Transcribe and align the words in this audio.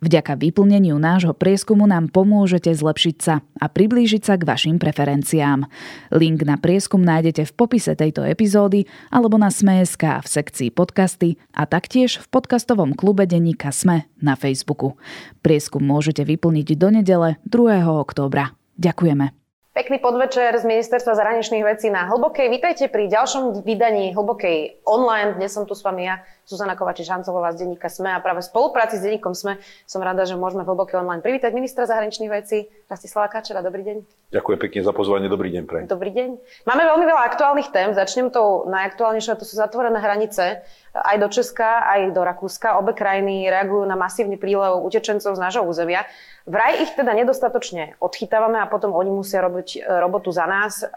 Vďaka 0.00 0.38
vyplneniu 0.38 0.96
nášho 0.96 1.32
prieskumu 1.36 1.88
nám 1.88 2.10
pomôžete 2.10 2.72
zlepšiť 2.72 3.16
sa 3.18 3.40
a 3.58 3.66
priblížiť 3.66 4.22
sa 4.22 4.34
k 4.38 4.46
vašim 4.46 4.76
preferenciám. 4.76 5.68
Link 6.14 6.44
na 6.44 6.56
prieskum 6.56 7.00
nájdete 7.00 7.48
v 7.48 7.52
popise 7.56 7.92
tejto 7.94 8.24
epizódy 8.24 8.88
alebo 9.08 9.36
na 9.36 9.52
Sme.sk 9.52 10.22
v 10.22 10.26
sekcii 10.26 10.68
podcasty 10.72 11.40
a 11.54 11.64
taktiež 11.64 12.20
v 12.22 12.26
podcastovom 12.28 12.92
klube 12.92 13.28
denníka 13.28 13.72
Sme 13.74 14.08
na 14.18 14.34
Facebooku. 14.34 14.98
Prieskum 15.40 15.82
môžete 15.82 16.24
vyplniť 16.24 16.68
do 16.74 16.88
nedele 16.92 17.28
2. 17.46 17.84
októbra. 17.86 18.52
Ďakujeme. 18.78 19.38
Pekný 19.78 20.02
podvečer 20.02 20.58
z 20.58 20.66
Ministerstva 20.66 21.14
zahraničných 21.14 21.62
vecí 21.62 21.86
na 21.86 22.10
Hlbokej. 22.10 22.50
Vítajte 22.50 22.90
pri 22.90 23.06
ďalšom 23.06 23.62
vydaní 23.62 24.10
Hlbokej 24.10 24.82
online. 24.82 25.38
Dnes 25.38 25.54
som 25.54 25.70
tu 25.70 25.78
s 25.78 25.86
vami 25.86 26.10
ja, 26.10 26.18
Zuzana 26.48 26.80
Kovačiš-Hancová 26.80 27.52
z 27.52 27.60
denníka 27.60 27.92
SME 27.92 28.16
a 28.16 28.24
práve 28.24 28.40
v 28.40 28.48
spolupráci 28.48 28.96
s 28.96 29.04
denníkom 29.04 29.36
SME 29.36 29.60
som 29.84 30.00
rada, 30.00 30.24
že 30.24 30.32
môžeme 30.32 30.64
v 30.64 30.72
Hlbokej 30.72 31.04
online 31.04 31.20
privítať 31.20 31.52
ministra 31.52 31.84
zahraničných 31.84 32.32
vecí 32.32 32.72
Rastislava 32.88 33.28
Kačera. 33.28 33.60
Dobrý 33.60 33.84
deň. 33.84 33.96
Ďakujem 34.32 34.56
pekne 34.56 34.80
za 34.80 34.96
pozvanie. 34.96 35.28
Dobrý 35.28 35.52
deň 35.52 35.62
pre. 35.68 35.84
Dobrý 35.84 36.08
deň. 36.08 36.40
Máme 36.64 36.88
veľmi 36.88 37.04
veľa 37.04 37.22
aktuálnych 37.28 37.68
tém. 37.68 37.92
Začnem 37.92 38.32
tou 38.32 38.64
najaktuálnejšou, 38.64 39.36
to 39.36 39.44
sú 39.44 39.60
zatvorené 39.60 40.00
hranice 40.00 40.64
aj 40.96 41.16
do 41.20 41.28
Česka, 41.28 41.84
aj 41.84 42.16
do 42.16 42.24
Rakúska. 42.24 42.80
Obe 42.80 42.96
krajiny 42.96 43.44
reagujú 43.52 43.84
na 43.84 44.00
masívny 44.00 44.40
prílev 44.40 44.80
utečencov 44.80 45.36
z 45.36 45.40
nášho 45.44 45.68
územia. 45.68 46.08
Vraj 46.48 46.80
ich 46.80 46.96
teda 46.96 47.12
nedostatočne 47.12 48.00
odchytávame 48.00 48.56
a 48.56 48.64
potom 48.72 48.96
oni 48.96 49.12
musia 49.12 49.44
robiť 49.44 49.68
e, 49.76 49.78
robotu 50.00 50.32
za 50.32 50.48
nás. 50.48 50.80
E, 50.80 50.88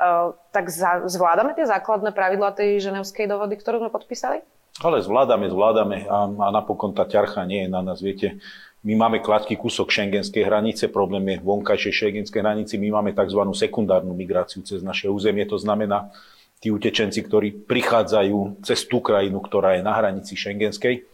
tak 0.56 0.72
zvládame 1.12 1.52
tie 1.60 1.68
základné 1.68 2.16
pravidlá 2.16 2.56
tej 2.56 2.80
ženevskej 2.88 3.28
dohody, 3.28 3.60
ktorú 3.60 3.84
sme 3.84 3.92
podpísali? 3.92 4.40
Ale 4.82 4.98
zvládame, 4.98 5.46
zvládame 5.46 5.98
a, 6.10 6.26
a 6.26 6.48
napokon 6.50 6.90
tá 6.90 7.06
ťarcha 7.06 7.46
nie 7.46 7.66
je 7.66 7.70
na 7.70 7.86
nás. 7.86 8.02
Viete, 8.02 8.42
my 8.82 8.98
máme 8.98 9.22
krátky 9.22 9.54
kúsok 9.62 9.94
šengenskej 9.94 10.42
hranice, 10.42 10.90
problém 10.90 11.38
je 11.38 11.46
vonkajšej 11.46 11.94
šengenskej 11.94 12.42
hranici, 12.42 12.82
my 12.82 12.98
máme 12.98 13.14
tzv. 13.14 13.42
sekundárnu 13.54 14.18
migráciu 14.18 14.66
cez 14.66 14.82
naše 14.82 15.06
územie, 15.06 15.46
to 15.46 15.62
znamená 15.62 16.10
tí 16.58 16.74
utečenci, 16.74 17.22
ktorí 17.22 17.70
prichádzajú 17.70 18.66
cez 18.66 18.90
tú 18.90 18.98
krajinu, 19.06 19.38
ktorá 19.38 19.78
je 19.78 19.86
na 19.86 19.94
hranici 19.94 20.34
šengenskej, 20.34 21.06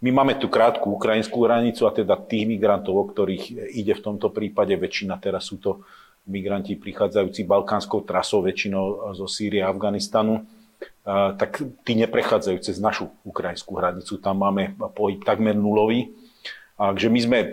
my 0.00 0.10
máme 0.16 0.40
tú 0.40 0.48
krátku 0.48 0.96
ukrajinskú 0.96 1.44
hranicu 1.44 1.84
a 1.84 1.92
teda 1.92 2.16
tých 2.16 2.48
migrantov, 2.48 2.96
o 2.96 3.04
ktorých 3.04 3.76
ide 3.76 3.92
v 3.92 4.04
tomto 4.04 4.32
prípade 4.32 4.72
väčšina, 4.72 5.20
teraz 5.20 5.52
sú 5.52 5.60
to 5.60 5.84
migranti 6.24 6.80
prichádzajúci 6.80 7.44
balkánskou 7.44 8.08
trasou, 8.08 8.40
väčšinou 8.40 9.12
zo 9.12 9.28
Sýrie 9.28 9.60
a 9.60 9.68
Afganistanu, 9.68 10.40
tak 11.36 11.64
tí 11.82 11.92
neprechádzajú 11.98 12.58
cez 12.62 12.76
našu 12.78 13.10
ukrajinskú 13.26 13.74
hranicu. 13.76 14.20
Tam 14.20 14.38
máme 14.38 14.76
pohyb 14.94 15.24
takmer 15.24 15.56
nulový. 15.56 16.12
Takže 16.80 17.12
my 17.12 17.20
sme 17.20 17.38
e, 17.44 17.48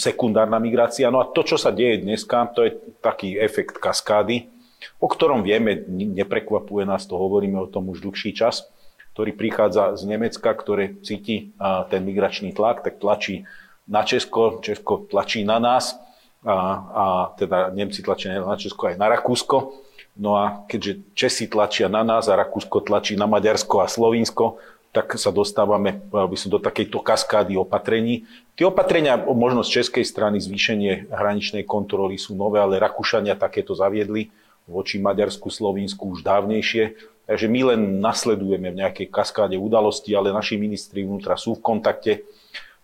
sekundárna 0.00 0.56
migrácia. 0.56 1.12
No 1.12 1.20
a 1.20 1.28
to, 1.28 1.44
čo 1.44 1.60
sa 1.60 1.68
deje 1.68 2.08
dneska, 2.08 2.48
to 2.56 2.64
je 2.64 2.72
taký 3.04 3.36
efekt 3.36 3.76
kaskády, 3.76 4.48
o 4.96 5.12
ktorom 5.12 5.44
vieme, 5.44 5.84
neprekvapuje 5.92 6.88
nás 6.88 7.04
to, 7.04 7.20
hovoríme 7.20 7.60
o 7.60 7.68
tom 7.68 7.92
už 7.92 8.00
dlhší 8.00 8.32
čas 8.32 8.72
ktorý 9.12 9.36
prichádza 9.36 9.92
z 10.00 10.02
Nemecka, 10.08 10.50
ktoré 10.56 10.96
cíti 11.04 11.52
ten 11.92 12.00
migračný 12.02 12.56
tlak, 12.56 12.80
tak 12.80 12.96
tlačí 12.96 13.44
na 13.84 14.02
Česko, 14.08 14.64
Česko 14.64 15.04
tlačí 15.04 15.44
na 15.44 15.60
nás 15.60 16.00
a, 16.42 16.56
a 16.80 17.04
teda 17.36 17.70
Nemci 17.76 18.00
tlačia 18.00 18.40
na 18.40 18.56
Česko 18.56 18.88
aj 18.88 18.96
na 18.96 19.12
Rakúsko. 19.12 19.84
No 20.12 20.36
a 20.36 20.68
keďže 20.68 20.92
Česi 21.16 21.44
tlačia 21.48 21.88
na 21.88 22.04
nás 22.04 22.28
a 22.28 22.36
Rakúsko 22.36 22.84
tlačí 22.84 23.16
na 23.16 23.24
Maďarsko 23.24 23.80
a 23.80 23.88
Slovinsko, 23.88 24.60
tak 24.92 25.16
sa 25.16 25.32
dostávame 25.32 26.04
by 26.12 26.36
som, 26.36 26.52
do 26.52 26.60
takejto 26.60 27.00
kaskády 27.00 27.56
opatrení. 27.56 28.28
Tie 28.60 28.68
opatrenia, 28.68 29.16
možno 29.16 29.64
z 29.64 29.80
českej 29.80 30.04
strany 30.04 30.36
zvýšenie 30.36 31.08
hraničnej 31.08 31.64
kontroly 31.64 32.20
sú 32.20 32.36
nové, 32.36 32.60
ale 32.60 32.76
Rakúšania 32.76 33.40
takéto 33.40 33.72
zaviedli 33.72 34.28
voči 34.68 35.00
Maďarsku, 35.00 35.48
Slovinsku 35.48 36.12
už 36.12 36.20
dávnejšie. 36.20 36.92
Takže 37.24 37.48
my 37.48 37.72
len 37.72 37.80
nasledujeme 38.04 38.68
v 38.68 38.84
nejakej 38.84 39.08
kaskáde 39.08 39.56
udalosti, 39.56 40.12
ale 40.12 40.28
naši 40.28 40.60
ministri 40.60 41.08
vnútra 41.08 41.40
sú 41.40 41.56
v 41.56 41.64
kontakte. 41.64 42.12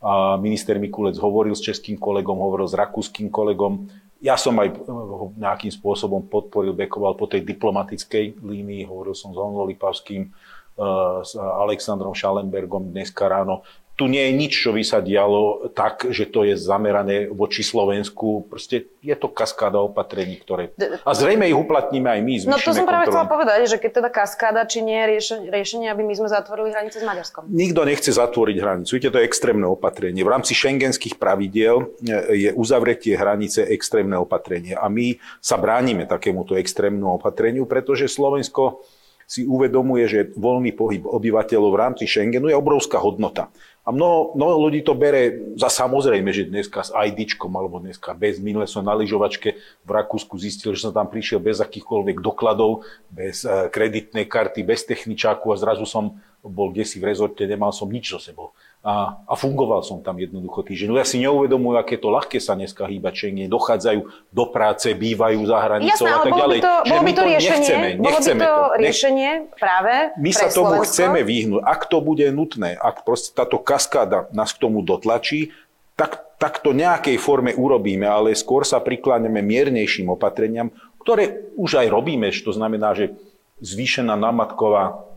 A 0.01 0.41
minister 0.41 0.81
Mikulec 0.81 1.21
hovoril 1.21 1.53
s 1.53 1.61
českým 1.61 2.01
kolegom, 2.01 2.41
hovoril 2.41 2.71
s 2.71 2.79
rakúskym 2.79 3.29
kolegom. 3.29 3.91
Ja 4.19 4.35
som 4.35 4.59
aj 4.59 4.83
ho 4.83 5.31
nejakým 5.39 5.71
spôsobom 5.71 6.27
podporil, 6.27 6.75
bekoval 6.75 7.15
po 7.15 7.31
tej 7.31 7.47
diplomatickej 7.47 8.43
línii, 8.43 8.83
hovoril 8.91 9.15
som 9.15 9.31
s 9.31 9.39
Honzo 9.39 9.63
Lipavským, 9.63 10.27
eh, 10.27 11.19
s 11.23 11.39
Alexandrom 11.39 12.15
Schallenbergom 12.15 12.91
dneska 12.91 13.31
ráno 13.31 13.63
tu 13.99 14.07
nie 14.07 14.31
je 14.31 14.33
nič, 14.39 14.55
čo 14.55 14.71
by 14.71 14.87
sa 14.87 15.03
dialo 15.03 15.75
tak, 15.75 16.07
že 16.07 16.31
to 16.31 16.47
je 16.47 16.55
zamerané 16.55 17.27
voči 17.27 17.67
Slovensku. 17.67 18.47
Proste 18.47 18.95
je 19.03 19.11
to 19.19 19.27
kaskáda 19.27 19.83
opatrení, 19.83 20.39
ktoré... 20.39 20.71
A 21.03 21.11
zrejme 21.19 21.51
ich 21.51 21.59
uplatníme 21.59 22.07
aj 22.07 22.21
my. 22.23 22.35
No 22.47 22.63
to 22.63 22.71
som 22.71 22.87
práve 22.87 23.11
chcela 23.11 23.27
povedať, 23.27 23.67
že 23.67 23.83
keď 23.83 23.91
teda 23.99 24.11
kaskáda, 24.15 24.63
či 24.71 24.87
nie 24.87 24.95
je 24.95 25.35
riešenie, 25.51 25.91
aby 25.91 26.07
my 26.07 26.15
sme 26.15 26.31
zatvorili 26.31 26.71
hranice 26.71 27.03
s 27.03 27.05
Maďarskom. 27.05 27.51
Nikto 27.51 27.83
nechce 27.83 28.15
zatvoriť 28.15 28.57
hranicu. 28.63 28.91
Viete, 28.95 29.11
to 29.11 29.19
je 29.19 29.27
extrémne 29.27 29.67
opatrenie. 29.67 30.23
V 30.23 30.31
rámci 30.31 30.55
šengenských 30.55 31.19
pravidiel 31.19 31.91
je 32.31 32.55
uzavretie 32.55 33.19
hranice 33.19 33.67
extrémne 33.67 34.15
opatrenie. 34.15 34.79
A 34.79 34.87
my 34.87 35.19
sa 35.43 35.59
bránime 35.59 36.07
takémuto 36.07 36.55
extrémnu 36.55 37.19
opatreniu, 37.19 37.67
pretože 37.67 38.07
Slovensko 38.07 38.87
si 39.29 39.45
uvedomuje, 39.45 40.09
že 40.09 40.21
voľný 40.41 40.73
pohyb 40.73 41.05
obyvateľov 41.05 41.71
v 41.77 41.81
rámci 41.85 42.05
Schengenu 42.09 42.49
je 42.49 42.57
obrovská 42.57 42.97
hodnota. 42.97 43.53
A 43.89 43.93
mnoho, 43.93 44.37
mnoho 44.37 44.69
ľudí 44.69 44.85
to 44.85 44.93
bere 44.93 45.57
za 45.57 45.73
samozrejme, 45.73 46.29
že 46.29 46.45
dneska 46.45 46.85
s 46.85 46.93
ID 46.93 47.41
alebo 47.41 47.81
dneska 47.81 48.13
bez. 48.13 48.37
Minule 48.37 48.69
som 48.69 48.85
na 48.85 48.93
lyžovačke 48.93 49.57
v 49.57 49.91
Rakúsku 49.91 50.37
zistil, 50.37 50.77
že 50.77 50.85
som 50.85 50.93
tam 50.93 51.09
prišiel 51.09 51.41
bez 51.41 51.57
akýchkoľvek 51.57 52.21
dokladov, 52.21 52.85
bez 53.09 53.49
eh, 53.49 53.73
kreditnej 53.73 54.29
karty, 54.29 54.61
bez 54.61 54.85
techničáku 54.85 55.49
a 55.49 55.57
zrazu 55.57 55.89
som 55.89 56.21
bol 56.45 56.69
kde 56.69 56.85
si 56.85 57.01
v 57.01 57.09
rezorte, 57.09 57.49
nemal 57.49 57.73
som 57.73 57.89
nič 57.89 58.13
so 58.13 58.21
sebou 58.21 58.53
a, 58.79 59.27
a 59.27 59.35
fungoval 59.35 59.83
som 59.83 59.99
tam 59.99 60.23
jednoducho 60.23 60.63
týždeň. 60.63 60.95
Ľudia 60.95 61.07
si 61.07 61.19
neuvedomujú, 61.19 61.75
aké 61.83 61.99
to 61.99 62.15
ľahké 62.15 62.39
sa 62.39 62.55
dneska 62.55 62.87
hýbať 62.87 63.13
Schengen, 63.15 63.51
dochádzajú 63.51 64.01
do 64.31 64.45
práce, 64.55 64.87
bývajú 64.95 65.41
za 65.51 65.59
hranicou 65.59 66.07
Jasné, 66.07 66.15
a 66.15 66.19
tak 66.23 66.33
ďalej. 66.39 66.59
By 66.59 66.63
to, 66.63 66.75
bolo 66.87 67.03
by 67.03 67.13
to, 67.13 67.23
riešenie, 67.27 67.59
nechceme, 67.59 67.89
nechceme 67.99 68.39
bolo 68.39 68.47
by 68.47 68.47
to, 68.47 68.55
to 68.55 68.79
riešenie 68.79 69.31
práve 69.59 69.93
My 70.15 70.31
sa 70.31 70.47
tomu 70.47 70.79
Slovensko? 70.79 70.87
chceme 70.87 71.21
vyhnúť. 71.27 71.63
Ak 71.67 71.81
to 71.91 71.99
bude 71.99 72.27
nutné, 72.31 72.79
ak 72.79 73.03
proste 73.03 73.35
táto 73.35 73.59
kaskáda 73.59 74.31
nás 74.31 74.55
k 74.55 74.63
tomu 74.63 74.87
dotlačí, 74.87 75.51
tak, 75.99 76.39
tak 76.39 76.63
to 76.63 76.71
nejakej 76.71 77.19
forme 77.19 77.51
urobíme, 77.59 78.07
ale 78.07 78.39
skôr 78.39 78.63
sa 78.63 78.79
prikláňame 78.79 79.43
miernejším 79.43 80.15
opatreniam, 80.15 80.71
ktoré 81.03 81.51
už 81.59 81.83
aj 81.83 81.87
robíme, 81.91 82.31
to 82.31 82.55
znamená, 82.55 82.95
že 82.95 83.19
zvýšená 83.59 84.15
námatková 84.15 85.08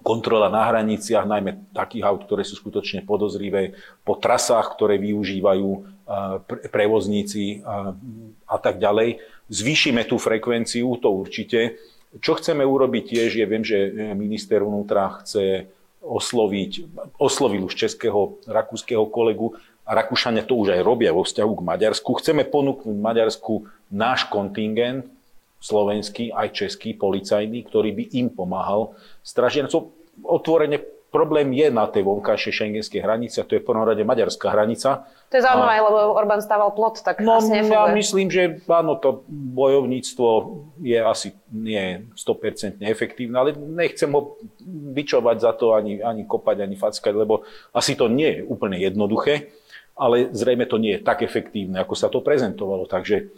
kontrola 0.00 0.48
na 0.48 0.72
hraniciach, 0.72 1.28
najmä 1.28 1.68
takých 1.76 2.08
aut, 2.08 2.24
ktoré 2.24 2.48
sú 2.48 2.56
skutočne 2.56 3.04
podozrivé, 3.04 3.76
po 4.08 4.16
trasách, 4.16 4.72
ktoré 4.72 4.96
využívajú 4.96 5.68
prevozníci 6.72 7.60
a 8.48 8.56
tak 8.56 8.80
ďalej. 8.80 9.20
Zvýšime 9.52 10.08
tú 10.08 10.16
frekvenciu, 10.16 10.96
to 10.96 11.12
určite. 11.12 11.76
Čo 12.24 12.40
chceme 12.40 12.64
urobiť 12.64 13.04
tiež, 13.12 13.30
je, 13.36 13.44
viem, 13.44 13.64
že 13.64 13.92
minister 14.16 14.64
vnútra 14.64 15.20
chce 15.20 15.68
osloviť, 16.02 16.88
oslovil 17.20 17.68
už 17.68 17.76
českého, 17.76 18.40
rakúskeho 18.48 19.06
kolegu 19.12 19.54
a 19.82 19.98
Rakúšania 19.98 20.46
to 20.46 20.58
už 20.58 20.78
aj 20.78 20.82
robia 20.82 21.10
vo 21.10 21.26
vzťahu 21.26 21.52
k 21.58 21.66
Maďarsku. 21.66 22.10
Chceme 22.18 22.46
ponúknuť 22.46 22.96
Maďarsku 22.96 23.66
náš 23.90 24.26
kontingent, 24.30 25.06
slovenský, 25.62 26.34
aj 26.34 26.50
český 26.50 26.98
policajný, 26.98 27.62
ktorý 27.70 27.94
by 27.94 28.04
im 28.18 28.28
pomáhal 28.34 28.98
stražiancom. 29.22 29.94
Otvorene 30.26 30.82
problém 31.12 31.52
je 31.52 31.68
na 31.68 31.84
tej 31.84 32.08
vonkajšej 32.08 32.64
šengenskej 32.64 33.04
hranici 33.04 33.36
a 33.38 33.44
to 33.44 33.54
je 33.54 33.60
v 33.60 33.68
prvom 33.68 33.84
rade 33.84 34.00
maďarská 34.00 34.48
hranica. 34.48 35.04
To 35.28 35.34
je 35.36 35.44
zaujímavé, 35.44 35.78
a... 35.78 35.84
lebo 35.84 35.98
Orbán 36.16 36.40
stával 36.40 36.72
plot, 36.72 37.04
tak 37.04 37.20
no, 37.20 37.36
asi 37.36 37.52
nefunguje. 37.52 37.76
Ja 37.76 37.92
myslím, 37.92 38.26
že 38.32 38.42
áno, 38.64 38.96
to 38.96 39.22
bojovníctvo 39.28 40.28
je 40.80 40.98
asi 40.98 41.36
nie 41.52 42.08
100% 42.16 42.80
efektívne, 42.80 43.36
ale 43.36 43.52
nechcem 43.54 44.08
ho 44.08 44.40
vyčovať 44.96 45.36
za 45.36 45.52
to, 45.52 45.76
ani, 45.76 46.00
ani 46.00 46.24
kopať, 46.24 46.64
ani 46.64 46.80
fackať, 46.80 47.12
lebo 47.12 47.44
asi 47.76 47.92
to 47.92 48.08
nie 48.08 48.40
je 48.40 48.48
úplne 48.48 48.80
jednoduché, 48.80 49.52
ale 49.92 50.32
zrejme 50.32 50.64
to 50.64 50.80
nie 50.80 50.96
je 50.96 51.04
tak 51.04 51.20
efektívne, 51.20 51.76
ako 51.76 51.92
sa 51.92 52.08
to 52.08 52.24
prezentovalo. 52.24 52.88
Takže 52.88 53.28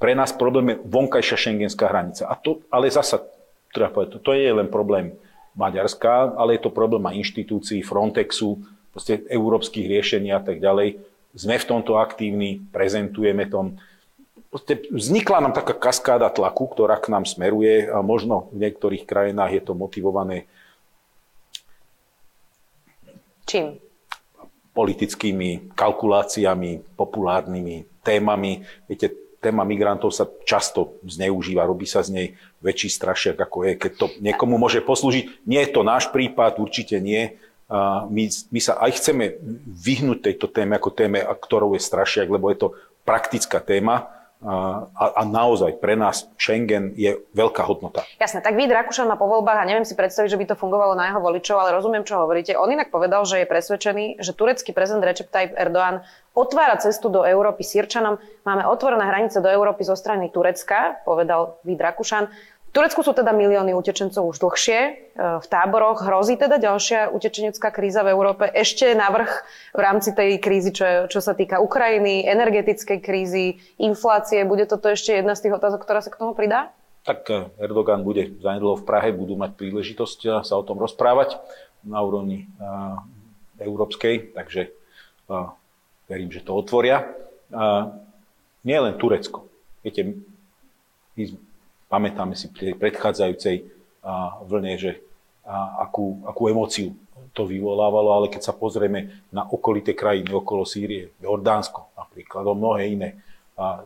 pre 0.00 0.16
nás 0.16 0.32
problém 0.32 0.72
je 0.72 0.80
vonkajšia 0.88 1.36
šengenská 1.36 1.92
hranica. 1.92 2.24
A 2.24 2.34
to, 2.34 2.64
ale 2.72 2.88
zasa 2.88 3.20
treba 3.68 3.92
povedať, 3.92 4.24
to 4.24 4.32
je 4.32 4.48
len 4.48 4.72
problém 4.72 5.12
Maďarska, 5.54 6.40
ale 6.40 6.56
je 6.56 6.64
to 6.64 6.72
problém 6.72 7.04
aj 7.04 7.20
inštitúcií, 7.20 7.84
Frontexu, 7.84 8.64
proste 8.96 9.20
európskych 9.28 9.84
riešení 9.84 10.32
a 10.32 10.40
tak 10.40 10.58
ďalej. 10.58 10.98
Sme 11.36 11.60
v 11.60 11.68
tomto 11.68 12.00
aktívni, 12.00 12.64
prezentujeme 12.72 13.46
tom. 13.46 13.78
Proste 14.50 14.82
vznikla 14.90 15.46
nám 15.46 15.54
taká 15.54 15.76
kaskáda 15.78 16.26
tlaku, 16.32 16.66
ktorá 16.74 16.98
k 16.98 17.12
nám 17.12 17.22
smeruje 17.22 17.86
a 17.86 18.02
možno 18.02 18.50
v 18.50 18.66
niektorých 18.66 19.06
krajinách 19.06 19.52
je 19.54 19.62
to 19.62 19.72
motivované 19.78 20.50
Čím? 23.46 23.78
politickými 24.70 25.74
kalkuláciami, 25.74 26.94
populárnymi 26.94 28.06
témami. 28.06 28.62
Viete, 28.86 29.10
téma 29.40 29.64
migrantov 29.64 30.12
sa 30.12 30.28
často 30.44 31.00
zneužíva, 31.02 31.64
robí 31.64 31.88
sa 31.88 32.04
z 32.04 32.10
nej 32.12 32.26
väčší 32.60 32.92
strašiak, 32.92 33.40
ako 33.40 33.64
je, 33.64 33.72
keď 33.80 33.92
to 33.96 34.06
niekomu 34.20 34.60
môže 34.60 34.84
poslúžiť. 34.84 35.48
Nie 35.48 35.64
je 35.64 35.72
to 35.72 35.80
náš 35.80 36.12
prípad, 36.12 36.60
určite 36.60 37.00
nie. 37.00 37.40
My, 38.10 38.24
my 38.28 38.60
sa 38.60 38.76
aj 38.84 39.00
chceme 39.00 39.40
vyhnúť 39.64 40.28
tejto 40.28 40.46
téme 40.52 40.76
ako 40.76 40.90
téme, 40.92 41.24
ktorou 41.24 41.72
je 41.72 41.80
strašiak, 41.80 42.28
lebo 42.28 42.52
je 42.52 42.68
to 42.68 42.68
praktická 43.08 43.64
téma 43.64 44.19
a, 44.40 44.88
a 45.20 45.22
naozaj 45.28 45.76
pre 45.84 46.00
nás 46.00 46.24
Schengen 46.40 46.96
je 46.96 47.20
veľká 47.36 47.60
hodnota. 47.68 48.08
Jasné, 48.16 48.40
tak 48.40 48.56
Vít 48.56 48.72
Rakúšan 48.72 49.04
má 49.04 49.20
po 49.20 49.28
voľbách 49.28 49.60
a 49.60 49.68
neviem 49.68 49.84
si 49.84 49.92
predstaviť, 49.92 50.32
že 50.32 50.40
by 50.40 50.46
to 50.48 50.56
fungovalo 50.56 50.96
na 50.96 51.12
jeho 51.12 51.20
voličov, 51.20 51.60
ale 51.60 51.76
rozumiem, 51.76 52.08
čo 52.08 52.16
hovoríte. 52.24 52.56
On 52.56 52.72
inak 52.72 52.88
povedal, 52.88 53.28
že 53.28 53.44
je 53.44 53.46
presvedčený, 53.46 54.04
že 54.24 54.32
turecký 54.32 54.72
prezident 54.72 55.04
Recep 55.04 55.28
Tayyip 55.28 55.52
Erdoğan 55.60 56.00
otvára 56.32 56.80
cestu 56.80 57.12
do 57.12 57.26
Európy 57.26 57.60
Sýrčanom. 57.60 58.16
Máme 58.48 58.64
otvorené 58.64 59.04
hranice 59.04 59.44
do 59.44 59.50
Európy 59.52 59.84
zo 59.84 59.92
strany 59.92 60.32
Turecka, 60.32 61.04
povedal 61.04 61.60
Vít 61.60 61.82
Rakúšan. 61.82 62.32
V 62.70 62.78
Turecku 62.78 63.02
sú 63.02 63.10
teda 63.10 63.34
milióny 63.34 63.74
utečencov 63.74 64.30
už 64.30 64.46
dlhšie 64.46 64.78
e, 64.78 64.90
v 65.42 65.46
táboroch. 65.50 66.06
Hrozí 66.06 66.38
teda 66.38 66.62
ďalšia 66.62 67.10
utečenecká 67.10 67.74
kríza 67.74 68.06
v 68.06 68.14
Európe 68.14 68.46
ešte 68.46 68.94
navrh 68.94 69.26
v 69.74 69.80
rámci 69.82 70.14
tej 70.14 70.38
krízy, 70.38 70.70
čo, 70.70 71.10
čo 71.10 71.18
sa 71.18 71.34
týka 71.34 71.58
Ukrajiny, 71.58 72.30
energetickej 72.30 73.02
krízy, 73.02 73.58
inflácie. 73.74 74.46
Bude 74.46 74.70
toto 74.70 74.86
ešte 74.86 75.18
jedna 75.18 75.34
z 75.34 75.50
tých 75.50 75.58
otázok, 75.58 75.82
ktorá 75.82 75.98
sa 75.98 76.14
k 76.14 76.22
tomu 76.22 76.30
pridá? 76.30 76.70
Tak 77.02 77.26
e, 77.26 77.50
Erdogan 77.58 78.06
bude 78.06 78.38
zanedlo 78.38 78.78
v 78.78 78.86
Prahe, 78.86 79.10
budú 79.10 79.34
mať 79.34 79.58
príležitosť 79.58 80.18
e, 80.22 80.28
sa 80.46 80.54
o 80.54 80.62
tom 80.62 80.78
rozprávať 80.78 81.42
na 81.82 81.98
úrovni 82.06 82.46
európskej, 83.56 84.36
takže 84.36 84.72
uh, 85.32 85.52
verím, 86.08 86.28
že 86.28 86.44
to 86.44 86.56
otvoria. 86.56 87.08
Uh, 87.48 87.92
nie 88.64 88.76
len 88.76 88.96
Turecko. 89.00 89.48
Viete, 89.80 90.20
my 91.16 91.24
Pamätáme 91.90 92.38
si 92.38 92.46
pri 92.46 92.78
predchádzajúcej 92.78 93.66
vlne, 94.46 94.78
že 94.78 95.02
akú, 95.82 96.22
akú 96.22 96.46
emóciu 96.46 96.94
to 97.34 97.42
vyvolávalo, 97.46 98.14
ale 98.14 98.26
keď 98.30 98.46
sa 98.46 98.54
pozrieme 98.54 99.26
na 99.34 99.42
okolité 99.42 99.94
krajiny 99.94 100.30
okolo 100.30 100.62
Sýrie, 100.62 101.10
Jordánsko 101.18 101.90
napríklad, 101.98 102.46
o 102.46 102.54
mnohé 102.54 102.94
iné, 102.94 103.18
a 103.58 103.82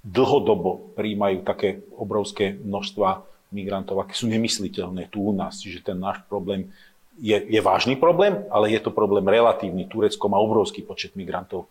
dlhodobo 0.00 0.96
príjmajú 0.96 1.44
také 1.44 1.84
obrovské 1.94 2.56
množstva 2.56 3.22
migrantov, 3.52 4.00
aké 4.00 4.16
sú 4.16 4.28
nemysliteľné 4.28 5.12
tu 5.12 5.28
u 5.28 5.32
nás. 5.32 5.60
Čiže 5.60 5.92
ten 5.92 5.98
náš 6.00 6.24
problém 6.26 6.72
je, 7.20 7.34
je 7.34 7.60
vážny 7.60 7.98
problém, 7.98 8.46
ale 8.48 8.72
je 8.72 8.80
to 8.80 8.94
problém 8.94 9.26
relatívny. 9.26 9.84
Turecko 9.88 10.28
má 10.30 10.38
obrovský 10.38 10.84
počet 10.86 11.16
migrantov 11.18 11.66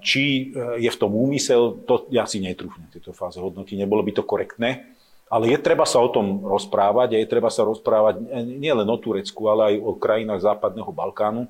či 0.00 0.52
e, 0.52 0.80
je 0.80 0.90
v 0.90 1.00
tom 1.00 1.12
úmysel, 1.12 1.84
to 1.84 2.08
ja 2.08 2.24
si 2.24 2.40
netrúfnem 2.40 2.88
v 2.88 2.94
tejto 2.96 3.12
fáze 3.12 3.36
hodnoty, 3.36 3.76
nebolo 3.76 4.00
by 4.00 4.12
to 4.16 4.24
korektné, 4.24 4.96
ale 5.28 5.52
je 5.52 5.58
treba 5.60 5.84
sa 5.84 6.00
o 6.00 6.08
tom 6.08 6.42
rozprávať 6.42 7.14
a 7.14 7.20
je 7.20 7.28
treba 7.28 7.52
sa 7.52 7.62
rozprávať 7.62 8.24
nielen 8.56 8.88
o 8.88 8.98
Turecku, 8.98 9.46
ale 9.52 9.74
aj 9.74 9.74
o 9.84 9.92
krajinách 10.00 10.42
Západného 10.42 10.90
Balkánu, 10.90 11.44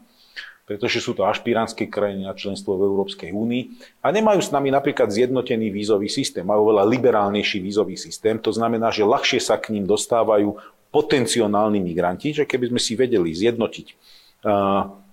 pretože 0.67 0.99
sú 1.03 1.15
to 1.15 1.23
ašpiránske 1.27 1.87
krajiny 1.87 2.27
na 2.27 2.35
členstvo 2.35 2.75
v 2.79 2.87
Európskej 2.91 3.31
únii 3.31 3.63
a 4.03 4.11
nemajú 4.11 4.43
s 4.43 4.51
nami 4.51 4.75
napríklad 4.75 5.11
zjednotený 5.11 5.71
vízový 5.71 6.11
systém, 6.11 6.43
majú 6.43 6.75
veľa 6.75 6.87
liberálnejší 6.87 7.63
vízový 7.63 7.95
systém, 7.95 8.43
to 8.43 8.51
znamená, 8.51 8.91
že 8.91 9.07
ľahšie 9.07 9.39
sa 9.39 9.55
k 9.55 9.71
ním 9.75 9.87
dostávajú 9.87 10.59
potenciálni 10.91 11.79
migranti, 11.79 12.35
že 12.35 12.43
keby 12.43 12.75
sme 12.75 12.81
si 12.83 12.99
vedeli 12.99 13.31
zjednotiť 13.31 13.87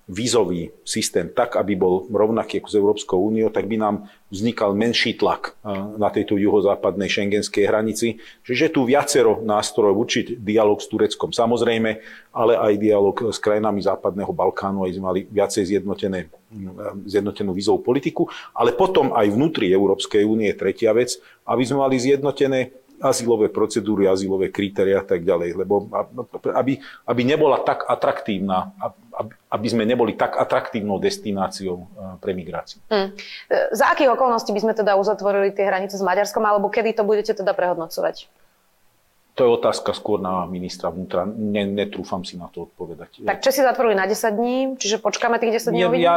vízový 0.07 0.71
systém 0.87 1.27
tak, 1.27 1.59
aby 1.59 1.75
bol 1.75 2.07
rovnaký 2.07 2.63
ako 2.63 2.69
s 2.71 2.79
Európskou 2.79 3.19
úniou, 3.27 3.51
tak 3.51 3.67
by 3.67 3.75
nám 3.75 3.95
vznikal 4.31 4.71
menší 4.71 5.19
tlak 5.19 5.59
na 5.99 6.07
tejto 6.07 6.39
juhozápadnej 6.39 7.11
šengenskej 7.11 7.67
hranici. 7.67 8.23
Čiže 8.47 8.71
je 8.71 8.71
tu 8.71 8.81
viacero 8.87 9.43
nástrojov, 9.43 9.99
určiť 9.99 10.39
dialog 10.39 10.79
s 10.79 10.87
Tureckom 10.87 11.35
samozrejme, 11.35 11.99
ale 12.31 12.53
aj 12.55 12.73
dialog 12.79 13.15
s 13.35 13.39
krajinami 13.39 13.83
Západného 13.83 14.31
Balkánu, 14.31 14.87
aj 14.87 14.95
sme 14.95 15.03
mali 15.03 15.21
viacej 15.27 15.75
zjednotené, 15.75 16.31
zjednotenú 17.03 17.51
vízovú 17.51 17.83
politiku, 17.83 18.31
ale 18.55 18.71
potom 18.71 19.11
aj 19.11 19.27
vnútri 19.27 19.75
Európskej 19.75 20.23
únie 20.23 20.55
tretia 20.55 20.95
vec, 20.95 21.19
aby 21.43 21.63
sme 21.67 21.83
mali 21.83 21.99
zjednotené 21.99 22.71
azylové 22.97 23.53
procedúry, 23.53 24.09
azylové 24.09 24.49
kritéria 24.49 25.01
a 25.01 25.05
tak 25.05 25.21
ďalej, 25.21 25.53
lebo 25.53 25.85
aby, 26.49 26.81
aby 27.05 27.21
nebola 27.21 27.61
tak 27.61 27.85
atraktívna, 27.85 28.73
aby 29.49 29.67
sme 29.69 29.85
neboli 29.85 30.17
tak 30.17 30.37
atraktívnou 30.37 30.97
destináciou 30.97 31.85
pre 32.21 32.33
migráciu. 32.33 32.81
Hmm. 32.89 33.13
Za 33.73 33.93
akých 33.93 34.13
okolností 34.13 34.49
by 34.53 34.61
sme 34.61 34.73
teda 34.73 34.97
uzatvorili 34.97 35.53
tie 35.53 35.69
hranice 35.69 35.97
s 35.97 36.03
Maďarskom, 36.05 36.41
alebo 36.41 36.69
kedy 36.73 36.97
to 36.97 37.03
budete 37.05 37.37
teda 37.37 37.53
prehodnocovať? 37.53 38.29
To 39.37 39.45
je 39.45 39.53
otázka 39.53 39.93
skôr 39.93 40.17
na 40.17 40.49
ministra 40.49 40.89
vnútra. 40.89 41.29
Ne, 41.29 41.69
netrúfam 41.69 42.25
si 42.25 42.41
na 42.41 42.49
to 42.49 42.65
odpovedať. 42.65 43.21
Tak 43.21 43.45
čo 43.45 43.53
si 43.53 43.61
zatvorili 43.61 43.93
na 43.93 44.09
10 44.09 44.33
dní? 44.33 44.57
Čiže 44.81 44.97
počkáme 44.97 45.37
tých 45.37 45.61
10 45.61 45.77
dní? 45.77 45.85
Ja, 45.85 45.93
ja 45.93 46.15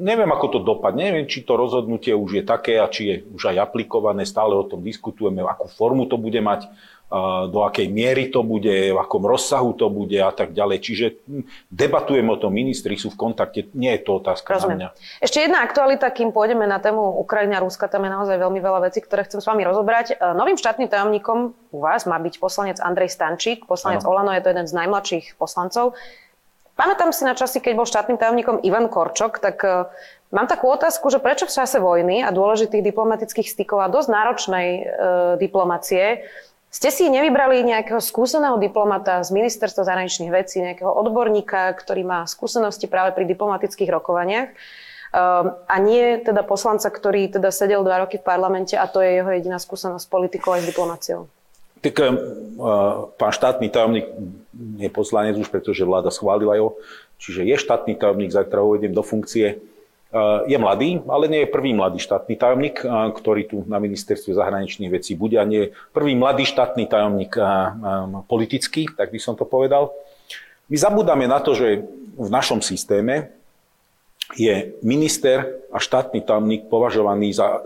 neviem, 0.00 0.32
ako 0.32 0.56
to 0.56 0.58
dopadne. 0.64 1.12
Neviem, 1.12 1.28
či 1.28 1.44
to 1.44 1.60
rozhodnutie 1.60 2.16
už 2.16 2.40
je 2.40 2.44
také 2.48 2.80
a 2.80 2.88
či 2.88 3.02
je 3.04 3.14
už 3.36 3.52
aj 3.52 3.68
aplikované. 3.68 4.24
Stále 4.24 4.56
o 4.56 4.64
tom 4.64 4.80
diskutujeme, 4.80 5.44
akú 5.44 5.68
formu 5.68 6.08
to 6.08 6.16
bude 6.16 6.40
mať 6.40 6.72
do 7.52 7.60
akej 7.68 7.92
miery 7.92 8.32
to 8.32 8.40
bude, 8.40 8.72
v 8.72 8.96
akom 8.96 9.28
rozsahu 9.28 9.76
to 9.76 9.92
bude 9.92 10.16
a 10.16 10.32
tak 10.32 10.56
ďalej. 10.56 10.78
Čiže 10.80 11.06
hm, 11.28 11.44
debatujeme 11.68 12.32
o 12.32 12.40
tom, 12.40 12.56
ministri 12.56 12.96
sú 12.96 13.12
v 13.12 13.20
kontakte, 13.20 13.68
nie 13.76 13.92
je 13.92 14.00
to 14.00 14.16
otázka 14.16 14.56
Rozumiem. 14.56 14.88
na 14.88 14.96
mňa. 14.96 15.20
Ešte 15.20 15.38
jedna 15.44 15.60
aktualita, 15.60 16.08
kým 16.08 16.32
pôjdeme 16.32 16.64
na 16.64 16.80
tému 16.80 17.20
Ukrajina 17.20 17.60
Ruska, 17.60 17.84
tam 17.92 18.08
je 18.08 18.10
naozaj 18.16 18.36
veľmi 18.40 18.60
veľa 18.64 18.88
vecí, 18.88 19.04
ktoré 19.04 19.28
chcem 19.28 19.44
s 19.44 19.46
vami 19.46 19.60
rozobrať. 19.60 20.16
E, 20.16 20.32
novým 20.32 20.56
štátnym 20.56 20.88
tajomníkom 20.88 21.52
u 21.52 21.78
vás 21.84 22.08
má 22.08 22.16
byť 22.16 22.40
poslanec 22.40 22.80
Andrej 22.80 23.12
Stančík, 23.12 23.68
poslanec 23.68 24.00
ano. 24.08 24.16
Olano, 24.16 24.32
je 24.32 24.40
to 24.40 24.48
jeden 24.56 24.64
z 24.64 24.72
najmladších 24.72 25.36
poslancov. 25.36 25.92
Pamätám 26.72 27.12
si 27.12 27.28
na 27.28 27.36
časy, 27.36 27.60
keď 27.60 27.72
bol 27.76 27.84
štátnym 27.84 28.16
tajomníkom 28.16 28.64
Ivan 28.64 28.88
Korčok, 28.88 29.36
tak 29.36 29.60
e, 29.60 29.92
Mám 30.32 30.48
takú 30.48 30.72
otázku, 30.72 31.12
že 31.12 31.20
prečo 31.20 31.44
v 31.44 31.52
čase 31.52 31.76
vojny 31.76 32.24
a 32.24 32.32
dôležitých 32.32 32.80
diplomatických 32.80 33.52
stykov 33.52 33.84
a 33.84 33.92
dosť 33.92 34.08
náročnej 34.08 34.68
e, 34.72 34.82
diplomacie 35.36 36.24
ste 36.72 36.88
si 36.88 37.04
nevybrali 37.12 37.60
nejakého 37.68 38.00
skúseného 38.00 38.56
diplomata 38.56 39.20
z 39.20 39.28
ministerstva 39.36 39.84
zahraničných 39.84 40.32
vecí, 40.32 40.64
nejakého 40.64 40.88
odborníka, 40.88 41.68
ktorý 41.76 42.00
má 42.00 42.20
skúsenosti 42.24 42.88
práve 42.88 43.12
pri 43.12 43.28
diplomatických 43.28 43.92
rokovaniach 43.92 44.48
ehm, 44.48 45.46
a 45.68 45.76
nie 45.84 46.16
teda 46.24 46.40
poslanca, 46.40 46.88
ktorý 46.88 47.28
teda 47.28 47.52
sedel 47.52 47.84
dva 47.84 48.08
roky 48.08 48.16
v 48.16 48.24
parlamente 48.24 48.72
a 48.72 48.88
to 48.88 49.04
je 49.04 49.20
jeho 49.20 49.30
jediná 49.36 49.60
skúsenosť 49.60 50.00
s 50.00 50.08
politikou 50.08 50.56
aj 50.56 50.64
s 50.64 50.68
diplomáciou? 50.72 51.20
Tak 51.84 51.94
ehm, 52.00 52.16
pán 53.20 53.32
štátny 53.36 53.68
tajomník 53.68 54.08
je 54.80 54.88
poslanec 54.88 55.36
už, 55.36 55.52
pretože 55.52 55.84
vláda 55.84 56.08
schválila 56.08 56.56
ho, 56.56 56.80
čiže 57.20 57.44
je 57.44 57.56
štátny 57.60 58.00
tajomník, 58.00 58.32
zajtra 58.32 58.64
uvediem 58.64 58.96
do 58.96 59.04
funkcie. 59.04 59.60
Eh, 60.12 60.40
je 60.44 60.58
mladý, 60.60 61.00
ale 61.08 61.24
nie 61.24 61.40
je 61.40 61.48
prvý 61.48 61.72
mladý 61.72 61.96
štátny 61.96 62.36
tajomník, 62.36 62.84
eh, 62.84 62.88
ktorý 63.16 63.48
tu 63.48 63.56
na 63.64 63.80
ministerstve 63.80 64.36
zahraničných 64.36 64.92
vecí 64.92 65.16
bude 65.16 65.40
a 65.40 65.48
nie 65.48 65.60
je 65.64 65.72
prvý 65.88 66.12
mladý 66.12 66.44
štátny 66.44 66.84
tajomník 66.84 67.32
eh, 67.40 67.48
politický, 68.28 68.92
tak 68.92 69.08
by 69.08 69.16
som 69.16 69.40
to 69.40 69.48
povedal. 69.48 69.96
My 70.68 70.76
zabudáme 70.76 71.24
na 71.24 71.40
to, 71.40 71.56
že 71.56 71.88
v 72.12 72.28
našom 72.28 72.60
systéme 72.60 73.32
je 74.36 74.76
minister 74.84 75.64
a 75.72 75.80
štátny 75.80 76.20
tajomník 76.28 76.68
považovaný 76.68 77.32
za 77.32 77.64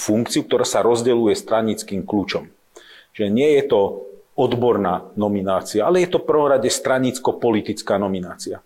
funkciu, 0.00 0.48
ktorá 0.48 0.64
sa 0.64 0.80
rozdeľuje 0.80 1.36
stranickým 1.36 2.08
kľúčom. 2.08 2.48
Že 3.12 3.28
nie 3.28 3.60
je 3.60 3.64
to 3.68 4.08
odborná 4.40 5.12
nominácia, 5.20 5.84
ale 5.84 6.00
je 6.00 6.16
to 6.16 6.24
prvom 6.24 6.48
rade 6.48 6.68
stranicko-politická 6.72 8.00
nominácia. 8.00 8.64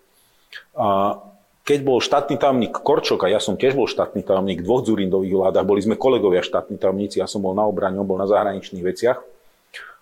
A 0.71 1.19
keď 1.71 1.87
bol 1.87 2.03
štátny 2.03 2.35
tajomník 2.35 2.83
Korčok, 2.83 3.23
a 3.23 3.31
ja 3.31 3.39
som 3.39 3.55
tiež 3.55 3.79
bol 3.79 3.87
štátny 3.87 4.27
tajomník 4.27 4.59
v 4.59 4.67
dvoch 4.67 4.83
Zurindových 4.83 5.39
vládach, 5.39 5.63
boli 5.63 5.79
sme 5.79 5.95
kolegovia 5.95 6.43
štátni 6.43 6.75
tajomníci, 6.75 7.23
ja 7.23 7.31
som 7.31 7.39
bol 7.39 7.55
na 7.55 7.63
obrane, 7.63 7.95
on 7.95 8.03
bol 8.03 8.19
na 8.19 8.27
zahraničných 8.27 8.83
veciach, 8.83 9.23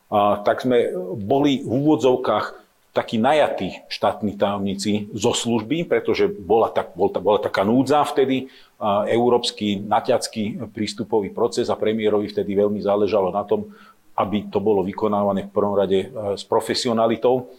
a, 0.09 0.41
tak 0.41 0.65
sme 0.65 0.89
boli 1.13 1.61
v 1.61 1.69
úvodzovkách 1.69 2.57
takí 2.89 3.21
najatí 3.21 3.85
štátni 3.85 4.33
tajomníci 4.33 5.13
zo 5.13 5.29
služby, 5.29 5.85
pretože 5.85 6.25
bola, 6.25 6.73
tak, 6.73 6.97
bola, 6.97 7.13
bola 7.21 7.37
taká 7.37 7.61
núdza 7.61 8.01
vtedy, 8.01 8.49
a, 8.81 9.05
európsky 9.05 9.77
naťacký 9.77 10.73
prístupový 10.73 11.29
proces 11.29 11.69
a 11.69 11.77
premiérovi 11.77 12.33
vtedy 12.33 12.57
veľmi 12.57 12.81
záležalo 12.81 13.29
na 13.29 13.45
tom, 13.45 13.69
aby 14.17 14.49
to 14.49 14.57
bolo 14.57 14.81
vykonávané 14.81 15.45
v 15.45 15.53
prvom 15.53 15.77
rade 15.77 16.09
s 16.33 16.41
profesionalitou. 16.49 17.53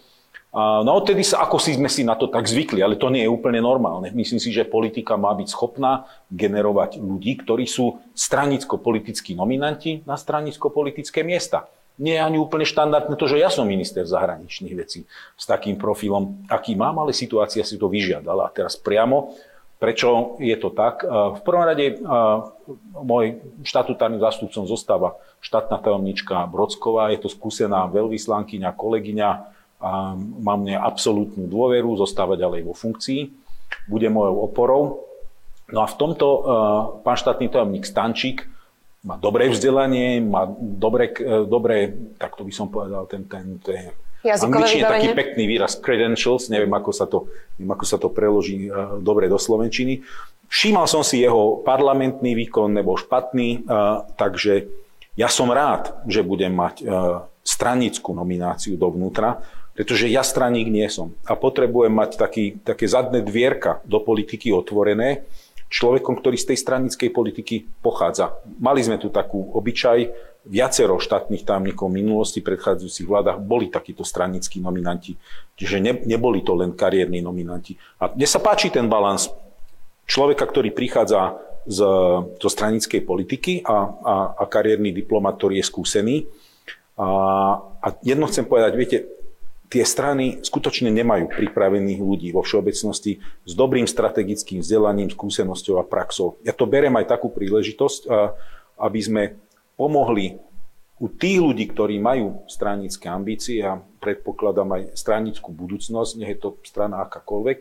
No 0.50 0.98
odtedy 0.98 1.22
sa, 1.22 1.46
ako 1.46 1.62
si 1.62 1.78
sme 1.78 1.86
si 1.86 2.02
na 2.02 2.18
to 2.18 2.26
tak 2.26 2.42
zvykli, 2.50 2.82
ale 2.82 2.98
to 2.98 3.06
nie 3.06 3.22
je 3.22 3.30
úplne 3.30 3.62
normálne. 3.62 4.10
Myslím 4.10 4.42
si, 4.42 4.50
že 4.50 4.66
politika 4.66 5.14
má 5.14 5.30
byť 5.30 5.46
schopná 5.46 6.10
generovať 6.26 6.98
ľudí, 6.98 7.38
ktorí 7.38 7.70
sú 7.70 8.02
stranicko-politickí 8.18 9.38
nominanti 9.38 10.02
na 10.02 10.18
stranicko-politické 10.18 11.22
miesta. 11.22 11.70
Nie 12.02 12.18
je 12.18 12.26
ani 12.26 12.38
úplne 12.42 12.66
štandardné 12.66 13.14
to, 13.14 13.30
že 13.30 13.38
ja 13.38 13.46
som 13.46 13.62
minister 13.62 14.02
zahraničných 14.02 14.74
vecí 14.74 15.06
s 15.38 15.44
takým 15.46 15.78
profilom, 15.78 16.42
aký 16.50 16.74
mám, 16.74 16.98
ale 16.98 17.14
situácia 17.14 17.62
si 17.62 17.78
to 17.78 17.86
vyžiadala. 17.86 18.48
A 18.48 18.50
teraz 18.50 18.74
priamo, 18.74 19.36
prečo 19.78 20.34
je 20.42 20.56
to 20.58 20.74
tak? 20.74 21.06
V 21.06 21.40
prvom 21.46 21.62
rade 21.62 22.02
môj 22.98 23.38
štatutárnym 23.62 24.18
zástupcom 24.18 24.66
zostáva 24.66 25.14
štátna 25.38 25.78
tajomnička 25.78 26.42
Brodsková, 26.50 27.14
je 27.14 27.22
to 27.22 27.30
skúsená 27.30 27.86
veľvyslankyňa, 27.86 28.74
kolegyňa, 28.74 29.30
a 29.80 30.12
mám 30.16 30.60
mne 30.60 30.76
absolútnu 30.76 31.48
dôveru, 31.48 31.96
zostáva 31.96 32.36
ďalej 32.36 32.68
vo 32.68 32.76
funkcii, 32.76 33.32
bude 33.88 34.06
mojou 34.12 34.44
oporou. 34.44 34.82
No 35.72 35.80
a 35.80 35.88
v 35.88 35.96
tomto 35.96 36.26
uh, 36.26 36.42
pán 37.00 37.16
štátny 37.16 37.48
tajomník 37.48 37.88
Stančík 37.88 38.44
má 39.00 39.16
dobré 39.16 39.48
vzdelanie, 39.48 40.20
má 40.20 40.44
dobré, 40.60 41.08
uh, 41.24 41.48
dobré 41.48 41.96
tak 42.20 42.36
to 42.36 42.44
by 42.44 42.52
som 42.52 42.68
povedal, 42.68 43.08
ten, 43.08 43.24
ten, 43.24 43.56
ten 43.62 43.94
Angličtine 44.20 44.84
taký 44.84 45.16
pekný 45.16 45.48
výraz 45.48 45.80
credentials, 45.80 46.52
neviem, 46.52 46.68
ako 46.76 46.90
sa 46.92 47.08
to, 47.08 47.30
neviem, 47.56 47.72
ako 47.72 47.84
sa 47.88 47.96
to 47.96 48.12
preloží 48.12 48.68
uh, 48.68 49.00
dobre 49.00 49.32
do 49.32 49.40
Slovenčiny. 49.40 50.04
Všímal 50.50 50.90
som 50.90 51.06
si 51.06 51.22
jeho 51.22 51.62
parlamentný 51.62 52.34
výkon, 52.34 52.74
nebo 52.74 52.98
špatný, 52.98 53.70
takže 54.18 54.66
ja 55.14 55.30
som 55.30 55.46
rád, 55.46 56.02
že 56.10 56.26
budem 56.26 56.50
mať 56.50 56.82
stranickú 57.46 58.10
nomináciu 58.10 58.74
dovnútra, 58.74 59.46
pretože 59.74 60.10
ja 60.10 60.20
straník 60.26 60.68
nie 60.68 60.86
som 60.90 61.14
a 61.24 61.38
potrebujem 61.38 61.92
mať 61.94 62.10
taký, 62.18 62.44
také 62.60 62.90
zadné 62.90 63.22
dvierka 63.22 63.80
do 63.86 64.02
politiky 64.02 64.50
otvorené 64.50 65.24
človekom, 65.70 66.18
ktorý 66.18 66.36
z 66.36 66.52
tej 66.52 66.58
stranickej 66.58 67.10
politiky 67.14 67.62
pochádza. 67.78 68.34
Mali 68.58 68.82
sme 68.82 68.98
tu 68.98 69.08
takú 69.08 69.54
obyčaj, 69.54 70.30
viacero 70.40 70.96
štátnych 70.96 71.44
tajomníkov 71.44 71.92
minulosti, 71.92 72.40
predchádzajúcich 72.40 73.06
vládach 73.06 73.38
boli 73.38 73.68
takíto 73.68 74.02
stranickí 74.02 74.58
nominanti. 74.58 75.14
Čiže 75.54 75.76
ne, 75.78 75.92
neboli 76.08 76.40
to 76.40 76.56
len 76.56 76.72
kariérni 76.72 77.20
nominanti. 77.20 77.76
A 78.00 78.10
mne 78.10 78.26
sa 78.26 78.40
páči 78.40 78.72
ten 78.72 78.88
balans 78.88 79.28
človeka, 80.08 80.48
ktorý 80.48 80.72
prichádza 80.72 81.38
z, 81.68 81.78
zo 82.40 82.48
stranickej 82.50 83.04
politiky 83.04 83.52
a, 83.62 83.76
a, 84.00 84.14
a 84.40 84.44
kariérny 84.48 84.96
diplomat, 84.96 85.36
ktorý 85.36 85.60
je 85.60 85.68
skúsený. 85.68 86.16
A, 86.96 87.06
a 87.78 87.86
jedno 88.00 88.24
chcem 88.26 88.48
povedať, 88.48 88.72
viete, 88.80 88.96
tie 89.70 89.86
strany 89.86 90.42
skutočne 90.42 90.90
nemajú 90.90 91.30
pripravených 91.30 92.00
ľudí 92.02 92.28
vo 92.34 92.42
všeobecnosti 92.42 93.22
s 93.46 93.52
dobrým 93.54 93.86
strategickým 93.86 94.58
vzdelaním, 94.60 95.14
skúsenosťou 95.14 95.78
a 95.78 95.86
praxou. 95.86 96.42
Ja 96.42 96.50
to 96.50 96.66
berem 96.66 96.98
aj 96.98 97.14
takú 97.14 97.30
príležitosť, 97.30 98.10
aby 98.82 99.00
sme 99.00 99.22
pomohli 99.78 100.42
u 101.00 101.06
tých 101.08 101.38
ľudí, 101.38 101.70
ktorí 101.70 102.02
majú 102.02 102.44
stranické 102.50 103.08
ambície 103.08 103.62
a 103.62 103.78
predpokladám 103.78 104.68
aj 104.74 104.82
stranickú 104.98 105.54
budúcnosť, 105.54 106.18
nech 106.18 106.36
je 106.36 106.40
to 106.42 106.58
strana 106.66 107.06
akákoľvek, 107.08 107.58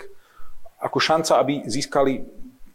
ako 0.81 0.97
šanca, 0.99 1.39
aby 1.39 1.63
získali 1.69 2.25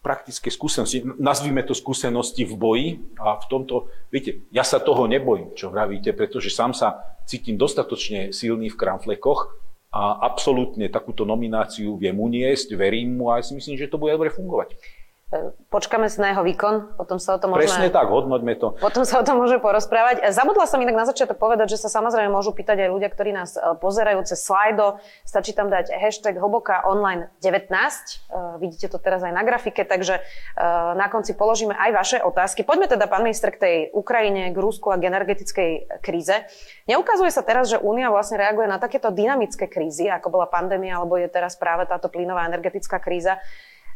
praktické 0.05 0.53
skúsenosti, 0.53 1.01
nazvime 1.17 1.65
to 1.65 1.73
skúsenosti 1.73 2.45
v 2.45 2.55
boji 2.61 2.89
a 3.17 3.41
v 3.41 3.45
tomto, 3.49 3.89
viete, 4.13 4.45
ja 4.53 4.61
sa 4.61 4.77
toho 4.77 5.09
nebojím, 5.09 5.57
čo 5.57 5.73
vravíte, 5.73 6.13
pretože 6.13 6.53
sám 6.53 6.77
sa 6.77 7.17
cítim 7.25 7.57
dostatočne 7.57 8.29
silný 8.29 8.69
v 8.69 8.77
kramflekoch 8.77 9.49
a 9.97 10.21
absolútne 10.29 10.93
takúto 10.93 11.25
nomináciu 11.25 11.97
viem 11.97 12.21
uniesť, 12.21 12.77
verím 12.77 13.17
mu 13.17 13.33
a 13.33 13.41
ja 13.41 13.49
si 13.49 13.57
myslím, 13.57 13.81
že 13.81 13.89
to 13.89 13.97
bude 13.97 14.13
dobre 14.13 14.29
fungovať. 14.29 14.77
Počkáme 15.69 16.07
si 16.07 16.23
na 16.23 16.31
jeho 16.31 16.47
výkon, 16.47 16.95
potom 16.95 17.19
sa 17.19 17.35
o 17.35 17.39
tom 17.43 17.51
môžeme... 17.51 17.67
Presne 17.67 17.91
tak, 17.91 18.07
hodnoťme 18.07 18.55
to. 18.57 18.79
Potom 18.79 19.03
sa 19.03 19.19
o 19.21 19.27
tom 19.27 19.43
môže 19.43 19.59
porozprávať. 19.59 20.23
Zabudla 20.31 20.71
som 20.71 20.79
inak 20.79 20.95
na 20.95 21.07
začiatok 21.07 21.37
povedať, 21.37 21.75
že 21.75 21.83
sa 21.83 21.91
samozrejme 21.91 22.31
môžu 22.31 22.55
pýtať 22.55 22.87
aj 22.87 22.89
ľudia, 22.95 23.11
ktorí 23.11 23.35
nás 23.35 23.59
e, 23.59 23.75
pozerajú 23.83 24.23
cez 24.25 24.39
slajdo. 24.39 25.03
Stačí 25.27 25.51
tam 25.51 25.69
dať 25.69 25.91
hashtag 25.91 26.39
hlboká 26.39 26.87
online 26.87 27.33
19. 27.43 27.71
Uh, 28.31 28.57
vidíte 28.63 28.87
to 28.91 28.99
teraz 29.03 29.23
aj 29.25 29.33
na 29.35 29.43
grafike, 29.43 29.83
takže 29.83 30.21
na 30.95 31.07
konci 31.11 31.35
položíme 31.35 31.75
aj 31.75 31.91
vaše 31.93 32.19
otázky. 32.23 32.63
Poďme 32.63 32.87
teda, 32.87 33.11
pán 33.11 33.27
minister, 33.27 33.51
k 33.51 33.59
tej 33.59 33.77
Ukrajine, 33.93 34.51
k 34.55 34.59
Rusku 34.59 34.91
a 34.91 34.99
k 34.99 35.11
energetickej 35.11 35.71
kríze. 36.01 36.47
Neukazuje 36.87 37.31
sa 37.33 37.43
teraz, 37.43 37.71
že 37.73 37.81
Únia 37.81 38.13
vlastne 38.13 38.39
reaguje 38.39 38.71
na 38.71 38.79
takéto 38.79 39.11
dynamické 39.11 39.67
krízy, 39.67 40.07
ako 40.09 40.31
bola 40.31 40.47
pandémia, 40.47 41.01
alebo 41.01 41.19
je 41.19 41.29
teraz 41.29 41.59
práve 41.59 41.89
táto 41.89 42.09
plynová 42.09 42.47
energetická 42.47 43.03
kríza 43.03 43.41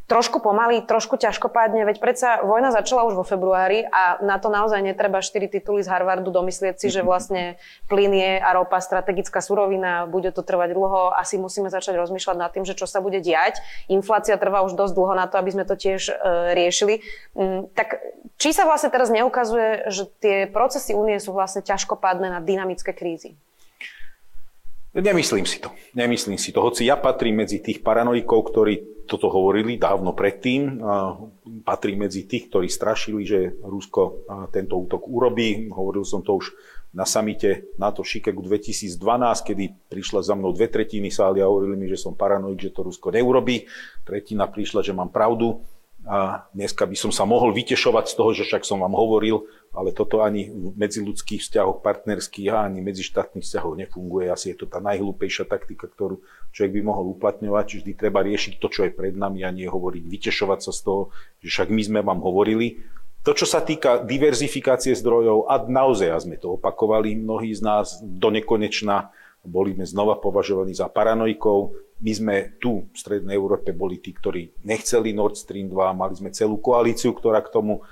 trošku 0.08 0.40
pomaly, 0.40 0.80
trošku 0.80 1.20
ťažkopádne, 1.20 1.84
veď 1.84 2.00
predsa 2.00 2.40
vojna 2.40 2.72
začala 2.72 3.04
už 3.04 3.20
vo 3.20 3.28
februári 3.28 3.84
a 3.84 4.16
na 4.24 4.40
to 4.40 4.48
naozaj 4.48 4.80
netreba 4.80 5.20
4 5.20 5.52
tituly 5.52 5.84
z 5.84 5.92
Harvardu 5.92 6.32
domyslieť 6.32 6.80
si, 6.80 6.88
že 6.88 7.04
vlastne 7.04 7.60
plyn 7.92 8.16
je 8.16 8.32
a 8.40 8.48
ropa 8.56 8.80
strategická 8.80 9.44
surovina, 9.44 10.08
bude 10.08 10.32
to 10.32 10.40
trvať 10.40 10.72
dlho, 10.72 11.12
asi 11.12 11.36
musíme 11.36 11.68
začať 11.68 12.00
rozmýšľať 12.00 12.36
nad 12.40 12.48
tým, 12.48 12.64
že 12.64 12.72
čo 12.72 12.88
sa 12.88 13.04
bude 13.04 13.20
diať. 13.20 13.60
Inflácia 13.92 14.40
trvá 14.40 14.64
už 14.64 14.72
dosť 14.74 14.96
dlho 14.96 15.14
na 15.14 15.28
to, 15.28 15.36
aby 15.36 15.52
sme 15.52 15.68
to 15.68 15.76
tiež 15.76 16.08
e, 16.08 16.12
riešili. 16.56 17.04
Mm, 17.36 17.68
tak 17.76 18.00
či 18.40 18.56
sa 18.56 18.64
vlastne 18.64 18.88
teraz 18.88 19.12
neukazuje, 19.12 19.92
že 19.92 20.08
tie 20.24 20.48
procesy 20.48 20.96
únie 20.96 21.20
sú 21.20 21.36
vlastne 21.36 21.60
ťažkopádne 21.60 22.32
na 22.32 22.40
dynamické 22.40 22.96
krízy? 22.96 23.36
Nemyslím 24.98 25.46
si 25.46 25.62
to. 25.62 25.70
Nemyslím 25.94 26.38
si 26.38 26.50
to. 26.50 26.58
Hoci 26.58 26.90
ja 26.90 26.98
patrím 26.98 27.46
medzi 27.46 27.62
tých 27.62 27.86
paranoikov, 27.86 28.50
ktorí 28.50 29.06
toto 29.06 29.30
hovorili 29.30 29.78
dávno 29.80 30.12
predtým. 30.12 30.82
Patrí 31.64 31.96
medzi 31.96 32.26
tých, 32.28 32.50
ktorí 32.52 32.68
strašili, 32.68 33.22
že 33.24 33.56
Rusko 33.62 34.28
tento 34.52 34.76
útok 34.76 35.06
urobí. 35.08 35.70
Hovoril 35.70 36.02
som 36.04 36.20
to 36.20 36.36
už 36.36 36.52
na 36.92 37.04
samite 37.08 37.72
NATO 37.78 38.04
Chicago 38.04 38.42
2012, 38.42 38.98
kedy 39.48 39.64
prišla 39.92 40.20
za 40.24 40.34
mnou 40.34 40.52
dve 40.52 40.68
tretiny 40.72 41.12
sály 41.12 41.40
a 41.40 41.48
hovorili 41.48 41.76
mi, 41.76 41.86
že 41.88 42.00
som 42.00 42.16
paranoik, 42.16 42.58
že 42.60 42.72
to 42.74 42.84
Rusko 42.84 43.12
neurobí. 43.12 43.64
Tretina 44.04 44.48
prišla, 44.50 44.84
že 44.84 44.92
mám 44.92 45.08
pravdu. 45.08 45.62
A 46.08 46.48
dneska 46.56 46.88
by 46.88 46.96
som 46.96 47.12
sa 47.12 47.28
mohol 47.28 47.52
vytešovať 47.52 48.04
z 48.08 48.14
toho, 48.16 48.30
že 48.32 48.48
však 48.48 48.64
som 48.64 48.80
vám 48.80 48.96
hovoril, 48.96 49.44
ale 49.76 49.92
toto 49.92 50.24
ani 50.24 50.48
v 50.48 50.72
medziludských 50.72 51.44
vzťahoch 51.44 51.84
partnerských 51.84 52.48
a 52.48 52.64
ani 52.64 52.80
medzištátnych 52.80 53.44
vzťahoch 53.44 53.76
nefunguje. 53.76 54.32
Asi 54.32 54.56
je 54.56 54.64
to 54.64 54.66
tá 54.72 54.80
najhlúpejšia 54.80 55.44
taktika, 55.44 55.84
ktorú 55.84 56.24
človek 56.56 56.80
by 56.80 56.82
mohol 56.88 57.12
uplatňovať. 57.12 57.84
Vždy 57.84 57.92
treba 57.92 58.24
riešiť 58.24 58.56
to, 58.56 58.72
čo 58.72 58.88
je 58.88 58.96
pred 58.96 59.12
nami 59.12 59.44
a 59.44 59.52
nie 59.52 59.68
hovoriť, 59.68 60.08
vytešovať 60.08 60.60
sa 60.64 60.72
z 60.72 60.80
toho, 60.80 61.02
že 61.44 61.48
však 61.52 61.68
my 61.68 61.82
sme 61.84 62.00
vám 62.00 62.24
hovorili. 62.24 62.80
To, 63.28 63.36
čo 63.36 63.44
sa 63.44 63.60
týka 63.60 64.00
diverzifikácie 64.08 64.96
zdrojov, 64.96 65.52
ad 65.52 65.68
naozaj 65.68 66.24
sme 66.24 66.40
to 66.40 66.56
opakovali, 66.56 67.12
mnohí 67.20 67.52
z 67.52 67.60
nás 67.60 68.00
do 68.00 68.32
nekonečna, 68.32 69.12
boli 69.44 69.76
sme 69.76 69.84
znova 69.84 70.16
považovaní 70.16 70.72
za 70.72 70.88
paranoikov. 70.88 71.76
My 71.98 72.12
sme 72.14 72.34
tu 72.62 72.86
v 72.86 72.96
Strednej 72.96 73.34
Európe 73.34 73.74
boli 73.74 73.98
tí, 73.98 74.14
ktorí 74.14 74.62
nechceli 74.62 75.10
Nord 75.10 75.34
Stream 75.34 75.66
2, 75.66 75.98
mali 75.98 76.14
sme 76.14 76.30
celú 76.30 76.62
koalíciu, 76.62 77.10
ktorá 77.10 77.42
k 77.42 77.50
tomu 77.50 77.82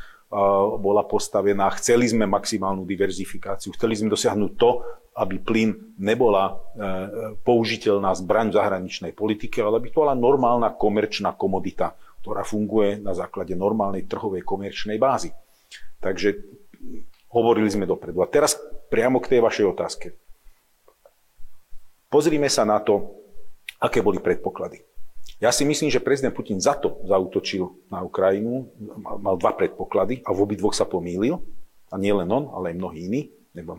bola 0.79 1.07
postavená. 1.07 1.71
Chceli 1.79 2.11
sme 2.11 2.27
maximálnu 2.27 2.83
diverzifikáciu, 2.83 3.71
chceli 3.79 3.95
sme 3.95 4.11
dosiahnuť 4.11 4.53
to, 4.59 4.71
aby 5.17 5.41
plyn 5.41 5.97
nebola 5.97 6.51
e, 6.51 6.55
použiteľná 7.41 8.13
zbraň 8.13 8.53
v 8.53 8.59
zahraničnej 8.61 9.13
politike, 9.17 9.65
ale 9.65 9.81
aby 9.81 9.89
to 9.89 10.05
bola 10.05 10.13
normálna 10.13 10.77
komerčná 10.77 11.33
komodita, 11.39 11.97
ktorá 12.21 12.45
funguje 12.45 13.01
na 13.01 13.17
základe 13.17 13.57
normálnej 13.57 14.05
trhovej 14.05 14.45
komerčnej 14.45 15.01
bázy. 15.01 15.33
Takže 16.05 16.37
hovorili 17.33 17.73
sme 17.73 17.89
dopredu. 17.89 18.21
A 18.21 18.29
teraz 18.29 18.61
priamo 18.93 19.25
k 19.25 19.37
tej 19.37 19.41
vašej 19.41 19.67
otázke. 19.73 20.07
Pozrime 22.13 22.53
sa 22.53 22.69
na 22.69 22.77
to, 22.85 23.25
aké 23.81 24.01
boli 24.01 24.19
predpoklady. 24.21 24.83
Ja 25.37 25.53
si 25.53 25.69
myslím, 25.69 25.93
že 25.93 26.01
prezident 26.01 26.33
Putin 26.33 26.57
za 26.63 26.73
to 26.79 27.03
zautočil 27.05 27.69
na 27.93 28.01
Ukrajinu, 28.01 28.73
mal 29.21 29.37
dva 29.37 29.53
predpoklady 29.53 30.25
a 30.25 30.33
v 30.33 30.43
obidvoch 30.49 30.73
sa 30.73 30.89
pomýlil. 30.89 31.43
A 31.93 32.01
nie 32.01 32.11
len 32.11 32.27
on, 32.33 32.51
ale 32.51 32.73
aj 32.73 32.81
mnohí 32.83 33.05
iní. 33.05 33.23
Nebo 33.53 33.79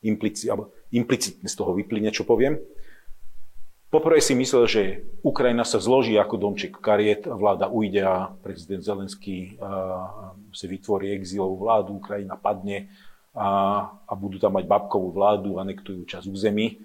implici, 0.00 0.48
implicitne 0.90 1.46
z 1.46 1.54
toho 1.54 1.76
vyplyne, 1.76 2.08
čo 2.08 2.24
poviem. 2.24 2.56
Poprvé 3.86 4.18
si 4.18 4.34
myslel, 4.34 4.64
že 4.66 4.82
Ukrajina 5.22 5.62
sa 5.62 5.78
zloží 5.78 6.18
ako 6.18 6.40
domček 6.40 6.82
kariet, 6.82 7.28
vláda 7.30 7.70
ujde 7.70 8.02
a 8.02 8.34
prezident 8.42 8.82
Zelenský 8.82 9.54
si 10.50 10.66
vytvorí 10.66 11.14
exílovú 11.14 11.62
vládu, 11.62 12.02
Ukrajina 12.02 12.34
padne 12.34 12.90
a, 13.30 13.48
a 14.04 14.12
budú 14.18 14.42
tam 14.42 14.58
mať 14.58 14.66
babkovú 14.66 15.14
vládu, 15.14 15.62
anektujú 15.62 16.02
čas 16.08 16.26
území. 16.26 16.82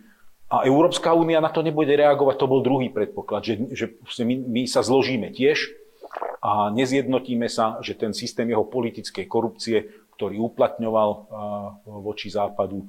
A 0.51 0.67
Európska 0.67 1.15
únia 1.15 1.39
na 1.39 1.47
to 1.47 1.63
nebude 1.63 1.95
reagovať, 1.95 2.35
to 2.35 2.51
bol 2.51 2.59
druhý 2.59 2.91
predpoklad, 2.91 3.47
že, 3.47 3.55
že 3.71 3.87
my, 4.27 4.35
my 4.35 4.61
sa 4.67 4.83
zložíme 4.83 5.31
tiež 5.31 5.71
a 6.43 6.67
nezjednotíme 6.75 7.47
sa, 7.47 7.79
že 7.79 7.95
ten 7.95 8.11
systém 8.11 8.51
jeho 8.51 8.67
politickej 8.67 9.31
korupcie, 9.31 9.87
ktorý 10.19 10.43
uplatňoval 10.43 11.09
voči 12.03 12.27
západu, 12.27 12.83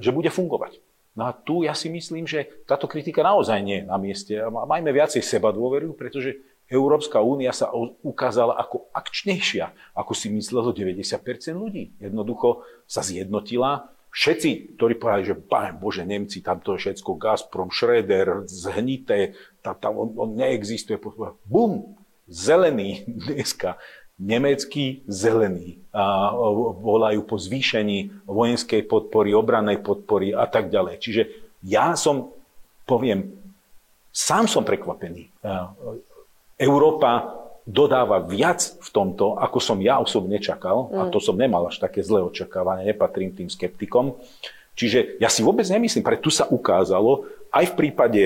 že 0.00 0.10
bude 0.16 0.32
fungovať. 0.32 0.80
No 1.12 1.28
a 1.28 1.36
tu 1.36 1.60
ja 1.60 1.76
si 1.76 1.92
myslím, 1.92 2.24
že 2.24 2.48
táto 2.64 2.88
kritika 2.88 3.20
naozaj 3.20 3.60
nie 3.60 3.84
je 3.84 3.88
na 3.88 4.00
mieste. 4.00 4.32
Majme 4.48 4.96
viacej 4.96 5.20
seba 5.20 5.52
dôveru, 5.52 5.92
pretože 5.92 6.40
Európska 6.72 7.20
únia 7.20 7.52
sa 7.52 7.68
ukázala 8.00 8.56
ako 8.56 8.88
akčnejšia, 8.96 9.92
ako 9.92 10.16
si 10.16 10.32
myslelo 10.32 10.72
90% 10.72 11.20
ľudí. 11.52 11.92
Jednoducho 12.00 12.64
sa 12.88 13.04
zjednotila. 13.04 13.91
Všetci, 14.12 14.76
ktorí 14.76 15.00
povedali, 15.00 15.24
že 15.24 15.40
Bože, 15.72 16.04
Nemci, 16.04 16.44
tam 16.44 16.60
to 16.60 16.76
je 16.76 16.92
všetko 16.92 17.16
Gazprom, 17.16 17.72
Schröder, 17.72 18.44
zhnité, 18.44 19.32
tam, 19.64 19.74
tam 19.80 19.92
on, 19.96 20.08
on 20.20 20.30
neexistuje. 20.36 21.00
Bum! 21.48 21.96
Zelený 22.28 23.08
dneska 23.08 23.80
nemecký 24.22 25.02
zelený 25.10 25.82
a 25.90 26.30
volajú 26.78 27.26
po 27.26 27.40
zvýšení 27.40 28.28
vojenskej 28.28 28.86
podpory, 28.86 29.34
obrannej 29.34 29.82
podpory 29.82 30.30
a 30.30 30.46
tak 30.46 30.70
ďalej. 30.70 31.02
Čiže 31.02 31.22
ja 31.66 31.98
som, 31.98 32.30
poviem, 32.86 33.34
sám 34.14 34.46
som 34.46 34.62
prekvapený. 34.62 35.26
Európa 36.60 37.41
dodáva 37.62 38.18
viac 38.26 38.74
v 38.82 38.88
tomto, 38.90 39.38
ako 39.38 39.58
som 39.62 39.78
ja 39.78 40.02
osobne 40.02 40.42
čakal, 40.42 40.90
mm. 40.90 40.98
a 40.98 41.02
to 41.14 41.22
som 41.22 41.38
nemal 41.38 41.70
až 41.70 41.78
také 41.78 42.02
zlé 42.02 42.22
očakávanie, 42.22 42.90
nepatrím 42.90 43.30
tým 43.30 43.46
skeptikom. 43.46 44.18
Čiže 44.74 45.20
ja 45.22 45.28
si 45.30 45.44
vôbec 45.46 45.68
nemyslím, 45.68 46.02
pre 46.02 46.18
tu 46.18 46.32
sa 46.32 46.48
ukázalo, 46.48 47.28
aj 47.52 47.72
v 47.72 47.76
prípade 47.76 48.22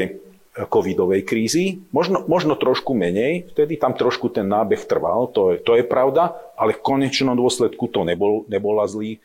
covidovej 0.64 1.28
krízy. 1.28 1.84
Možno, 1.92 2.24
možno 2.24 2.56
trošku 2.56 2.96
menej, 2.96 3.52
vtedy 3.52 3.76
tam 3.76 3.92
trošku 3.92 4.32
ten 4.32 4.48
nábeh 4.48 4.80
trval, 4.88 5.28
to 5.28 5.52
je, 5.52 5.56
to 5.60 5.76
je 5.76 5.84
pravda, 5.84 6.32
ale 6.56 6.72
v 6.72 6.80
konečnom 6.80 7.36
dôsledku 7.36 7.92
to 7.92 8.08
nebol, 8.08 8.48
nebola 8.48 8.88
zlý. 8.88 9.20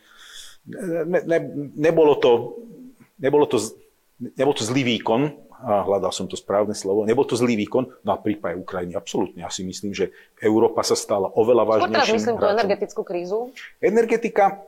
Ne, 0.67 1.23
ne, 1.23 1.39
nebolo, 1.79 2.19
to, 2.19 2.59
nebolo, 3.15 3.47
to, 3.47 3.63
nebol 4.19 4.51
to 4.51 4.67
zlý 4.67 4.83
výkon, 4.99 5.31
a 5.61 5.85
hľadal 5.85 6.09
som 6.09 6.25
to 6.25 6.33
správne 6.33 6.73
slovo, 6.73 7.05
nebol 7.05 7.23
to 7.23 7.37
zlý 7.37 7.53
výkon, 7.53 7.85
no 8.01 8.09
a 8.09 8.17
prípade 8.17 8.57
Ukrajiny 8.57 8.97
absolútne. 8.97 9.45
Ja 9.45 9.53
si 9.53 9.61
myslím, 9.61 9.93
že 9.93 10.09
Európa 10.41 10.81
sa 10.81 10.97
stala 10.97 11.29
oveľa 11.29 11.63
vážnejším 11.69 11.93
teraz 11.93 12.09
myslím 12.11 12.35
tú 12.41 12.47
energetickú 12.49 13.01
krízu? 13.05 13.39
Energetika... 13.77 14.65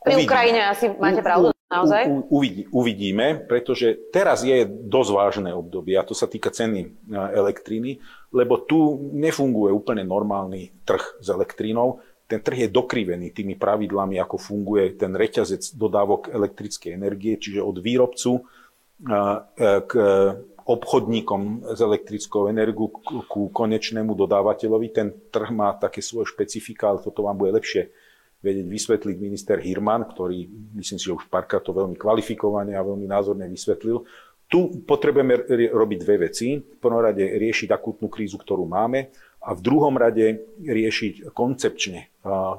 Pri 0.00 0.16
uvidíme. 0.16 0.32
Ukrajine 0.32 0.60
asi 0.72 0.86
máte 0.96 1.20
pravdu. 1.20 1.52
Naozaj? 1.70 2.02
U, 2.10 2.42
uvidí, 2.42 2.66
uvidíme, 2.74 3.46
pretože 3.46 4.10
teraz 4.10 4.42
je 4.42 4.66
dosť 4.66 5.10
vážne 5.14 5.50
obdobie 5.54 5.94
a 5.94 6.02
to 6.02 6.18
sa 6.18 6.26
týka 6.26 6.50
ceny 6.50 6.82
e, 6.82 6.88
elektriny, 7.14 8.02
lebo 8.34 8.58
tu 8.58 8.98
nefunguje 9.14 9.70
úplne 9.70 10.02
normálny 10.02 10.82
trh 10.82 11.22
s 11.22 11.30
elektrínou. 11.30 12.02
Ten 12.26 12.42
trh 12.42 12.66
je 12.66 12.74
dokrivený 12.74 13.30
tými 13.30 13.54
pravidlami, 13.54 14.18
ako 14.18 14.34
funguje 14.34 14.98
ten 14.98 15.14
reťazec 15.14 15.78
dodávok 15.78 16.34
elektrickej 16.34 16.90
energie, 16.90 17.38
čiže 17.38 17.62
od 17.62 17.78
výrobcu 17.78 18.42
k 19.86 19.92
obchodníkom 20.60 21.72
s 21.72 21.80
elektrickou 21.80 22.46
energiou 22.46 22.92
ku 23.26 23.48
konečnému 23.50 24.14
dodávateľovi. 24.14 24.86
Ten 24.92 25.08
trh 25.32 25.50
má 25.50 25.74
také 25.74 26.04
svoje 26.04 26.30
špecifika, 26.30 26.92
ale 26.92 27.02
toto 27.02 27.26
vám 27.26 27.40
bude 27.40 27.56
lepšie 27.56 27.90
vedieť 28.40 28.66
vysvetliť 28.70 29.16
minister 29.20 29.56
Hirman, 29.60 30.08
ktorý 30.08 30.48
myslím 30.78 30.96
si, 30.96 31.04
že 31.10 31.16
už 31.16 31.28
párkrát 31.28 31.60
to 31.60 31.76
veľmi 31.76 31.96
kvalifikovane 31.98 32.72
a 32.72 32.86
veľmi 32.86 33.04
názorne 33.04 33.44
vysvetlil. 33.50 34.04
Tu 34.50 34.58
potrebujeme 34.82 35.46
robiť 35.70 35.98
dve 36.02 36.16
veci. 36.30 36.58
V 36.58 36.78
prvom 36.80 37.04
rade 37.04 37.22
riešiť 37.22 37.68
akútnu 37.70 38.08
krízu, 38.08 38.40
ktorú 38.40 38.64
máme 38.66 39.12
a 39.44 39.54
v 39.54 39.60
druhom 39.60 39.94
rade 39.94 40.56
riešiť 40.60 41.30
koncepčne 41.32 42.12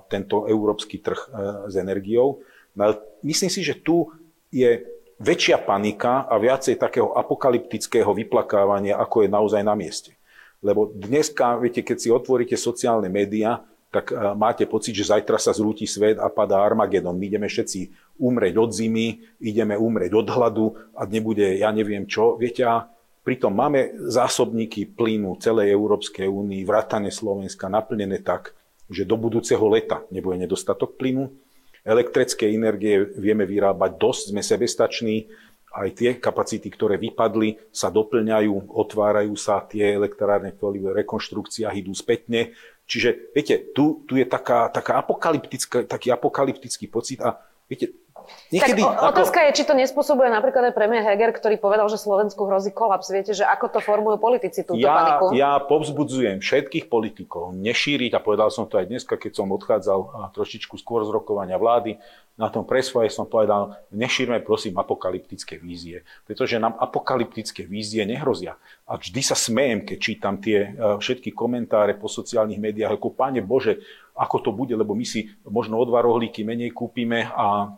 tento 0.08 0.48
európsky 0.48 1.04
trh 1.04 1.22
s 1.68 1.74
energiou. 1.76 2.42
No 2.78 2.84
myslím 3.26 3.52
si, 3.52 3.60
že 3.66 3.82
tu 3.82 4.08
je 4.54 5.01
väčšia 5.22 5.62
panika 5.62 6.26
a 6.26 6.36
viacej 6.42 6.82
takého 6.82 7.14
apokalyptického 7.14 8.10
vyplakávania, 8.10 8.98
ako 8.98 9.24
je 9.24 9.30
naozaj 9.30 9.62
na 9.62 9.78
mieste. 9.78 10.18
Lebo 10.66 10.90
dneska, 10.94 11.58
viete, 11.62 11.86
keď 11.86 11.98
si 11.98 12.10
otvoríte 12.10 12.58
sociálne 12.58 13.10
médiá, 13.10 13.62
tak 13.94 14.10
e, 14.10 14.16
máte 14.34 14.66
pocit, 14.66 14.98
že 14.98 15.10
zajtra 15.14 15.38
sa 15.38 15.54
zrúti 15.54 15.86
svet 15.86 16.18
a 16.18 16.32
padá 16.32 16.64
Armagedon. 16.64 17.18
My 17.18 17.28
ideme 17.28 17.46
všetci 17.46 17.92
umrieť 18.18 18.56
od 18.58 18.72
zimy, 18.72 19.08
ideme 19.44 19.76
umrieť 19.78 20.12
od 20.16 20.28
hladu 20.32 20.66
a 20.96 21.06
nebude 21.06 21.60
ja 21.60 21.70
neviem 21.70 22.08
čo. 22.08 22.40
Viete, 22.40 22.66
a 22.66 22.88
pritom 23.22 23.52
máme 23.52 23.94
zásobníky 24.10 24.90
plynu 24.90 25.38
celej 25.38 25.76
Európskej 25.76 26.26
únii, 26.26 26.66
vrátane 26.66 27.12
Slovenska, 27.12 27.68
naplnené 27.68 28.24
tak, 28.24 28.56
že 28.88 29.04
do 29.04 29.20
budúceho 29.20 29.64
leta 29.68 30.08
nebude 30.10 30.40
nedostatok 30.40 30.96
plynu. 30.96 31.30
Elektrické 31.82 32.54
energie 32.54 33.10
vieme 33.18 33.46
vyrábať 33.50 33.98
dosť, 33.98 34.24
sme 34.34 34.42
sebestační, 34.46 35.26
aj 35.72 35.90
tie 35.96 36.10
kapacity, 36.20 36.68
ktoré 36.68 37.00
vypadli, 37.00 37.72
sa 37.72 37.88
doplňajú, 37.88 38.76
otvárajú 38.76 39.34
sa 39.40 39.64
tie 39.64 39.96
elektrárne, 39.96 40.52
ktoré 40.52 40.84
v 40.84 40.96
rekonštrukciách 41.04 41.80
idú 41.80 41.96
spätne. 41.96 42.52
Čiže, 42.84 43.32
viete, 43.32 43.72
tu, 43.72 44.04
tu 44.04 44.20
je 44.20 44.28
taká, 44.28 44.68
taká 44.68 45.00
apokalyptická, 45.00 45.88
taký 45.88 46.12
apokalyptický 46.12 46.92
pocit 46.92 47.24
a 47.24 47.40
viete, 47.72 47.96
Niekedy, 48.50 48.82
tak 48.82 49.16
otázka 49.16 49.40
ako... 49.42 49.48
je, 49.48 49.52
či 49.58 49.64
to 49.68 49.74
nespôsobuje 49.74 50.30
napríklad 50.32 50.70
aj 50.70 50.74
premiér 50.76 51.04
Heger, 51.08 51.32
ktorý 51.36 51.56
povedal, 51.58 51.88
že 51.88 52.02
Slovensku 52.02 52.48
hrozí 52.48 52.74
kolaps. 52.74 53.12
Viete, 53.12 53.32
že 53.32 53.44
ako 53.48 53.78
to 53.78 53.80
formujú 53.80 54.18
politici 54.20 54.66
túto 54.66 54.82
ja, 54.82 54.94
paniku? 54.94 55.26
Ja 55.36 55.58
povzbudzujem 55.62 56.42
všetkých 56.42 56.92
politikov 56.92 57.54
nešíriť, 57.58 58.12
a 58.16 58.20
povedal 58.20 58.54
som 58.54 58.70
to 58.70 58.80
aj 58.82 58.90
dneska, 58.90 59.16
keď 59.18 59.42
som 59.42 59.48
odchádzal 59.52 60.32
trošičku 60.34 60.78
skôr 60.80 61.06
z 61.06 61.14
rokovania 61.14 61.60
vlády, 61.60 62.00
na 62.40 62.50
tom 62.50 62.66
presvoje 62.66 63.14
som 63.14 63.30
povedal, 63.30 63.76
nešírme 63.94 64.42
prosím 64.42 64.80
apokalyptické 64.82 65.62
vízie, 65.62 66.02
pretože 66.26 66.58
nám 66.58 66.74
apokalyptické 66.80 67.68
vízie 67.70 68.02
nehrozia. 68.08 68.58
A 68.90 68.98
vždy 68.98 69.22
sa 69.22 69.38
smejem, 69.38 69.86
keď 69.86 69.98
čítam 70.02 70.42
tie 70.42 70.74
e, 70.74 70.98
všetky 70.98 71.36
komentáre 71.36 71.94
po 72.00 72.10
sociálnych 72.10 72.58
médiách, 72.58 72.98
ako 72.98 73.14
Pane 73.14 73.46
Bože, 73.46 73.84
ako 74.18 74.38
to 74.42 74.52
bude, 74.56 74.74
lebo 74.74 74.98
my 74.98 75.06
si 75.06 75.30
možno 75.46 75.78
o 75.78 75.86
dva 75.86 76.02
rohlíky 76.02 76.42
menej 76.42 76.74
kúpime 76.74 77.30
a 77.30 77.78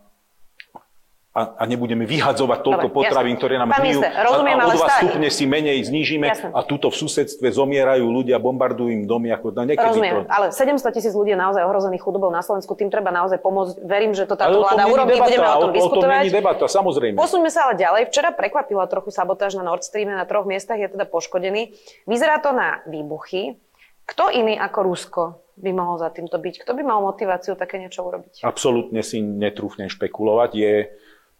a, 1.34 1.58
a 1.58 1.64
nebudeme 1.66 2.06
vyhadzovať 2.06 2.62
toľko 2.62 2.88
Dobre, 2.94 2.98
potravín, 3.10 3.34
jasne. 3.34 3.42
ktoré 3.42 3.54
nám 3.58 3.74
hnijú. 3.74 4.06
Rozumiem, 4.06 4.58
a, 4.62 4.64
a 4.64 4.68
o 4.70 4.72
dva 4.78 4.88
stupne 5.02 5.30
si 5.34 5.50
menej 5.50 5.82
znížime 5.90 6.30
jasne. 6.30 6.54
a 6.54 6.62
tuto 6.62 6.94
v 6.94 6.96
susedstve 7.02 7.50
zomierajú 7.50 8.06
ľudia, 8.06 8.38
bombardujú 8.38 8.94
im 8.94 9.10
domy. 9.10 9.34
Ako, 9.34 9.50
no, 9.50 9.66
Rozumiem, 9.66 10.14
to... 10.14 10.30
ale 10.30 10.46
700 10.54 10.94
tisíc 10.94 11.14
ľudí 11.18 11.34
je 11.34 11.40
naozaj 11.42 11.66
ohrozených 11.66 12.06
chudobou 12.06 12.30
na 12.30 12.46
Slovensku, 12.46 12.78
tým 12.78 12.94
treba 12.94 13.10
naozaj 13.10 13.42
pomôcť. 13.42 13.82
Verím, 13.82 14.14
že 14.14 14.30
to 14.30 14.38
táto 14.38 14.62
vláda 14.62 14.86
urobí, 14.86 15.18
budeme 15.18 15.48
o 15.50 15.58
tom 15.58 15.72
diskutovať. 15.74 15.98
O 15.98 16.06
tom 16.06 16.14
není 16.22 16.30
debata, 16.30 16.66
samozrejme. 16.70 17.18
Posuňme 17.18 17.50
sa 17.50 17.66
ale 17.66 17.82
ďalej. 17.82 18.14
Včera 18.14 18.30
prekvapila 18.30 18.86
trochu 18.86 19.10
sabotáž 19.10 19.58
na 19.58 19.66
Nord 19.66 19.82
Streame, 19.82 20.14
na 20.14 20.30
troch 20.30 20.46
miestach 20.46 20.78
je 20.78 20.86
teda 20.86 21.10
poškodený. 21.10 21.74
Vyzerá 22.06 22.38
to 22.46 22.54
na 22.54 22.86
výbuchy. 22.86 23.58
Kto 24.06 24.30
iný 24.30 24.60
ako 24.60 24.80
Rusko 24.86 25.24
by 25.58 25.72
mohol 25.74 25.98
za 25.98 26.14
týmto 26.14 26.38
byť? 26.38 26.62
Kto 26.62 26.78
by 26.78 26.82
mal 26.86 27.00
motiváciu 27.02 27.58
také 27.58 27.80
niečo 27.80 28.04
urobiť? 28.04 28.44
Absolútne 28.46 29.00
si 29.02 29.24
netrúfnem 29.24 29.88
špekulovať. 29.88 30.52
Je 30.54 30.74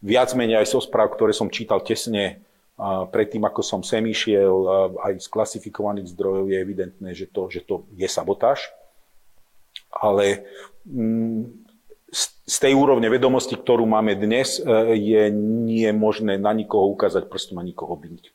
viac 0.04 0.36
menej 0.36 0.60
aj 0.60 0.76
zo 0.76 0.80
správ, 0.84 1.16
ktoré 1.16 1.32
som 1.32 1.48
čítal 1.48 1.80
tesne 1.80 2.44
predtým, 3.10 3.40
ako 3.46 3.62
som 3.62 3.80
sem 3.80 4.04
išiel, 4.04 4.52
aj 5.00 5.22
z 5.22 5.26
klasifikovaných 5.30 6.12
zdrojov 6.12 6.50
je 6.50 6.58
evidentné, 6.58 7.10
že 7.16 7.30
to, 7.30 7.48
že 7.48 7.62
to 7.64 7.88
je 7.94 8.06
sabotáž. 8.10 8.68
Ale 9.94 10.42
mm, 10.84 11.64
z 12.44 12.56
tej 12.60 12.74
úrovne 12.74 13.06
vedomosti, 13.06 13.54
ktorú 13.54 13.86
máme 13.86 14.18
dnes, 14.18 14.58
e, 14.58 14.62
je 14.98 15.22
nie 15.34 15.86
možné 15.94 16.34
na 16.34 16.50
nikoho 16.50 16.90
ukázať 16.92 17.30
prstom 17.30 17.62
a 17.62 17.66
nikoho 17.66 17.94
byť. 17.94 18.34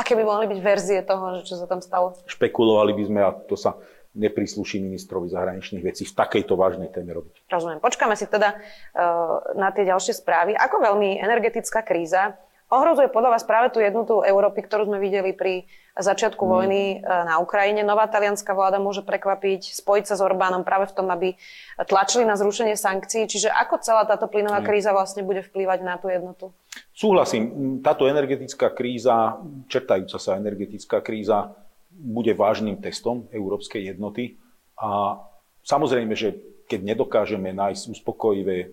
Aké 0.00 0.16
by 0.16 0.24
mohli 0.24 0.48
byť 0.48 0.60
verzie 0.64 1.00
toho, 1.04 1.44
čo 1.44 1.60
sa 1.60 1.68
tam 1.68 1.84
stalo? 1.84 2.16
Špekulovali 2.24 2.96
by 2.96 3.02
sme 3.04 3.20
a 3.20 3.30
to 3.36 3.60
sa 3.60 3.76
neprísluší 4.10 4.82
ministrovi 4.82 5.30
zahraničných 5.30 5.86
vecí 5.86 6.02
v 6.02 6.16
takejto 6.18 6.58
vážnej 6.58 6.90
téme 6.90 7.14
robiť. 7.14 7.46
Rozumiem. 7.46 7.78
Počkáme 7.78 8.18
si 8.18 8.26
teda 8.26 8.58
uh, 8.58 9.54
na 9.54 9.70
tie 9.70 9.86
ďalšie 9.86 10.18
správy. 10.18 10.58
Ako 10.58 10.82
veľmi 10.82 11.22
energetická 11.22 11.86
kríza 11.86 12.34
ohrozuje 12.70 13.06
podľa 13.10 13.38
vás 13.38 13.46
práve 13.46 13.70
tú 13.70 13.78
jednotu 13.78 14.22
Európy, 14.26 14.66
ktorú 14.66 14.90
sme 14.90 14.98
videli 14.98 15.30
pri 15.30 15.66
začiatku 15.94 16.42
hmm. 16.42 16.50
vojny 16.50 16.82
uh, 16.98 17.22
na 17.22 17.38
Ukrajine? 17.38 17.86
Nová 17.86 18.10
talianská 18.10 18.50
vláda 18.50 18.82
môže 18.82 19.06
prekvapiť, 19.06 19.78
spojiť 19.78 20.04
sa 20.10 20.18
s 20.18 20.22
Orbánom 20.26 20.66
práve 20.66 20.90
v 20.90 20.94
tom, 20.98 21.06
aby 21.14 21.38
tlačili 21.86 22.26
na 22.26 22.34
zrušenie 22.34 22.74
sankcií. 22.74 23.30
Čiže 23.30 23.46
ako 23.46 23.78
celá 23.78 24.10
táto 24.10 24.26
plynová 24.26 24.58
hmm. 24.58 24.66
kríza 24.66 24.90
vlastne 24.90 25.22
bude 25.22 25.46
vplývať 25.46 25.86
na 25.86 26.02
tú 26.02 26.10
jednotu? 26.10 26.50
Súhlasím. 26.90 27.78
Táto 27.78 28.10
energetická 28.10 28.74
kríza, 28.74 29.38
čertajúca 29.70 30.18
sa 30.18 30.34
energetická 30.34 30.98
kríza, 30.98 31.54
bude 32.00 32.32
vážnym 32.32 32.80
testom 32.80 33.28
európskej 33.28 33.92
jednoty 33.92 34.40
a 34.80 35.20
samozrejme, 35.60 36.16
že 36.16 36.34
keď 36.64 36.80
nedokážeme 36.96 37.52
nájsť 37.52 37.92
uspokojivé 37.92 38.72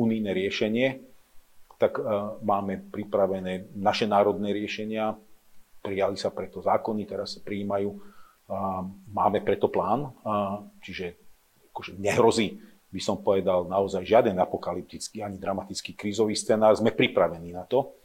unijné 0.00 0.30
riešenie, 0.32 1.04
tak 1.78 2.00
máme 2.42 2.90
pripravené 2.90 3.70
naše 3.76 4.08
národné 4.08 4.50
riešenia, 4.56 5.14
prijali 5.78 6.16
sa 6.16 6.32
preto 6.32 6.64
zákony, 6.64 7.06
teraz 7.06 7.38
sa 7.38 7.40
prijímajú, 7.44 7.90
máme 9.12 9.44
preto 9.44 9.68
plán, 9.68 10.10
čiže 10.82 11.14
akože 11.70 12.00
nehrozí 12.00 12.58
by 12.88 13.00
som 13.04 13.20
povedal, 13.20 13.68
naozaj 13.68 14.00
žiaden 14.00 14.40
apokalyptický 14.40 15.20
ani 15.20 15.36
dramatický 15.36 15.92
krízový 15.92 16.32
scenár. 16.32 16.72
Sme 16.72 16.96
pripravení 16.96 17.52
na 17.52 17.68
to. 17.68 17.97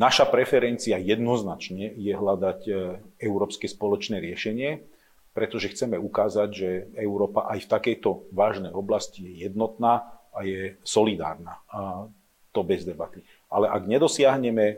Naša 0.00 0.32
preferencia 0.32 0.96
jednoznačne 0.96 1.92
je 1.92 2.16
hľadať 2.16 2.60
e, 2.64 2.72
európske 3.20 3.68
spoločné 3.68 4.16
riešenie, 4.16 4.80
pretože 5.36 5.76
chceme 5.76 6.00
ukázať, 6.00 6.48
že 6.48 6.68
Európa 6.96 7.44
aj 7.52 7.68
v 7.68 7.70
takejto 7.70 8.32
vážnej 8.32 8.72
oblasti 8.72 9.28
je 9.28 9.44
jednotná 9.44 10.08
a 10.32 10.40
je 10.40 10.80
solidárna. 10.88 11.60
A 11.68 12.08
to 12.48 12.64
bez 12.64 12.88
debaty. 12.88 13.20
Ale 13.52 13.68
ak 13.68 13.84
nedosiahneme 13.84 14.64
e, 14.72 14.76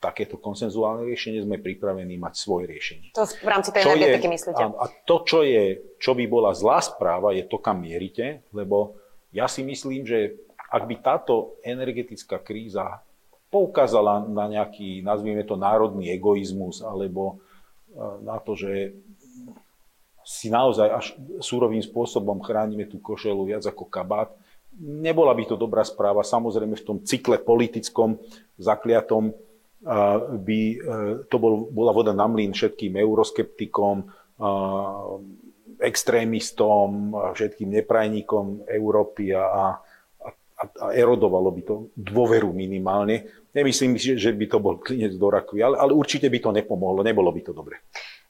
takéto 0.00 0.40
konsenzuálne 0.40 1.04
riešenie, 1.04 1.44
sme 1.44 1.60
pripravení 1.60 2.16
mať 2.16 2.34
svoje 2.40 2.72
riešenie. 2.72 3.12
To 3.20 3.28
v 3.28 3.48
rámci 3.52 3.68
tej 3.68 3.84
energetiky 3.84 4.32
myslíte? 4.32 4.62
A, 4.64 4.72
a 4.72 4.86
to, 5.04 5.28
čo, 5.28 5.44
je, 5.44 5.92
čo 6.00 6.16
by 6.16 6.24
bola 6.24 6.56
zlá 6.56 6.80
správa, 6.80 7.36
je 7.36 7.44
to, 7.44 7.60
kam 7.60 7.84
mierite, 7.84 8.48
lebo 8.56 8.96
ja 9.28 9.44
si 9.44 9.60
myslím, 9.60 10.08
že 10.08 10.40
ak 10.72 10.88
by 10.88 10.96
táto 11.04 11.60
energetická 11.60 12.40
kríza 12.40 13.04
poukázala 13.48 14.28
na 14.28 14.44
nejaký, 14.48 15.00
nazvime 15.00 15.44
to, 15.44 15.56
národný 15.56 16.12
egoizmus, 16.12 16.84
alebo 16.84 17.40
e, 17.92 18.24
na 18.24 18.36
to, 18.40 18.52
že 18.52 18.96
si 20.28 20.52
naozaj 20.52 20.88
až 20.92 21.06
súrovým 21.40 21.80
spôsobom 21.80 22.44
chránime 22.44 22.84
tú 22.84 23.00
košelu 23.00 23.48
viac 23.48 23.64
ako 23.64 23.88
kabát. 23.88 24.28
Nebola 24.78 25.32
by 25.32 25.48
to 25.48 25.56
dobrá 25.56 25.80
správa. 25.80 26.20
Samozrejme 26.20 26.76
v 26.76 26.84
tom 26.84 26.98
cykle 27.00 27.40
politickom 27.40 28.20
zakliatom 28.60 29.32
e, 29.32 29.34
by 30.36 30.60
e, 30.60 30.76
to 31.32 31.36
bol, 31.40 31.72
bola 31.72 31.92
voda 31.96 32.12
na 32.12 32.28
mlín 32.28 32.52
všetkým 32.52 32.96
euroskeptikom, 33.00 34.28
extrémistom, 35.82 37.10
všetkým 37.34 37.74
neprajníkom 37.74 38.70
Európy 38.70 39.34
a, 39.34 39.78
a 40.58 40.90
erodovalo 40.90 41.54
by 41.54 41.62
to 41.62 41.74
dôveru 41.94 42.50
minimálne. 42.50 43.30
Nemyslím 43.54 43.94
si, 43.94 44.18
že 44.18 44.34
by 44.34 44.46
to 44.50 44.58
bol 44.58 44.74
klinec 44.82 45.14
do 45.14 45.30
rakvy, 45.30 45.62
ale, 45.62 45.78
ale 45.78 45.94
určite 45.94 46.26
by 46.26 46.38
to 46.42 46.50
nepomohlo, 46.50 47.06
nebolo 47.06 47.30
by 47.30 47.42
to 47.46 47.54
dobre. 47.54 47.78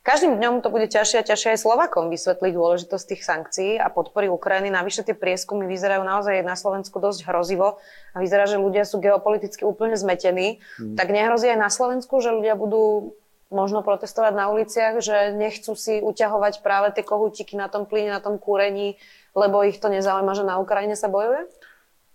Každým 0.04 0.40
dňom 0.40 0.64
to 0.64 0.72
bude 0.72 0.88
ťažšie 0.88 1.20
a 1.20 1.28
ťažšie 1.28 1.48
aj 1.52 1.64
Slovakom 1.68 2.08
vysvetliť 2.08 2.52
dôležitosť 2.56 3.04
tých 3.12 3.22
sankcií 3.28 3.70
a 3.76 3.92
podpory 3.92 4.32
Ukrajiny. 4.32 4.72
Navyše 4.72 5.04
tie 5.04 5.12
prieskumy 5.12 5.68
vyzerajú 5.68 6.00
naozaj 6.00 6.40
na 6.44 6.56
Slovensku 6.56 6.96
dosť 6.96 7.28
hrozivo 7.28 7.76
a 8.12 8.16
vyzerá, 8.16 8.48
že 8.48 8.56
ľudia 8.56 8.88
sú 8.88 9.04
geopoliticky 9.04 9.68
úplne 9.68 10.00
zmetení. 10.00 10.64
Hmm. 10.80 10.96
Tak 10.96 11.12
nehrozí 11.12 11.52
aj 11.52 11.60
na 11.60 11.68
Slovensku, 11.68 12.24
že 12.24 12.32
ľudia 12.32 12.56
budú 12.56 13.12
možno 13.52 13.80
protestovať 13.84 14.32
na 14.32 14.48
uliciach, 14.52 15.00
že 15.00 15.32
nechcú 15.36 15.76
si 15.76 16.00
uťahovať 16.00 16.60
práve 16.60 16.92
tie 16.96 17.04
kohútiky 17.04 17.56
na 17.56 17.68
tom 17.68 17.88
plyne, 17.88 18.12
na 18.12 18.20
tom 18.20 18.36
kúrení, 18.36 18.96
lebo 19.36 19.60
ich 19.64 19.80
to 19.80 19.92
nezaujíma, 19.92 20.32
že 20.36 20.44
na 20.44 20.56
Ukrajine 20.60 20.96
sa 20.96 21.12
bojuje? 21.12 21.48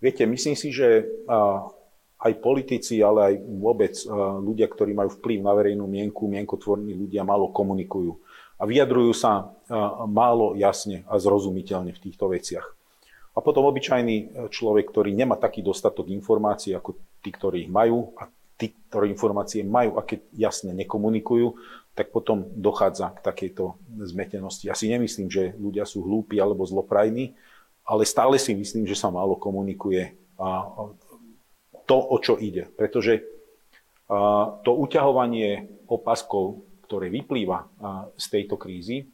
Viete, 0.03 0.27
myslím 0.27 0.59
si, 0.59 0.75
že 0.75 1.07
aj 2.19 2.33
politici, 2.43 2.99
ale 2.99 3.19
aj 3.31 3.35
vôbec 3.39 3.95
ľudia, 4.43 4.67
ktorí 4.67 4.91
majú 4.91 5.15
vplyv 5.15 5.39
na 5.39 5.55
verejnú 5.55 5.87
mienku, 5.87 6.27
mienkotvorní 6.27 6.91
ľudia 6.91 7.23
málo 7.23 7.55
komunikujú 7.55 8.19
a 8.59 8.67
vyjadrujú 8.67 9.15
sa 9.15 9.55
málo 10.11 10.59
jasne 10.59 11.07
a 11.07 11.15
zrozumiteľne 11.15 11.95
v 11.95 12.03
týchto 12.03 12.27
veciach. 12.27 12.67
A 13.33 13.39
potom 13.39 13.63
obyčajný 13.65 14.51
človek, 14.51 14.91
ktorý 14.91 15.15
nemá 15.15 15.39
taký 15.39 15.63
dostatok 15.63 16.11
informácií 16.11 16.75
ako 16.75 16.99
tí, 17.23 17.31
ktorí 17.31 17.65
ich 17.65 17.71
majú 17.71 18.11
a 18.19 18.27
tí, 18.59 18.75
ktorí 18.91 19.07
informácie 19.07 19.63
majú 19.63 19.95
a 19.97 20.03
keď 20.03 20.19
jasne 20.35 20.75
nekomunikujú, 20.83 21.55
tak 21.95 22.11
potom 22.11 22.45
dochádza 22.53 23.09
k 23.15 23.23
takejto 23.23 23.79
zmetenosti. 24.03 24.67
Ja 24.67 24.75
si 24.75 24.91
nemyslím, 24.91 25.31
že 25.31 25.55
ľudia 25.57 25.87
sú 25.87 26.03
hlúpi 26.05 26.37
alebo 26.43 26.67
zloprajní, 26.67 27.33
ale 27.83 28.03
stále 28.07 28.39
si 28.39 28.55
myslím, 28.55 28.87
že 28.87 28.95
sa 28.95 29.11
málo 29.11 29.35
komunikuje 29.35 30.15
a 30.39 30.65
to, 31.83 31.97
o 31.99 32.17
čo 32.19 32.39
ide. 32.39 32.71
Pretože 32.79 33.27
to 34.63 34.71
uťahovanie 34.71 35.83
opaskov, 35.87 36.63
ktoré 36.87 37.11
vyplýva 37.11 37.67
z 38.15 38.25
tejto 38.31 38.55
krízy, 38.55 39.07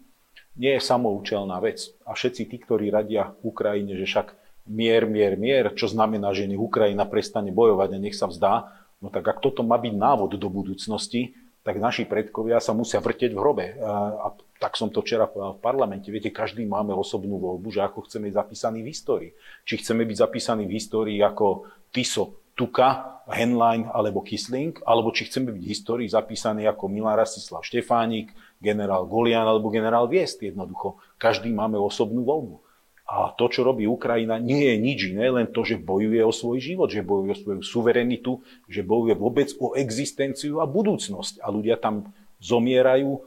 nie 0.59 0.75
je 0.75 0.81
samoučelná 0.83 1.57
vec. 1.63 1.93
A 2.03 2.13
všetci 2.13 2.41
tí, 2.51 2.57
ktorí 2.59 2.91
radia 2.91 3.31
Ukrajine, 3.41 3.95
že 3.95 4.05
však 4.05 4.27
mier, 4.69 5.07
mier, 5.07 5.39
mier, 5.39 5.71
čo 5.73 5.87
znamená, 5.87 6.35
že 6.35 6.45
nech 6.45 6.59
Ukrajina 6.59 7.07
prestane 7.07 7.49
bojovať 7.49 7.89
a 7.95 8.01
nech 8.01 8.17
sa 8.17 8.27
vzdá, 8.27 8.69
no 8.99 9.07
tak 9.07 9.23
ak 9.23 9.39
toto 9.39 9.63
má 9.63 9.79
byť 9.79 9.93
návod 9.95 10.35
do 10.35 10.49
budúcnosti, 10.51 11.33
tak 11.69 11.77
naši 11.77 12.09
predkovia 12.09 12.57
sa 12.57 12.73
musia 12.73 12.97
vrteť 12.97 13.29
v 13.29 13.37
hrobe. 13.37 13.77
A 13.77 14.33
tak 14.57 14.73
som 14.73 14.89
to 14.89 15.05
včera 15.05 15.29
v 15.29 15.53
parlamente. 15.61 16.09
Viete, 16.09 16.33
každý 16.33 16.65
máme 16.65 16.97
osobnú 16.97 17.37
voľbu, 17.37 17.69
že 17.69 17.85
ako 17.85 18.09
chceme 18.09 18.25
byť 18.25 18.41
zapísaný 18.41 18.81
v 18.81 18.89
histórii. 18.89 19.31
Či 19.69 19.85
chceme 19.85 20.01
byť 20.01 20.17
zapísaný 20.17 20.65
v 20.65 20.73
histórii 20.81 21.21
ako 21.21 21.69
Tiso, 21.93 22.41
Tuka, 22.57 23.21
Henlein 23.29 23.85
alebo 23.93 24.25
Kisling, 24.25 24.81
alebo 24.81 25.13
či 25.13 25.29
chceme 25.29 25.53
byť 25.53 25.61
v 25.61 25.69
histórii 25.69 26.09
zapísaný 26.09 26.65
ako 26.65 26.89
Milan 26.89 27.21
Rastislav 27.21 27.61
Štefánik, 27.61 28.33
generál 28.57 29.05
Golian 29.05 29.45
alebo 29.45 29.69
generál 29.69 30.09
Viest. 30.09 30.41
Jednoducho, 30.41 30.97
každý 31.21 31.53
máme 31.53 31.77
osobnú 31.77 32.25
voľbu. 32.25 32.65
A 33.09 33.33
to, 33.33 33.49
čo 33.49 33.65
robí 33.65 33.89
Ukrajina, 33.89 34.37
nie 34.37 34.69
je 34.69 34.75
nič 34.77 34.99
iné, 35.09 35.33
len 35.33 35.49
to, 35.49 35.65
že 35.65 35.81
bojuje 35.81 36.21
o 36.21 36.29
svoj 36.29 36.61
život, 36.61 36.93
že 36.93 37.01
bojuje 37.01 37.33
o 37.33 37.41
svoju 37.41 37.61
suverenitu, 37.65 38.45
že 38.69 38.85
bojuje 38.85 39.17
vôbec 39.17 39.49
o 39.57 39.73
existenciu 39.73 40.61
a 40.61 40.69
budúcnosť. 40.69 41.41
A 41.41 41.49
ľudia 41.49 41.81
tam 41.81 42.13
zomierajú 42.37 43.25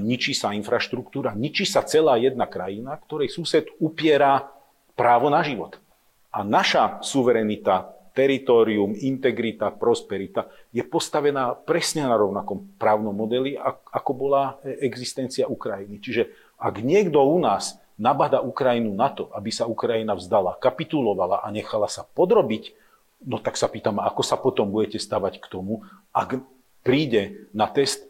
ničí 0.00 0.32
sa 0.32 0.56
infraštruktúra, 0.56 1.36
ničí 1.36 1.68
sa 1.68 1.84
celá 1.84 2.16
jedna 2.16 2.48
krajina, 2.48 2.96
ktorej 2.96 3.28
sused 3.28 3.68
upiera 3.76 4.48
právo 4.96 5.28
na 5.28 5.44
život. 5.44 5.76
A 6.32 6.40
naša 6.40 7.04
suverenita, 7.04 7.92
teritorium, 8.16 8.96
integrita, 8.96 9.68
prosperita 9.76 10.48
je 10.72 10.80
postavená 10.80 11.52
presne 11.52 12.08
na 12.08 12.16
rovnakom 12.16 12.64
právnom 12.80 13.12
modeli, 13.12 13.60
ako 13.92 14.10
bola 14.16 14.56
existencia 14.64 15.44
Ukrajiny. 15.44 16.00
Čiže 16.00 16.32
ak 16.56 16.80
niekto 16.80 17.20
u 17.20 17.36
nás 17.36 17.76
nabada 17.96 18.44
Ukrajinu 18.44 18.92
na 18.92 19.08
to, 19.12 19.32
aby 19.32 19.48
sa 19.52 19.64
Ukrajina 19.64 20.12
vzdala, 20.16 20.60
kapitulovala 20.60 21.40
a 21.44 21.48
nechala 21.52 21.88
sa 21.88 22.04
podrobiť, 22.04 22.76
no 23.24 23.40
tak 23.40 23.56
sa 23.56 23.66
pýtam, 23.66 24.00
ako 24.00 24.22
sa 24.22 24.36
potom 24.36 24.68
budete 24.68 25.00
stavať 25.00 25.40
k 25.40 25.46
tomu, 25.48 25.84
ak 26.12 26.40
príde 26.84 27.50
na 27.56 27.66
test 27.66 28.04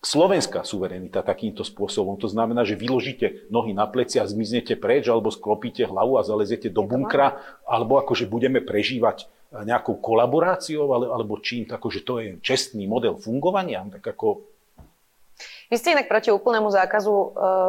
slovenská 0.00 0.64
suverenita 0.64 1.20
takýmto 1.20 1.60
spôsobom. 1.60 2.16
To 2.20 2.28
znamená, 2.28 2.64
že 2.64 2.76
vyložíte 2.76 3.48
nohy 3.52 3.76
na 3.76 3.84
pleci 3.84 4.16
a 4.16 4.24
zmiznete 4.24 4.76
preč, 4.76 5.06
alebo 5.12 5.28
sklopíte 5.28 5.84
hlavu 5.84 6.16
a 6.16 6.24
zalezete 6.24 6.72
do 6.72 6.84
bunkra, 6.88 7.36
alebo 7.68 8.00
akože 8.00 8.24
budeme 8.24 8.64
prežívať 8.64 9.28
nejakou 9.50 10.00
kolaboráciou, 10.00 10.88
alebo 10.88 11.36
čím, 11.42 11.68
akože 11.68 12.00
to 12.06 12.14
je 12.22 12.28
čestný 12.40 12.88
model 12.88 13.18
fungovania, 13.20 13.84
tak 14.00 14.16
ako 14.16 14.49
vy 15.70 15.78
ste 15.78 15.94
inak 15.94 16.10
proti 16.10 16.34
úplnému 16.34 16.66
zákazu 16.66 17.14
e, 17.14 17.26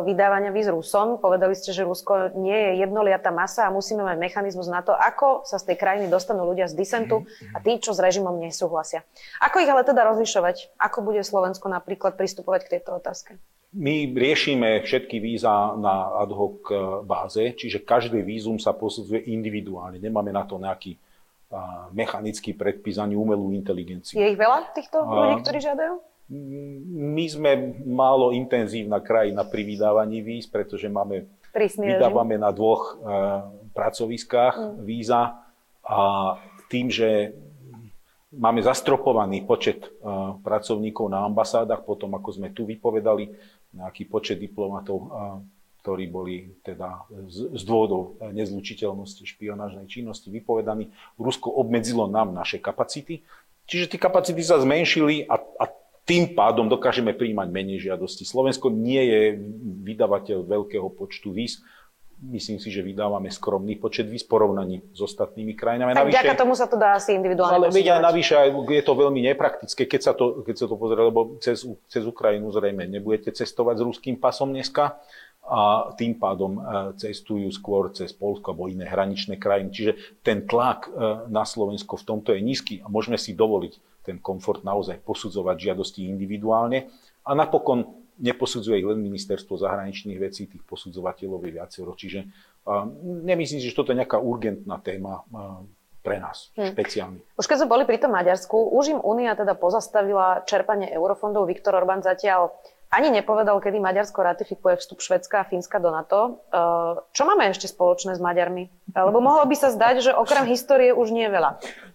vydávania 0.10 0.50
víz 0.50 0.66
Rusom. 0.66 1.22
Povedali 1.22 1.54
ste, 1.54 1.70
že 1.70 1.86
Rusko 1.86 2.34
nie 2.34 2.58
je 2.58 2.72
jednoliatá 2.82 3.30
masa 3.30 3.70
a 3.70 3.74
musíme 3.74 4.02
mať 4.02 4.18
mechanizmus 4.18 4.66
na 4.66 4.82
to, 4.82 4.98
ako 4.98 5.46
sa 5.46 5.62
z 5.62 5.70
tej 5.72 5.78
krajiny 5.78 6.10
dostanú 6.10 6.50
ľudia 6.50 6.66
z 6.66 6.74
disentu 6.74 7.30
a 7.54 7.62
tí, 7.62 7.78
čo 7.78 7.94
s 7.94 8.02
režimom 8.02 8.42
nesúhlasia. 8.42 9.06
Ako 9.38 9.62
ich 9.62 9.70
ale 9.70 9.86
teda 9.86 10.02
rozlišovať? 10.10 10.74
Ako 10.82 11.06
bude 11.06 11.22
Slovensko 11.22 11.70
napríklad 11.70 12.18
pristupovať 12.18 12.66
k 12.66 12.72
tejto 12.82 12.98
otázke? 12.98 13.38
My 13.72 14.10
riešime 14.10 14.84
všetky 14.84 15.22
víza 15.22 15.78
na 15.78 16.26
ad 16.26 16.34
hoc 16.34 16.74
e, 16.74 17.06
báze, 17.06 17.54
čiže 17.54 17.86
každý 17.86 18.26
vízum 18.26 18.58
sa 18.58 18.74
posudzuje 18.74 19.30
individuálne. 19.30 20.02
Nemáme 20.02 20.34
na 20.34 20.42
to 20.42 20.58
nejaký 20.58 20.98
mechanický 21.92 22.56
predpis 22.56 22.96
ani 22.96 23.20
umelú 23.20 23.52
inteligenciu. 23.52 24.16
Je 24.16 24.32
ich 24.32 24.40
veľa 24.40 24.72
týchto 24.72 25.04
ľudí, 25.04 25.44
ktorí 25.44 25.60
žiadajú? 25.60 26.00
My 26.32 27.28
sme 27.28 27.76
málo 27.84 28.32
intenzívna 28.32 29.04
krajina 29.04 29.44
pri 29.44 29.67
vydávaní 29.67 30.24
víz, 30.24 30.48
pretože 30.48 30.88
máme, 30.88 31.28
vydávame 31.76 32.39
na 32.39 32.56
dvoch 32.56 32.96
uh, 32.96 33.52
pracoviskách 33.76 34.56
mm. 34.56 34.72
víza 34.88 35.44
a 35.84 36.00
tým, 36.72 36.88
že 36.88 37.36
máme 38.32 38.63
zastropovaný 38.63 39.44
počet 39.44 39.84
uh, 39.84 40.39
pracovníkov 40.39 41.12
na 41.12 41.28
ambasádach, 41.28 41.84
potom 41.84 42.15
ako 42.15 42.30
sme 42.32 42.56
tu 42.56 42.63
vypovedali, 42.63 43.28
nejaký 43.76 44.08
počet 44.08 44.39
diplomatov, 44.39 44.98
uh, 45.04 45.44
ktorí 45.84 46.08
boli 46.08 46.56
teda 46.63 47.12
z, 47.28 47.60
z 47.60 47.62
dôvodov 47.67 48.15
nezlučiteľnosti 48.32 49.28
špionážnej 49.28 49.89
činnosti 49.89 50.32
vypovedaní. 50.32 50.96
Rusko 51.20 51.52
obmedzilo 51.52 52.08
nám 52.08 52.32
naše 52.32 52.62
kapacity, 52.62 53.20
čiže 53.67 53.91
tie 53.91 54.00
kapacity 54.00 54.39
sa 54.46 54.63
zmenšili 54.63 55.28
a, 55.28 55.36
a 55.36 55.65
tým 56.02 56.34
pádom 56.34 56.66
dokážeme 56.68 57.14
príjmať 57.14 57.48
menej 57.54 57.80
žiadosti. 57.88 58.26
Slovensko 58.26 58.74
nie 58.74 59.02
je 59.06 59.22
vydavateľ 59.86 60.44
veľkého 60.44 60.90
počtu 60.92 61.32
víz. 61.32 61.62
Myslím 62.22 62.62
si, 62.62 62.70
že 62.70 62.86
vydávame 62.86 63.34
skromný 63.34 63.82
počet 63.82 64.06
víz 64.06 64.22
porovnaní 64.22 64.86
s 64.94 65.02
ostatnými 65.02 65.58
krajinami. 65.58 65.98
Tak 65.98 66.06
navyše, 66.06 66.38
tomu 66.38 66.54
sa 66.54 66.70
to 66.70 66.78
dá 66.78 66.94
asi 66.94 67.18
individuálne 67.18 67.58
Ale 67.58 67.74
vedia, 67.74 67.98
navyše 67.98 68.38
je 68.54 68.84
to 68.86 68.94
veľmi 68.94 69.26
nepraktické, 69.26 69.90
keď 69.90 70.02
sa 70.06 70.14
to, 70.14 70.46
keď 70.46 70.56
sa 70.62 70.66
to 70.70 70.78
pozrie, 70.78 71.02
lebo 71.02 71.42
cez, 71.42 71.66
cez 71.90 72.04
Ukrajinu 72.06 72.54
zrejme 72.54 72.86
nebudete 72.86 73.34
cestovať 73.34 73.82
s 73.82 73.86
ruským 73.86 74.22
pasom 74.22 74.54
dneska. 74.54 75.02
a 75.42 75.90
tým 75.98 76.22
pádom 76.22 76.62
cestujú 77.02 77.50
skôr 77.50 77.90
cez 77.90 78.14
Polsko 78.14 78.54
alebo 78.54 78.70
iné 78.70 78.86
hraničné 78.86 79.42
krajiny. 79.42 79.74
Čiže 79.74 79.92
ten 80.22 80.46
tlak 80.46 80.86
na 81.34 81.44
Slovensko 81.44 81.98
v 81.98 82.06
tomto 82.06 82.30
je 82.38 82.42
nízky 82.46 82.80
a 82.86 82.88
môžeme 82.88 83.18
si 83.18 83.34
dovoliť 83.34 83.74
ten 84.02 84.18
komfort 84.20 84.66
naozaj 84.66 85.02
posudzovať 85.06 85.72
žiadosti 85.72 86.10
individuálne. 86.10 86.90
A 87.26 87.32
napokon 87.38 88.02
neposudzuje 88.22 88.82
ich 88.82 88.88
len 88.88 89.02
ministerstvo 89.02 89.58
zahraničných 89.58 90.20
vecí, 90.22 90.46
tých 90.46 90.62
posudzovateľov 90.66 91.42
je 91.42 91.52
viacero. 91.52 91.92
Čiže 91.98 92.20
nemyslím 93.26 93.62
si, 93.62 93.70
že 93.70 93.78
toto 93.78 93.94
je 93.94 94.02
nejaká 94.02 94.22
urgentná 94.22 94.78
téma 94.82 95.26
pre 96.02 96.18
nás, 96.18 96.50
hmm. 96.58 96.74
špeciálny. 96.74 97.20
Už 97.38 97.46
keď 97.46 97.58
sme 97.62 97.72
boli 97.78 97.84
pri 97.86 98.02
tom 98.02 98.14
Maďarsku, 98.14 98.58
už 98.74 98.98
im 98.98 99.00
Únia 99.02 99.38
teda 99.38 99.54
pozastavila 99.54 100.42
čerpanie 100.50 100.90
eurofondov. 100.90 101.46
Viktor 101.46 101.78
Orbán 101.78 102.02
zatiaľ 102.02 102.50
ani 102.92 103.08
nepovedal, 103.14 103.62
kedy 103.62 103.80
Maďarsko 103.80 104.20
ratifikuje 104.20 104.76
vstup 104.82 105.00
Švedska 105.00 105.46
a 105.46 105.48
Fínska 105.48 105.80
do 105.80 105.94
NATO. 105.94 106.44
Uh, 106.52 107.00
čo 107.16 107.24
máme 107.24 107.48
ešte 107.48 107.70
spoločné 107.70 108.18
s 108.18 108.22
Maďarmi? 108.22 108.68
Lebo 108.92 109.24
mohlo 109.24 109.48
by 109.48 109.56
sa 109.56 109.72
zdať, 109.72 110.10
že 110.10 110.12
okrem 110.12 110.44
histórie 110.50 110.92
už 110.92 111.14
nie 111.14 111.30
je 111.30 111.32
veľa. 111.32 111.52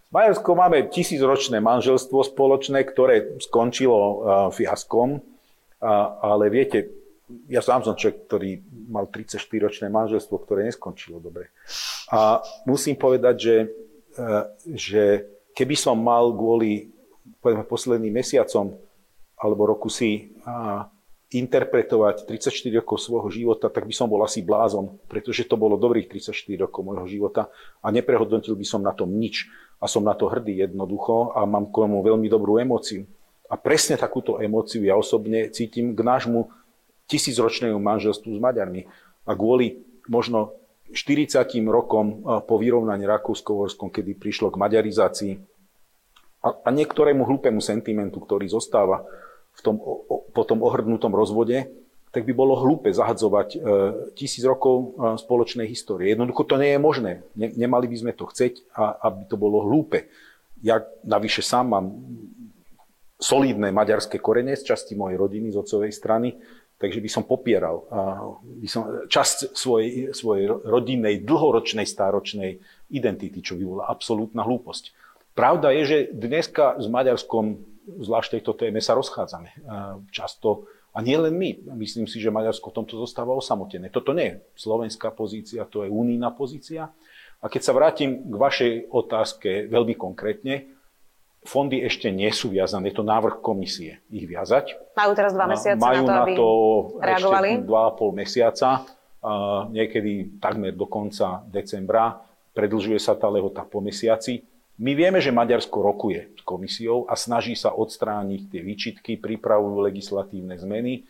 S 0.06 0.10
Maďarskom 0.14 0.54
máme 0.54 0.86
tisícročné 0.86 1.58
manželstvo 1.58 2.22
spoločné, 2.22 2.86
ktoré 2.86 3.42
skončilo 3.42 3.98
uh, 3.98 4.14
fiaskom, 4.54 5.18
ale 6.22 6.46
viete, 6.48 6.88
ja 7.50 7.58
sám 7.58 7.82
som 7.82 7.98
človek, 7.98 8.30
ktorý 8.30 8.50
mal 8.86 9.10
34-ročné 9.10 9.90
manželstvo, 9.90 10.46
ktoré 10.46 10.70
neskončilo 10.70 11.18
dobre. 11.18 11.50
A 12.14 12.38
musím 12.70 12.94
povedať, 12.94 13.34
že, 13.34 13.56
uh, 14.16 14.46
že 14.62 15.26
keby 15.58 15.74
som 15.74 15.98
mal 15.98 16.30
kvôli 16.30 16.94
povedzme, 17.40 17.64
posledným 17.66 18.14
mesiacom 18.14 18.76
alebo 19.36 19.62
roku 19.68 19.92
si 19.92 20.32
a, 20.46 20.88
interpretovať 21.26 22.30
34 22.30 22.70
rokov 22.78 23.02
svojho 23.02 23.30
života, 23.34 23.66
tak 23.66 23.90
by 23.90 23.94
som 23.94 24.06
bol 24.06 24.22
asi 24.22 24.46
blázon, 24.46 24.94
pretože 25.10 25.42
to 25.50 25.58
bolo 25.58 25.74
dobrých 25.74 26.06
34 26.06 26.54
rokov 26.62 26.86
môjho 26.86 27.06
života 27.10 27.50
a 27.82 27.90
neprehodnotil 27.90 28.54
by 28.54 28.66
som 28.66 28.80
na 28.82 28.94
tom 28.94 29.10
nič. 29.10 29.50
A 29.76 29.90
som 29.90 30.06
na 30.06 30.16
to 30.16 30.30
hrdý 30.30 30.64
jednoducho 30.64 31.36
a 31.36 31.44
mám 31.44 31.68
k 31.68 31.84
tomu 31.84 32.00
veľmi 32.00 32.30
dobrú 32.32 32.56
emóciu. 32.56 33.04
A 33.50 33.60
presne 33.60 34.00
takúto 34.00 34.40
emóciu 34.40 34.86
ja 34.86 34.96
osobne 34.96 35.52
cítim 35.52 35.92
k 35.92 36.00
nášmu 36.00 36.48
tisícročnému 37.10 37.76
manželstvu 37.76 38.30
s 38.38 38.40
Maďarmi. 38.40 38.88
A 39.28 39.36
kvôli 39.36 39.84
možno 40.08 40.56
40 40.94 41.42
rokom 41.66 42.22
po 42.46 42.54
vyrovnaní 42.56 43.04
Rakúsko-Horskom, 43.04 43.90
kedy 43.90 44.14
prišlo 44.16 44.54
k 44.54 44.60
maďarizácii 44.62 45.32
a, 46.46 46.48
a 46.54 46.68
niektorému 46.70 47.26
hlúpemu 47.26 47.58
sentimentu, 47.58 48.22
ktorý 48.22 48.46
zostáva 48.46 49.02
v 49.56 49.60
tom, 49.64 49.76
po 50.30 50.42
tom 50.44 50.60
ohrdnutom 50.60 51.10
rozvode, 51.16 51.66
tak 52.12 52.24
by 52.24 52.32
bolo 52.32 52.56
hlúpe 52.56 52.88
zahadzovať 52.92 53.48
e, 53.52 53.58
tisíc 54.16 54.40
rokov 54.40 54.76
e, 54.76 54.86
spoločnej 55.20 55.68
histórie. 55.68 56.16
Jednoducho 56.16 56.48
to 56.48 56.56
nie 56.56 56.72
je 56.72 56.80
možné. 56.80 57.12
Ne, 57.36 57.52
nemali 57.52 57.92
by 57.92 57.96
sme 57.96 58.12
to 58.16 58.24
chceť, 58.24 58.72
a, 58.72 59.12
aby 59.12 59.28
to 59.28 59.36
bolo 59.36 59.60
hlúpe. 59.68 60.08
Ja 60.64 60.80
navyše 61.04 61.44
sám 61.44 61.76
mám 61.76 61.86
solidné 63.20 63.68
maďarské 63.68 64.16
korene 64.16 64.56
z 64.56 64.64
časti 64.64 64.96
mojej 64.96 65.20
rodiny, 65.20 65.52
z 65.52 65.60
otcovej 65.60 65.92
strany, 65.92 66.36
takže 66.76 67.00
by 67.00 67.08
som 67.08 67.24
popieral 67.24 67.88
by 68.44 68.68
som, 68.68 69.08
časť 69.08 69.56
svojej, 69.56 70.12
svojej 70.12 70.44
rodinnej, 70.48 71.24
dlhoročnej, 71.24 71.88
stáročnej 71.88 72.60
identity, 72.92 73.40
čo 73.40 73.56
by 73.56 73.64
bola 73.64 73.84
absolútna 73.88 74.44
hlúposť. 74.44 74.92
Pravda 75.32 75.72
je, 75.72 75.82
že 75.84 75.98
dneska 76.12 76.80
s 76.80 76.88
Maďarskom 76.88 77.60
zvlášť 77.86 78.38
tejto 78.38 78.52
téme 78.58 78.82
sa 78.82 78.98
rozchádzame. 78.98 79.50
Často, 80.10 80.66
a 80.90 80.98
nie 81.04 81.14
len 81.14 81.36
my, 81.38 81.76
myslím 81.78 82.10
si, 82.10 82.18
že 82.18 82.34
Maďarsko 82.34 82.72
v 82.72 82.76
tomto 82.82 82.98
zostáva 82.98 83.36
osamotené. 83.36 83.92
Toto 83.92 84.10
nie 84.16 84.26
je 84.26 84.34
slovenská 84.58 85.14
pozícia, 85.14 85.68
to 85.68 85.86
je 85.86 85.90
unijná 85.92 86.34
pozícia. 86.34 86.90
A 87.38 87.52
keď 87.52 87.62
sa 87.62 87.76
vrátim 87.76 88.26
k 88.26 88.34
vašej 88.34 88.72
otázke 88.88 89.68
veľmi 89.68 89.92
konkrétne, 89.92 90.72
fondy 91.46 91.84
ešte 91.84 92.10
nie 92.10 92.32
sú 92.34 92.50
viazané, 92.50 92.90
je 92.90 92.98
to 92.98 93.06
návrh 93.06 93.38
komisie 93.44 94.02
ich 94.10 94.26
viazať. 94.26 94.74
Majú 94.98 95.12
teraz 95.14 95.30
dva 95.36 95.46
mesiace 95.46 95.78
Majú 95.78 96.02
na 96.02 96.10
to, 96.10 96.16
aby 96.16 96.32
na 96.32 96.38
to 96.40 96.48
reagovali? 96.98 97.50
ešte 97.54 97.68
dva 97.68 97.82
a 97.86 97.92
pol 97.94 98.10
mesiaca, 98.16 98.68
niekedy 99.70 100.42
takmer 100.42 100.74
do 100.74 100.90
konca 100.90 101.44
decembra. 101.46 102.18
Predlžuje 102.56 102.96
sa 102.96 103.14
tá 103.14 103.28
lehota 103.28 103.68
po 103.68 103.84
mesiaci. 103.84 104.42
My 104.76 104.92
vieme, 104.92 105.24
že 105.24 105.32
Maďarsko 105.32 105.80
rokuje 105.80 106.36
s 106.36 106.42
komisiou 106.44 107.08
a 107.08 107.16
snaží 107.16 107.56
sa 107.56 107.72
odstrániť 107.72 108.52
tie 108.52 108.60
výčitky, 108.60 109.12
pripravujú 109.16 109.80
legislatívne 109.88 110.60
zmeny. 110.60 111.08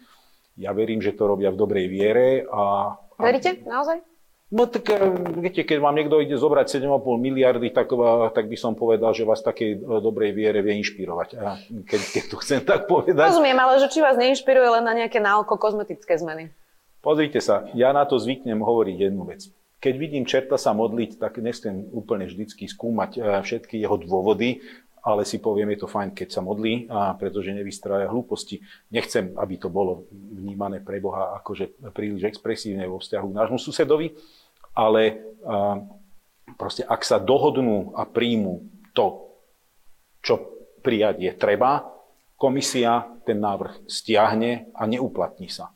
Ja 0.55 0.71
verím, 0.71 1.03
že 1.03 1.11
to 1.11 1.27
robia 1.27 1.51
v 1.51 1.59
dobrej 1.59 1.87
viere. 1.91 2.47
A, 2.47 2.95
a... 2.95 3.21
Veríte? 3.21 3.59
Naozaj? 3.67 4.07
No 4.47 4.71
tak 4.71 4.87
eh, 4.95 5.03
viete, 5.43 5.67
keď 5.67 5.79
vám 5.83 5.99
niekto 5.99 6.23
ide 6.23 6.39
zobrať 6.39 6.79
7,5 6.79 7.03
miliardy, 7.19 7.75
tak, 7.75 7.91
tak 8.31 8.47
by 8.47 8.55
som 8.55 8.79
povedal, 8.79 9.11
že 9.11 9.27
vás 9.27 9.43
takej 9.43 9.71
eh, 9.75 9.99
dobrej 9.99 10.31
viere 10.31 10.63
vie 10.63 10.79
inšpirovať. 10.87 11.29
A 11.35 11.59
keď, 11.83 12.01
keď 12.15 12.25
to 12.31 12.37
chcem 12.39 12.63
tak 12.63 12.87
povedať. 12.87 13.19
Rozumiem, 13.19 13.59
ale 13.59 13.83
že 13.83 13.91
či 13.91 13.99
vás 13.99 14.15
neinšpiruje 14.15 14.79
len 14.79 14.85
na 14.87 14.95
nejaké 14.95 15.19
naoko 15.19 15.59
kozmetické 15.59 16.15
zmeny? 16.15 16.55
Pozrite 17.03 17.43
sa, 17.43 17.67
ja 17.75 17.91
na 17.91 18.07
to 18.07 18.23
zvyknem 18.23 18.63
hovoriť 18.63 19.11
jednu 19.11 19.27
vec 19.27 19.51
keď 19.87 19.95
vidím 20.03 20.27
čerta 20.27 20.59
sa 20.59 20.75
modliť, 20.75 21.23
tak 21.23 21.39
nechcem 21.39 21.87
úplne 21.95 22.27
vždycky 22.27 22.67
skúmať 22.67 23.11
eh, 23.15 23.23
všetky 23.39 23.79
jeho 23.79 23.95
dôvody, 23.95 24.59
ale 25.07 25.23
si 25.23 25.39
poviem, 25.39 25.71
je 25.71 25.87
to 25.87 25.89
fajn, 25.89 26.11
keď 26.11 26.29
sa 26.35 26.43
modlí, 26.43 26.91
a 26.91 27.15
pretože 27.15 27.55
nevystrája 27.55 28.11
hlúposti. 28.11 28.59
Nechcem, 28.91 29.39
aby 29.39 29.55
to 29.55 29.71
bolo 29.71 30.11
vnímané 30.11 30.83
pre 30.83 30.99
Boha 30.99 31.39
akože 31.39 31.79
príliš 31.95 32.27
expresívne 32.27 32.91
vo 32.91 32.99
vzťahu 32.99 33.27
k 33.31 33.39
nášmu 33.39 33.59
susedovi, 33.63 34.19
ale 34.75 35.03
a, 35.47 35.79
proste 36.59 36.83
ak 36.83 37.07
sa 37.07 37.23
dohodnú 37.23 37.95
a 37.95 38.03
príjmu 38.03 38.67
to, 38.91 39.31
čo 40.27 40.43
prijať 40.83 41.23
je 41.23 41.33
treba, 41.39 41.87
komisia 42.35 43.07
ten 43.23 43.39
návrh 43.39 43.87
stiahne 43.87 44.75
a 44.75 44.91
neuplatní 44.91 45.47
sa. 45.47 45.76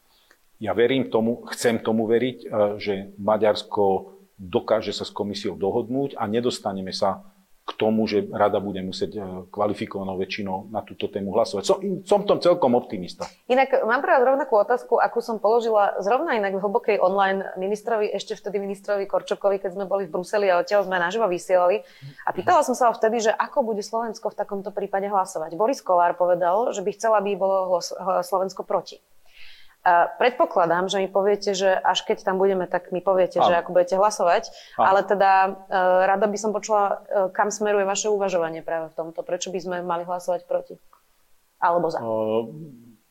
Ja 0.60 0.76
verím 0.76 1.08
tomu, 1.08 1.48
chcem 1.56 1.80
tomu 1.80 2.04
veriť, 2.04 2.38
e, 2.44 2.46
že 2.76 2.94
Maďarsko 3.16 4.12
dokáže 4.36 4.92
sa 4.92 5.08
s 5.08 5.12
komisiou 5.12 5.56
dohodnúť 5.56 6.20
a 6.20 6.28
nedostaneme 6.28 6.92
sa 6.92 7.24
k 7.64 7.72
tomu, 7.80 8.04
že 8.04 8.28
rada 8.28 8.60
bude 8.60 8.84
musieť 8.84 9.10
e, 9.16 9.20
kvalifikovanou 9.48 10.20
väčšinou 10.20 10.68
na 10.68 10.84
túto 10.84 11.08
tému 11.08 11.32
hlasovať. 11.32 11.64
Som, 11.64 11.78
som 12.04 12.20
tom 12.28 12.44
celkom 12.44 12.76
optimista. 12.76 13.24
Inak 13.48 13.72
mám 13.88 14.04
pre 14.04 14.12
vás 14.12 14.20
rovnakú 14.20 14.52
otázku, 14.60 15.00
akú 15.00 15.24
som 15.24 15.40
položila 15.40 15.96
zrovna 16.04 16.36
inak 16.36 16.52
v 16.52 16.60
hlbokej 16.60 16.96
online 17.00 17.56
ministrovi, 17.56 18.12
ešte 18.12 18.36
vtedy 18.36 18.60
ministrovi 18.60 19.08
Korčokovi, 19.08 19.64
keď 19.64 19.80
sme 19.80 19.88
boli 19.88 20.04
v 20.04 20.12
Bruseli 20.12 20.52
a 20.52 20.60
odtiaľ 20.60 20.84
sme 20.84 21.00
naživo 21.00 21.24
vysielali. 21.24 21.80
A 22.28 22.36
pýtala 22.36 22.60
som 22.60 22.76
sa 22.76 22.90
ho 22.90 22.96
vtedy, 22.96 23.24
že 23.24 23.32
ako 23.32 23.64
bude 23.64 23.80
Slovensko 23.80 24.28
v 24.28 24.36
takomto 24.44 24.76
prípade 24.76 25.08
hlasovať. 25.08 25.56
Boris 25.56 25.80
Kolár 25.80 26.20
povedal, 26.20 26.76
že 26.76 26.84
by 26.84 26.90
chcela, 26.92 27.16
aby 27.22 27.32
bolo 27.32 27.80
Slovensko 28.20 28.66
proti. 28.68 29.00
A 29.80 30.12
predpokladám, 30.12 30.92
že 30.92 31.00
mi 31.00 31.08
poviete, 31.08 31.56
že 31.56 31.72
až 31.72 32.04
keď 32.04 32.20
tam 32.20 32.36
budeme, 32.36 32.68
tak 32.68 32.92
mi 32.92 33.00
poviete, 33.00 33.40
Áno. 33.40 33.48
že 33.48 33.64
ako 33.64 33.72
budete 33.72 33.96
hlasovať. 33.96 34.52
Áno. 34.76 34.84
Ale 34.92 35.00
teda 35.08 35.30
uh, 35.48 36.04
rada 36.04 36.28
by 36.28 36.36
som 36.36 36.52
počula, 36.52 37.00
uh, 37.08 37.32
kam 37.32 37.48
smeruje 37.48 37.88
vaše 37.88 38.12
uvažovanie 38.12 38.60
práve 38.60 38.92
v 38.92 38.96
tomto. 39.00 39.24
Prečo 39.24 39.48
by 39.48 39.56
sme 39.56 39.76
mali 39.80 40.04
hlasovať 40.04 40.44
proti? 40.44 40.76
Alebo 41.64 41.88
za? 41.88 41.96
Uh, 41.96 42.44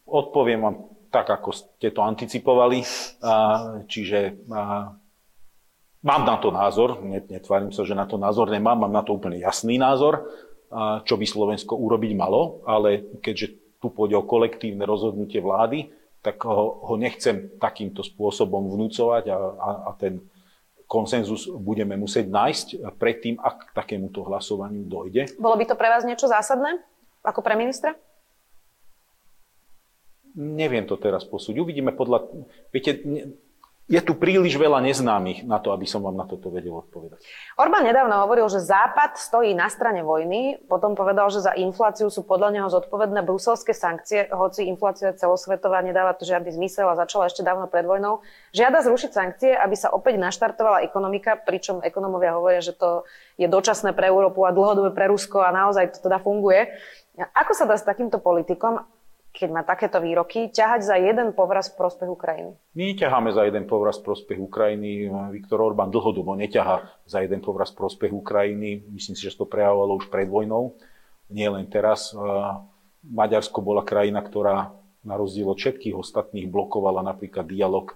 odpoviem 0.06 0.62
vám 0.62 0.76
tak, 1.10 1.34
ako 1.34 1.50
ste 1.58 1.90
to 1.90 2.06
anticipovali. 2.06 2.86
Uh, 3.18 3.82
čiže 3.90 4.46
uh, 4.46 4.94
mám 6.06 6.22
na 6.22 6.38
to 6.38 6.54
názor. 6.54 7.02
Netvárim 7.02 7.74
sa, 7.74 7.82
že 7.82 7.98
na 7.98 8.06
to 8.06 8.22
názor 8.22 8.46
nemám. 8.46 8.78
Mám 8.78 8.94
na 8.94 9.02
to 9.02 9.18
úplne 9.18 9.42
jasný 9.42 9.82
názor, 9.82 10.22
uh, 10.70 11.02
čo 11.02 11.18
by 11.18 11.26
Slovensko 11.26 11.74
urobiť 11.74 12.14
malo. 12.14 12.62
Ale 12.70 13.18
keďže 13.26 13.58
tu 13.82 13.90
pôjde 13.90 14.22
o 14.22 14.28
kolektívne 14.30 14.86
rozhodnutie 14.86 15.42
vlády, 15.42 15.98
tak 16.20 16.44
ho, 16.44 16.84
ho 16.84 16.96
nechcem 17.00 17.56
takýmto 17.60 18.04
spôsobom 18.04 18.68
vnúcovať 18.76 19.24
a, 19.32 19.38
a, 19.38 19.70
a 19.88 19.92
ten 19.96 20.20
konsenzus 20.90 21.46
budeme 21.48 21.94
musieť 21.96 22.28
nájsť 22.28 22.68
predtým, 22.98 23.38
ak 23.38 23.72
k 23.72 23.76
takémuto 23.78 24.26
hlasovaniu 24.26 24.90
dojde. 24.90 25.38
Bolo 25.38 25.56
by 25.56 25.66
to 25.70 25.78
pre 25.78 25.88
vás 25.88 26.02
niečo 26.04 26.26
zásadné, 26.26 26.82
ako 27.22 27.46
pre 27.46 27.54
ministra? 27.54 27.94
Neviem 30.34 30.90
to 30.90 30.98
teraz 30.98 31.26
posúť. 31.26 31.62
Uvidíme 31.62 31.94
podľa... 31.94 32.26
Viete, 32.74 33.02
je 33.90 33.98
tu 34.06 34.14
príliš 34.14 34.54
veľa 34.54 34.86
neznámych 34.86 35.50
na 35.50 35.58
to, 35.58 35.74
aby 35.74 35.90
som 35.90 36.06
vám 36.06 36.14
na 36.14 36.30
toto 36.30 36.54
vedel 36.54 36.78
odpovedať. 36.78 37.26
Orbán 37.58 37.82
nedávno 37.82 38.22
hovoril, 38.22 38.46
že 38.46 38.62
Západ 38.62 39.18
stojí 39.18 39.58
na 39.58 39.66
strane 39.66 40.06
vojny, 40.06 40.62
potom 40.70 40.94
povedal, 40.94 41.34
že 41.34 41.42
za 41.42 41.58
infláciu 41.58 42.14
sú 42.14 42.22
podľa 42.22 42.54
neho 42.54 42.68
zodpovedné 42.70 43.26
bruselské 43.26 43.74
sankcie, 43.74 44.30
hoci 44.30 44.70
inflácia 44.70 45.10
celosvetová 45.18 45.82
nedáva 45.82 46.14
to 46.14 46.22
žiadny 46.22 46.54
zmysel 46.54 46.86
a 46.94 47.02
začala 47.02 47.34
ešte 47.34 47.42
dávno 47.42 47.66
pred 47.66 47.90
vojnou. 47.90 48.22
Žiada 48.54 48.86
zrušiť 48.86 49.10
sankcie, 49.10 49.58
aby 49.58 49.74
sa 49.74 49.90
opäť 49.90 50.22
naštartovala 50.22 50.86
ekonomika, 50.86 51.34
pričom 51.42 51.82
ekonomovia 51.82 52.38
hovoria, 52.38 52.62
že 52.62 52.78
to 52.78 53.10
je 53.42 53.50
dočasné 53.50 53.98
pre 53.98 54.14
Európu 54.14 54.46
a 54.46 54.54
dlhodobé 54.54 54.94
pre 54.94 55.10
Rusko 55.10 55.42
a 55.42 55.50
naozaj 55.50 55.98
to 55.98 56.06
teda 56.06 56.22
funguje. 56.22 56.70
Ako 57.18 57.58
sa 57.58 57.66
dá 57.66 57.74
s 57.74 57.84
takýmto 57.84 58.22
politikom 58.22 58.86
keď 59.30 59.50
má 59.54 59.62
takéto 59.64 60.02
výroky, 60.02 60.50
ťahať 60.50 60.82
za 60.84 60.98
jeden 61.00 61.32
povraz 61.32 61.72
v 61.72 61.80
prospech 61.80 62.10
Ukrajiny? 62.10 62.52
My 62.76 62.84
neťaháme 62.94 63.30
za 63.32 63.46
jeden 63.46 63.70
povraz 63.70 64.02
v 64.02 64.12
prospech 64.12 64.40
Ukrajiny. 64.42 65.08
Viktor 65.32 65.62
Orbán 65.62 65.94
dlhodobo 65.94 66.34
neťahá 66.36 67.06
za 67.06 67.22
jeden 67.22 67.40
povraz 67.40 67.72
v 67.72 67.86
prospech 67.86 68.12
Ukrajiny. 68.12 68.90
Myslím 68.90 69.16
si, 69.16 69.30
že 69.30 69.38
to 69.38 69.48
prejavovalo 69.48 70.02
už 70.02 70.10
pred 70.12 70.28
vojnou. 70.28 70.76
Nie 71.30 71.48
len 71.54 71.70
teraz. 71.70 72.12
Maďarsko 73.00 73.64
bola 73.64 73.86
krajina, 73.88 74.20
ktorá 74.20 74.76
na 75.08 75.16
rozdiel 75.16 75.48
od 75.48 75.56
všetkých 75.56 75.96
ostatných 75.96 76.52
blokovala 76.52 77.00
napríklad 77.00 77.48
dialog, 77.48 77.96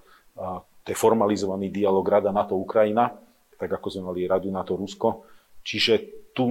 to 0.84 0.88
je 0.88 0.96
formalizovaný 0.96 1.68
dialog 1.68 2.08
Rada 2.08 2.32
NATO-Ukrajina, 2.32 3.12
tak 3.60 3.68
ako 3.68 3.88
sme 3.92 4.08
mali 4.08 4.24
Radu 4.24 4.48
NATO-Rusko. 4.48 5.28
Čiže 5.64 5.94
tu 6.34 6.50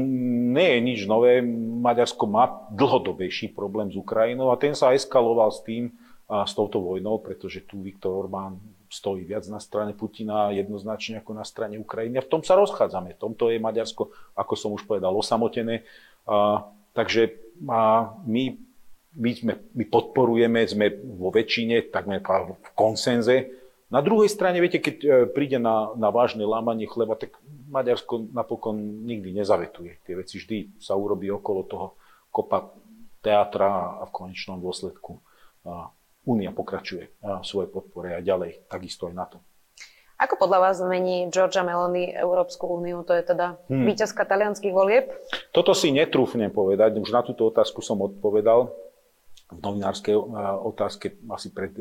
nie 0.53 0.79
je 0.79 0.81
nič 0.81 1.01
nové. 1.11 1.43
Maďarsko 1.83 2.25
má 2.31 2.67
dlhodobejší 2.73 3.53
problém 3.53 3.91
s 3.91 3.97
Ukrajinou 3.99 4.49
a 4.49 4.61
ten 4.61 4.73
sa 4.73 4.95
eskaloval 4.95 5.53
s 5.53 5.61
tým, 5.63 5.93
a 6.33 6.49
s 6.49 6.57
touto 6.57 6.81
vojnou, 6.81 7.21
pretože 7.21 7.61
tu 7.69 7.85
Viktor 7.85 8.25
Orbán 8.25 8.57
stojí 8.89 9.25
viac 9.25 9.45
na 9.53 9.61
strane 9.61 9.93
Putina 9.93 10.49
jednoznačne 10.49 11.21
ako 11.21 11.37
na 11.37 11.45
strane 11.45 11.77
Ukrajiny. 11.77 12.17
A 12.17 12.25
v 12.25 12.33
tom 12.33 12.41
sa 12.41 12.57
rozchádzame. 12.57 13.17
V 13.17 13.21
tomto 13.21 13.53
je 13.53 13.61
Maďarsko, 13.61 14.09
ako 14.33 14.55
som 14.57 14.73
už 14.73 14.89
povedal, 14.89 15.13
osamotené. 15.13 15.85
A, 16.25 16.65
takže 16.97 17.37
a 17.69 18.13
my, 18.25 18.45
my, 19.17 19.31
sme, 19.33 19.53
my 19.77 19.85
podporujeme, 19.93 20.61
sme 20.65 20.89
vo 21.21 21.29
väčšine, 21.29 21.93
takmer 21.93 22.25
v 22.25 22.71
konsenze. 22.73 23.62
Na 23.93 24.01
druhej 24.01 24.33
strane, 24.33 24.57
viete, 24.57 24.81
keď 24.81 24.97
e, 25.05 25.09
príde 25.29 25.61
na, 25.61 25.93
na 26.01 26.09
vážne 26.09 26.49
lámanie 26.49 26.89
chleba, 26.89 27.13
tak 27.13 27.37
Maďarsko 27.69 28.33
napokon 28.33 29.05
nikdy 29.05 29.37
nezavetuje. 29.37 30.01
Tie 30.09 30.17
veci 30.17 30.41
vždy 30.41 30.81
sa 30.81 30.97
urobí 30.97 31.29
okolo 31.29 31.61
toho 31.69 31.87
kopa 32.33 32.73
teatra 33.21 34.01
a 34.01 34.09
v 34.09 34.13
konečnom 34.17 34.59
dôsledku 34.59 35.21
Únia 36.23 36.55
pokračuje 36.55 37.19
v 37.19 37.43
svojej 37.43 37.71
podpore 37.71 38.15
aj 38.15 38.23
ďalej, 38.23 38.51
takisto 38.71 39.11
aj 39.11 39.15
na 39.15 39.27
to. 39.27 39.43
Ako 40.23 40.39
podľa 40.39 40.71
vás 40.71 40.79
zmení 40.79 41.27
Georgia 41.35 41.67
Meloni 41.67 42.15
Európsku 42.15 42.79
úniu? 42.79 43.03
To 43.03 43.11
je 43.11 43.27
teda 43.27 43.59
hmm. 43.67 43.83
víťazka 43.91 44.23
talianských 44.23 44.71
volieb? 44.71 45.11
Toto 45.51 45.75
si 45.75 45.91
netrúfnem 45.91 46.55
povedať. 46.55 46.95
Už 46.95 47.11
na 47.11 47.27
túto 47.27 47.51
otázku 47.51 47.83
som 47.83 47.99
odpovedal 47.99 48.71
v 49.51 49.59
novinárskej 49.59 50.15
otázke 50.63 51.19
asi 51.27 51.51
pred 51.51 51.75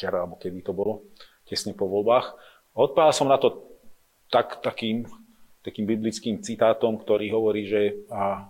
včera, 0.00 0.24
alebo 0.24 0.40
kedy 0.40 0.64
to 0.64 0.72
bolo, 0.72 1.04
tesne 1.44 1.76
po 1.76 1.84
voľbách. 1.84 2.32
Odpovedal 2.72 3.12
som 3.12 3.28
na 3.28 3.36
to 3.36 3.68
tak, 4.32 4.64
takým, 4.64 5.04
takým 5.60 5.84
biblickým 5.84 6.40
citátom, 6.40 6.96
ktorý 6.96 7.28
hovorí, 7.36 7.68
že 7.68 8.08
a, 8.08 8.48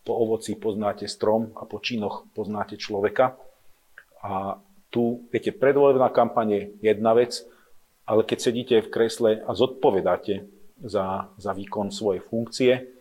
po 0.00 0.12
ovoci 0.16 0.56
poznáte 0.56 1.04
strom 1.04 1.52
a 1.60 1.68
po 1.68 1.84
činoch 1.84 2.24
poznáte 2.32 2.80
človeka. 2.80 3.36
A 4.24 4.56
tu, 4.88 5.28
viete, 5.28 5.52
predvolebná 5.52 6.08
kampaň 6.08 6.48
je 6.48 6.62
jedna 6.80 7.12
vec, 7.12 7.44
ale 8.08 8.24
keď 8.24 8.38
sedíte 8.40 8.76
v 8.80 8.88
kresle 8.88 9.30
a 9.44 9.52
zodpovedáte 9.52 10.48
za, 10.80 11.28
za 11.36 11.52
výkon 11.52 11.92
svojej 11.92 12.24
funkcie, 12.24 12.93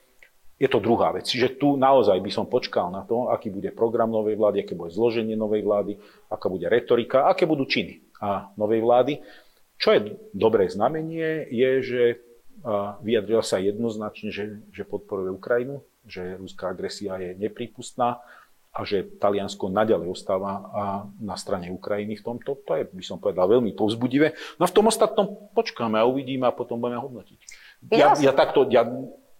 je 0.63 0.71
to 0.71 0.79
druhá 0.79 1.11
vec. 1.11 1.27
Čiže 1.27 1.59
tu 1.59 1.75
naozaj 1.75 2.23
by 2.23 2.31
som 2.31 2.47
počkal 2.47 2.87
na 2.87 3.03
to, 3.03 3.27
aký 3.27 3.51
bude 3.51 3.67
program 3.75 4.07
novej 4.07 4.39
vlády, 4.39 4.63
aké 4.63 4.79
bude 4.79 4.95
zloženie 4.95 5.35
novej 5.35 5.67
vlády, 5.67 5.99
aká 6.31 6.47
bude 6.47 6.71
retorika, 6.71 7.27
aké 7.27 7.43
budú 7.43 7.67
činy 7.67 7.99
a 8.23 8.47
novej 8.55 8.79
vlády. 8.79 9.19
Čo 9.75 9.91
je 9.91 9.99
dobré 10.31 10.71
znamenie, 10.71 11.51
je, 11.51 11.71
že 11.83 12.01
vyjadrila 13.03 13.43
sa 13.43 13.59
jednoznačne, 13.59 14.31
že, 14.31 14.63
že 14.71 14.87
podporuje 14.87 15.35
Ukrajinu, 15.35 15.83
že 16.07 16.39
ruská 16.39 16.71
agresia 16.71 17.19
je 17.19 17.35
neprípustná 17.35 18.23
a 18.71 18.79
že 18.87 19.03
Taliansko 19.19 19.67
naďalej 19.67 20.07
ostáva 20.15 20.63
na 21.19 21.35
strane 21.35 21.69
Ukrajiny 21.75 22.17
v 22.17 22.23
tomto. 22.23 22.55
To 22.63 22.71
je, 22.79 22.87
by 22.87 23.03
som 23.03 23.19
povedal, 23.19 23.51
veľmi 23.51 23.75
povzbudivé. 23.75 24.31
No 24.57 24.63
a 24.63 24.71
v 24.71 24.75
tom 24.79 24.87
ostatnom 24.87 25.51
počkáme 25.51 25.99
a 25.99 26.07
uvidíme 26.07 26.47
a 26.47 26.55
potom 26.55 26.79
budeme 26.79 27.03
hodnotiť. 27.03 27.39
Ja, 27.91 28.15
ja, 28.15 28.31
takto, 28.31 28.63
ja, 28.71 28.87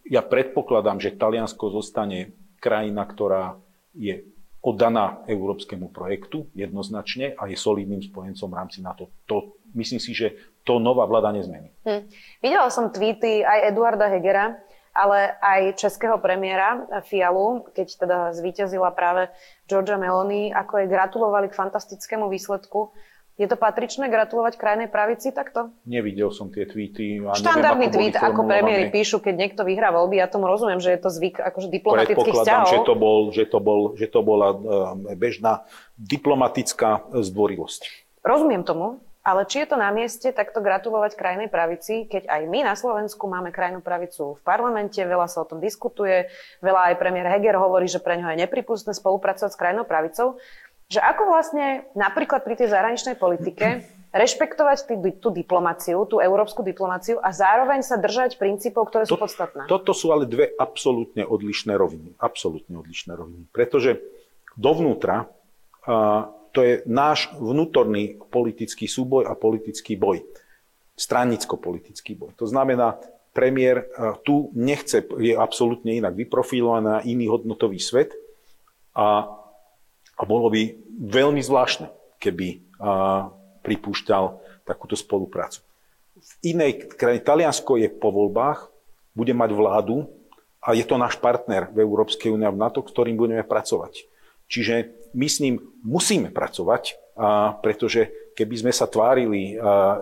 ja 0.04 0.22
predpokladám, 0.22 1.00
že 1.00 1.16
Taliansko 1.16 1.72
zostane 1.72 2.36
krajina, 2.60 3.04
ktorá 3.08 3.60
je 3.96 4.24
oddaná 4.64 5.20
európskemu 5.28 5.92
projektu 5.92 6.48
jednoznačne 6.56 7.36
a 7.36 7.52
je 7.52 7.60
solidným 7.60 8.00
spojencom 8.00 8.48
v 8.48 8.58
rámci 8.58 8.80
NATO. 8.80 9.12
To 9.28 9.60
myslím 9.76 10.00
si, 10.00 10.16
že 10.16 10.56
to 10.64 10.80
nová 10.80 11.04
vláda 11.04 11.36
nezmení. 11.36 11.76
Hm. 11.84 12.08
Videla 12.40 12.72
som 12.72 12.88
tweety 12.88 13.44
aj 13.44 13.76
Eduarda 13.76 14.08
Hegera, 14.08 14.56
ale 14.96 15.36
aj 15.42 15.76
českého 15.76 16.16
premiéra 16.22 16.88
Fialu, 17.04 17.68
keď 17.76 17.88
teda 17.98 18.18
zvíťazila 18.32 18.94
práve 18.96 19.28
Georgia 19.68 20.00
Meloni, 20.00 20.54
ako 20.56 20.80
jej 20.80 20.88
gratulovali 20.88 21.52
k 21.52 21.60
fantastickému 21.60 22.32
výsledku. 22.32 22.96
Je 23.34 23.50
to 23.50 23.58
patričné 23.58 24.14
gratulovať 24.14 24.62
krajnej 24.62 24.86
pravici 24.86 25.34
takto? 25.34 25.74
Nevidel 25.90 26.30
som 26.30 26.54
tie 26.54 26.70
tweety. 26.70 27.18
A 27.26 27.34
Štandardný 27.34 27.90
neviem, 27.90 28.14
tweet, 28.14 28.16
ako 28.22 28.46
premiéry 28.46 28.94
píšu, 28.94 29.26
keď 29.26 29.34
niekto 29.34 29.62
vyhrá 29.66 29.90
voľby. 29.90 30.22
Ja 30.22 30.30
tomu 30.30 30.46
rozumiem, 30.46 30.78
že 30.78 30.94
je 30.94 31.00
to 31.02 31.10
zvyk 31.10 31.42
akože 31.42 31.74
diplomatických 31.74 32.30
vzťahov. 32.30 32.70
Že 32.70 32.80
to, 32.86 32.94
bol, 32.94 33.20
že, 33.34 33.44
to 33.50 33.58
bol, 33.58 33.82
že 33.98 34.06
to 34.06 34.20
bola 34.22 34.50
eh, 34.54 35.18
bežná 35.18 35.66
diplomatická 35.98 37.10
zdvorilosť. 37.10 38.14
Rozumiem 38.22 38.62
tomu, 38.62 39.02
ale 39.24 39.48
či 39.48 39.64
je 39.64 39.72
to 39.72 39.80
na 39.80 39.88
mieste 39.96 40.36
takto 40.36 40.60
gratulovať 40.60 41.16
krajnej 41.16 41.48
pravici, 41.48 42.12
keď 42.12 42.28
aj 42.28 42.42
my 42.44 42.60
na 42.68 42.76
Slovensku 42.76 43.24
máme 43.32 43.56
krajnú 43.56 43.80
pravicu 43.80 44.36
v 44.36 44.42
parlamente, 44.44 45.00
veľa 45.00 45.32
sa 45.32 45.48
o 45.48 45.50
tom 45.50 45.64
diskutuje, 45.64 46.28
veľa 46.60 46.92
aj 46.92 47.00
premiér 47.00 47.32
Heger 47.32 47.56
hovorí, 47.56 47.88
že 47.88 48.04
pre 48.04 48.20
ňo 48.20 48.36
je 48.36 48.44
nepripustné 48.44 48.92
spolupracovať 48.92 49.56
s 49.56 49.60
krajnou 49.60 49.88
pravicou, 49.88 50.44
že 50.94 51.02
ako 51.02 51.34
vlastne 51.34 51.90
napríklad 51.98 52.46
pri 52.46 52.54
tej 52.54 52.70
zahraničnej 52.70 53.18
politike 53.18 53.82
rešpektovať 54.14 54.78
tý, 54.86 54.96
tú 55.18 55.34
diplomáciu, 55.34 56.06
tú 56.06 56.22
európsku 56.22 56.62
diplomáciu 56.62 57.18
a 57.18 57.34
zároveň 57.34 57.82
sa 57.82 57.98
držať 57.98 58.38
princípov, 58.38 58.94
ktoré 58.94 59.10
sú 59.10 59.18
to, 59.18 59.26
podstatné. 59.26 59.66
Toto 59.66 59.92
sú 59.98 60.14
ale 60.14 60.30
dve 60.30 60.54
absolútne 60.54 61.26
odlišné 61.26 61.74
roviny. 61.74 62.14
Absolútne 62.22 62.78
odlišné 62.78 63.18
roviny. 63.18 63.50
Pretože 63.50 63.98
dovnútra 64.54 65.26
uh, 65.26 66.30
to 66.54 66.62
je 66.62 66.74
náš 66.86 67.34
vnútorný 67.42 68.22
politický 68.30 68.86
súboj 68.86 69.26
a 69.26 69.34
politický 69.34 69.98
boj. 69.98 70.22
Stranicko-politický 70.94 72.14
boj. 72.14 72.38
To 72.38 72.46
znamená, 72.46 73.02
premiér 73.34 73.82
e, 73.82 73.86
tu 74.22 74.54
nechce, 74.54 75.02
je 75.18 75.34
absolútne 75.34 75.98
inak 75.98 76.14
vyprofilovaný 76.14 76.86
na 76.86 76.96
iný 77.02 77.34
hodnotový 77.34 77.82
svet 77.82 78.14
a, 78.94 79.26
a 80.18 80.22
bolo 80.24 80.50
by 80.54 80.78
veľmi 81.10 81.42
zvláštne, 81.42 81.90
keby 82.22 82.62
a, 82.80 83.30
pripúšťal 83.64 84.24
takúto 84.68 84.96
spoluprácu. 85.00 85.64
V 86.20 86.56
inej 86.56 86.88
krajine, 86.94 87.24
Taliansko 87.24 87.80
je 87.80 87.90
po 87.92 88.14
voľbách, 88.14 88.72
bude 89.14 89.34
mať 89.36 89.50
vládu 89.52 90.08
a 90.64 90.72
je 90.78 90.86
to 90.88 90.96
náš 90.96 91.20
partner 91.20 91.68
v 91.72 91.84
Európskej 91.84 92.32
únie 92.32 92.48
a 92.48 92.54
v 92.54 92.62
NATO, 92.62 92.80
ktorým 92.80 93.20
budeme 93.20 93.44
pracovať. 93.44 94.08
Čiže 94.48 94.94
my 95.18 95.28
s 95.28 95.38
ním 95.44 95.60
musíme 95.84 96.30
pracovať, 96.32 97.00
a 97.14 97.58
pretože 97.62 98.34
keby 98.34 98.56
sme 98.66 98.72
sa 98.74 98.90
tvárili 98.90 99.58
a, 99.58 100.02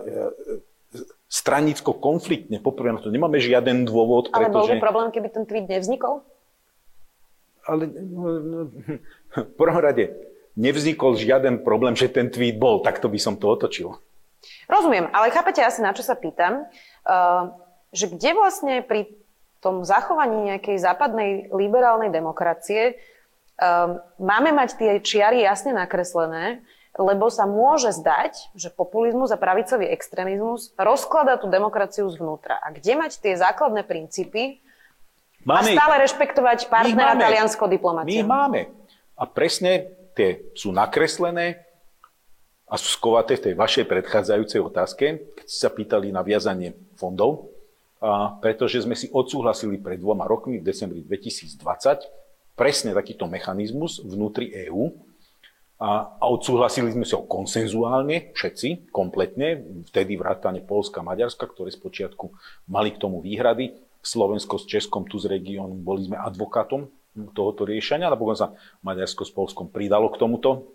stranicko-konfliktne, 1.32 2.60
poprvé 2.60 2.92
na 2.92 3.00
to 3.00 3.08
nemáme 3.08 3.40
žiaden 3.40 3.88
dôvod. 3.88 4.28
Ale 4.36 4.52
bol 4.52 4.68
by 4.68 4.76
problém, 4.76 5.08
keby 5.08 5.32
ten 5.32 5.48
tweet 5.48 5.64
nevznikol? 5.64 6.20
Ale 7.64 7.88
no, 7.88 8.28
no, 8.42 8.58
v 9.36 9.52
prvom 9.56 9.80
rade 9.80 10.12
nevznikol 10.56 11.16
žiaden 11.16 11.64
problém, 11.64 11.96
že 11.96 12.12
ten 12.12 12.28
tweet 12.28 12.60
bol, 12.60 12.84
takto 12.84 13.08
by 13.08 13.18
som 13.20 13.34
to 13.40 13.48
otočil. 13.48 13.96
Rozumiem, 14.68 15.08
ale 15.14 15.32
chápete 15.32 15.62
asi, 15.62 15.80
na 15.80 15.94
čo 15.96 16.04
sa 16.04 16.18
pýtam, 16.18 16.66
uh, 16.66 17.54
že 17.94 18.10
kde 18.10 18.36
vlastne 18.36 18.82
pri 18.82 19.08
tom 19.62 19.86
zachovaní 19.86 20.50
nejakej 20.50 20.76
západnej 20.82 21.54
liberálnej 21.54 22.10
demokracie 22.10 22.98
um, 23.62 24.02
máme 24.18 24.50
mať 24.50 24.74
tie 24.74 24.90
čiary 24.98 25.46
jasne 25.46 25.70
nakreslené, 25.70 26.66
lebo 26.98 27.32
sa 27.32 27.48
môže 27.48 27.94
zdať, 27.94 28.52
že 28.52 28.68
populizmus 28.68 29.32
a 29.32 29.40
pravicový 29.40 29.88
extrémizmus 29.88 30.76
rozkladá 30.76 31.40
tú 31.40 31.48
demokraciu 31.48 32.10
zvnútra. 32.10 32.60
A 32.60 32.74
kde 32.74 32.98
mať 32.98 33.22
tie 33.22 33.32
základné 33.38 33.86
princípy 33.86 34.60
máme, 35.46 35.72
a 35.72 35.78
stále 35.78 35.94
rešpektovať 36.04 36.68
partnera 36.68 37.16
taliansko 37.16 37.64
diplomáciu? 37.70 38.26
My 38.26 38.28
máme. 38.28 38.60
A 39.22 39.24
presne 39.30 39.86
tie 40.18 40.50
sú 40.58 40.74
nakreslené 40.74 41.62
a 42.66 42.74
sú 42.74 42.98
skovaté 42.98 43.38
v 43.38 43.44
tej 43.46 43.54
vašej 43.54 43.84
predchádzajúcej 43.86 44.58
otázke, 44.58 45.04
keď 45.38 45.46
ste 45.46 45.60
sa 45.62 45.70
pýtali 45.70 46.10
na 46.10 46.26
viazanie 46.26 46.74
fondov, 46.98 47.54
a 48.02 48.34
pretože 48.42 48.82
sme 48.82 48.98
si 48.98 49.06
odsúhlasili 49.14 49.78
pred 49.78 50.02
dvoma 50.02 50.26
rokmi, 50.26 50.58
v 50.58 50.66
decembri 50.66 51.06
2020, 51.06 52.02
presne 52.58 52.90
takýto 52.98 53.30
mechanizmus 53.30 54.02
vnútri 54.02 54.50
EÚ 54.66 54.90
a, 55.78 56.18
a 56.18 56.24
odsúhlasili 56.26 56.90
sme 56.90 57.06
si 57.06 57.14
ho 57.14 57.22
konsenzuálne, 57.22 58.34
všetci, 58.34 58.90
kompletne, 58.90 59.62
vtedy 59.86 60.18
vrátane 60.18 60.66
Polska 60.66 60.98
a 60.98 61.06
Maďarska, 61.06 61.46
ktoré 61.46 61.70
spočiatku 61.70 62.26
mali 62.66 62.90
k 62.90 62.98
tomu 62.98 63.22
výhrady. 63.22 63.78
Slovensko 64.02 64.58
s 64.58 64.66
Českom 64.66 65.06
tu 65.06 65.22
z 65.22 65.30
regiónu 65.30 65.78
boli 65.78 66.10
sme 66.10 66.18
advokátom 66.18 66.90
tohoto 67.32 67.68
riešenia. 67.68 68.08
Napokon 68.08 68.36
sa 68.36 68.56
Maďarsko 68.80 69.22
s 69.24 69.32
Polskom 69.32 69.68
pridalo 69.68 70.08
k 70.08 70.20
tomuto. 70.20 70.72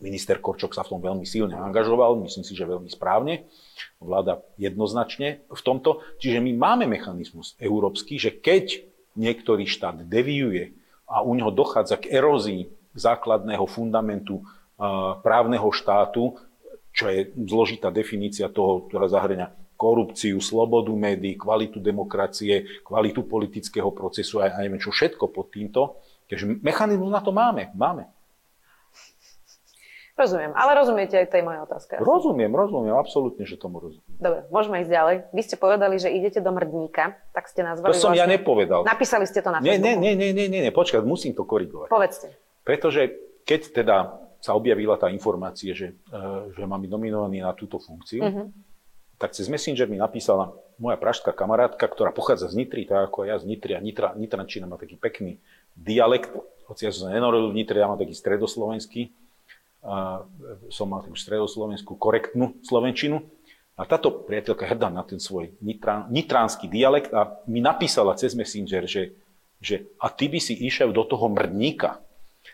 Minister 0.00 0.40
Korčok 0.40 0.72
sa 0.72 0.80
v 0.80 0.96
tom 0.96 1.00
veľmi 1.04 1.28
silne 1.28 1.60
angažoval, 1.60 2.16
myslím 2.24 2.40
si, 2.40 2.56
že 2.56 2.64
veľmi 2.64 2.88
správne. 2.88 3.44
Vláda 4.00 4.40
jednoznačne 4.56 5.44
v 5.44 5.60
tomto. 5.60 6.00
Čiže 6.16 6.40
my 6.40 6.56
máme 6.56 6.84
mechanizmus 6.88 7.52
európsky, 7.60 8.16
že 8.16 8.32
keď 8.32 8.80
niektorý 9.12 9.68
štát 9.68 10.00
deviuje 10.08 10.72
a 11.04 11.20
u 11.20 11.36
neho 11.36 11.52
dochádza 11.52 12.00
k 12.00 12.16
erózii 12.16 12.72
základného 12.96 13.68
fundamentu 13.68 14.40
právneho 15.20 15.68
štátu, 15.68 16.40
čo 16.96 17.12
je 17.12 17.28
zložitá 17.36 17.92
definícia 17.92 18.48
toho, 18.48 18.88
ktorá 18.88 19.06
zahrňa 19.06 19.52
korupciu, 19.80 20.36
slobodu 20.44 20.92
médií, 20.92 21.40
kvalitu 21.40 21.80
demokracie, 21.80 22.84
kvalitu 22.84 23.24
politického 23.24 23.88
procesu 23.96 24.44
a, 24.44 24.52
a 24.52 24.60
neviem 24.60 24.76
čo 24.76 24.92
všetko 24.92 25.32
pod 25.32 25.48
týmto. 25.48 25.96
Takže 26.28 26.60
mechanizmus 26.60 27.08
na 27.08 27.24
to 27.24 27.32
máme. 27.32 27.72
Máme. 27.72 28.04
Rozumiem, 30.20 30.52
ale 30.52 30.76
rozumiete 30.76 31.16
aj 31.16 31.32
tej 31.32 31.40
mojej 31.40 31.64
otázke. 31.64 31.96
Rozumiem, 31.96 32.52
rozumiem, 32.52 32.92
absolútne, 32.92 33.48
že 33.48 33.56
tomu 33.56 33.80
rozumiem. 33.80 34.20
Dobre, 34.20 34.44
môžeme 34.52 34.84
ísť 34.84 34.92
ďalej. 34.92 35.16
Vy 35.32 35.42
ste 35.48 35.56
povedali, 35.56 35.96
že 35.96 36.12
idete 36.12 36.44
do 36.44 36.52
Mrdníka, 36.52 37.16
tak 37.32 37.48
ste 37.48 37.64
nazvali 37.64 37.88
To 37.88 37.96
som 37.96 38.12
vlastne... 38.12 38.20
ja 38.20 38.26
nepovedal. 38.28 38.84
Napísali 38.84 39.24
ste 39.24 39.40
to 39.40 39.48
na 39.48 39.64
nie, 39.64 39.80
Facebooku. 39.80 39.96
Nie, 39.96 40.12
nie, 40.12 40.30
nie, 40.36 40.44
nie, 40.44 40.60
nie, 40.68 40.72
počkať, 40.76 41.08
musím 41.08 41.32
to 41.32 41.48
korigovať. 41.48 41.88
Povedzte. 41.88 42.36
Pretože 42.68 43.16
keď 43.48 43.60
teda 43.72 43.96
sa 44.44 44.52
objavila 44.52 45.00
tá 45.00 45.08
informácia, 45.08 45.72
že, 45.72 45.96
uh, 46.12 46.52
že 46.52 46.68
mám 46.68 46.84
byť 46.84 46.90
nominovaný 46.92 47.40
na 47.40 47.56
túto 47.56 47.80
funkciu, 47.80 48.20
uh-huh. 48.20 48.46
Tak 49.20 49.36
cez 49.36 49.52
Messenger 49.52 49.84
mi 49.84 50.00
napísala 50.00 50.56
moja 50.80 50.96
pražská 50.96 51.36
kamarátka, 51.36 51.84
ktorá 51.84 52.08
pochádza 52.08 52.48
z 52.48 52.64
Nitry, 52.64 52.88
tak 52.88 53.12
ako 53.12 53.28
ja 53.28 53.36
z 53.36 53.44
Nitry 53.44 53.76
a 53.76 53.80
Nitra, 53.84 54.16
Nitrančina 54.16 54.64
má 54.64 54.80
taký 54.80 54.96
pekný 54.96 55.36
dialekt, 55.76 56.32
hoci 56.64 56.88
ja 56.88 56.90
som 56.90 57.06
sa 57.06 57.12
nenarodil 57.12 57.52
v 57.52 57.58
Nitre, 57.60 57.76
ja 57.76 57.86
mám 57.86 58.00
taký 58.00 58.16
stredoslovenský, 58.16 59.12
a 59.80 60.28
som 60.68 60.92
mal 60.92 61.00
takú 61.00 61.16
stredoslovenskú 61.16 61.96
korektnú 61.96 62.60
slovenčinu. 62.64 63.24
A 63.80 63.88
táto 63.88 64.12
priateľka 64.12 64.68
hrdá 64.68 64.92
na 64.92 65.00
ten 65.00 65.16
svoj 65.16 65.56
nitrán, 65.64 66.04
nitránsky 66.12 66.68
dialekt 66.68 67.16
a 67.16 67.40
mi 67.48 67.64
napísala 67.64 68.12
cez 68.12 68.36
Messenger, 68.36 68.84
že, 68.84 69.16
že 69.56 69.88
a 69.96 70.12
ty 70.12 70.28
by 70.28 70.36
si 70.36 70.52
išiel 70.52 70.92
do 70.92 71.00
toho 71.08 71.32
mrdníka. 71.32 71.96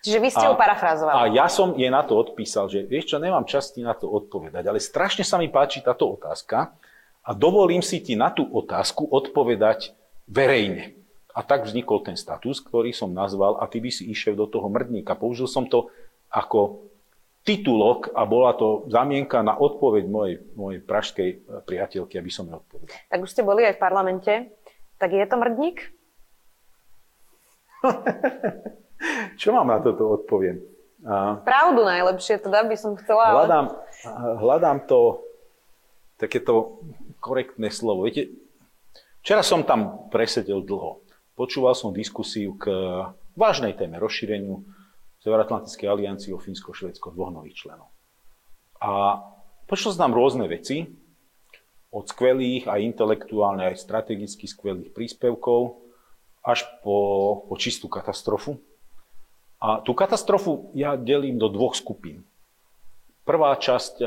Čiže 0.07 0.23
vy 0.23 0.31
ste 0.31 0.47
a, 0.47 0.49
ju 0.51 0.55
parafrázovali. 0.55 1.15
A 1.19 1.23
ja 1.35 1.51
som 1.51 1.75
jej 1.75 1.91
na 1.91 2.07
to 2.07 2.15
odpísal, 2.15 2.71
že 2.71 2.87
vieš 2.87 3.11
čo, 3.11 3.19
nemám 3.19 3.43
čas 3.43 3.75
ti 3.75 3.83
na 3.83 3.91
to 3.91 4.07
odpovedať, 4.07 4.63
ale 4.71 4.79
strašne 4.79 5.27
sa 5.27 5.35
mi 5.35 5.51
páči 5.51 5.83
táto 5.83 6.07
otázka 6.07 6.79
a 7.27 7.31
dovolím 7.35 7.83
si 7.83 7.99
ti 7.99 8.15
na 8.15 8.31
tú 8.31 8.47
otázku 8.47 9.11
odpovedať 9.11 9.99
verejne. 10.31 10.95
A 11.35 11.43
tak 11.43 11.67
vznikol 11.67 12.07
ten 12.07 12.15
status, 12.15 12.63
ktorý 12.63 12.95
som 12.95 13.11
nazval 13.11 13.59
a 13.59 13.67
ty 13.67 13.83
by 13.83 13.91
si 13.91 14.07
išiel 14.07 14.39
do 14.39 14.47
toho 14.47 14.71
mrdníka. 14.71 15.19
Použil 15.19 15.51
som 15.51 15.67
to 15.67 15.91
ako 16.31 16.87
titulok 17.43 18.15
a 18.15 18.23
bola 18.31 18.55
to 18.55 18.87
zamienka 18.87 19.43
na 19.43 19.59
odpoveď 19.59 20.07
mojej, 20.07 20.39
mojej 20.55 20.81
pražskej 20.87 21.29
priateľky, 21.67 22.15
aby 22.15 22.31
som 22.31 22.47
jej 22.47 22.55
odpovedal. 22.55 22.95
Tak 23.11 23.21
už 23.27 23.31
ste 23.35 23.43
boli 23.43 23.67
aj 23.67 23.75
v 23.75 23.83
parlamente. 23.83 24.33
Tak 25.03 25.11
je 25.11 25.27
to 25.27 25.37
mrdník? 25.37 25.79
Čo 29.37 29.53
mám 29.53 29.69
na 29.69 29.79
toto 29.81 30.17
odpoviem? 30.17 30.61
A... 31.07 31.39
Pravdu 31.45 31.85
najlepšie, 31.87 32.41
teda 32.41 32.65
by 32.67 32.77
som 32.77 32.99
chcela. 32.99 33.31
Hľadám, 33.31 33.67
hľadám 34.43 34.79
to 34.89 35.23
takéto 36.17 36.83
korektné 37.21 37.69
slovo. 37.69 38.09
Viete, 38.09 38.33
včera 39.21 39.45
som 39.45 39.63
tam 39.63 40.09
presedel 40.09 40.65
dlho. 40.65 41.05
Počúval 41.37 41.77
som 41.77 41.93
diskusiu 41.93 42.57
k 42.57 42.73
vážnej 43.37 43.77
téme 43.77 44.01
rozšíreniu 44.01 44.65
Severoatlantickej 45.21 45.91
aliancii 45.91 46.33
o 46.33 46.41
Fínsko, 46.41 46.73
Švedsko, 46.73 47.13
dvoch 47.13 47.35
nových 47.35 47.67
členov. 47.67 47.93
A 48.81 49.21
počul 49.69 49.93
som 49.93 50.09
tam 50.09 50.17
rôzne 50.17 50.49
veci, 50.49 50.87
od 51.91 52.05
skvelých 52.07 52.69
aj 52.69 52.81
intelektuálne, 52.83 53.73
aj 53.73 53.81
strategicky 53.81 54.45
skvelých 54.45 54.93
príspevkov, 54.93 55.83
až 56.47 56.63
po, 56.85 57.43
po 57.49 57.55
čistú 57.59 57.91
katastrofu. 57.91 58.61
A 59.57 59.81
tú 59.81 59.97
katastrofu 59.97 60.71
ja 60.77 60.95
delím 60.95 61.41
do 61.41 61.49
dvoch 61.49 61.73
skupín. 61.73 62.23
Prvá 63.25 63.57
časť 63.57 63.95
e, 63.99 64.05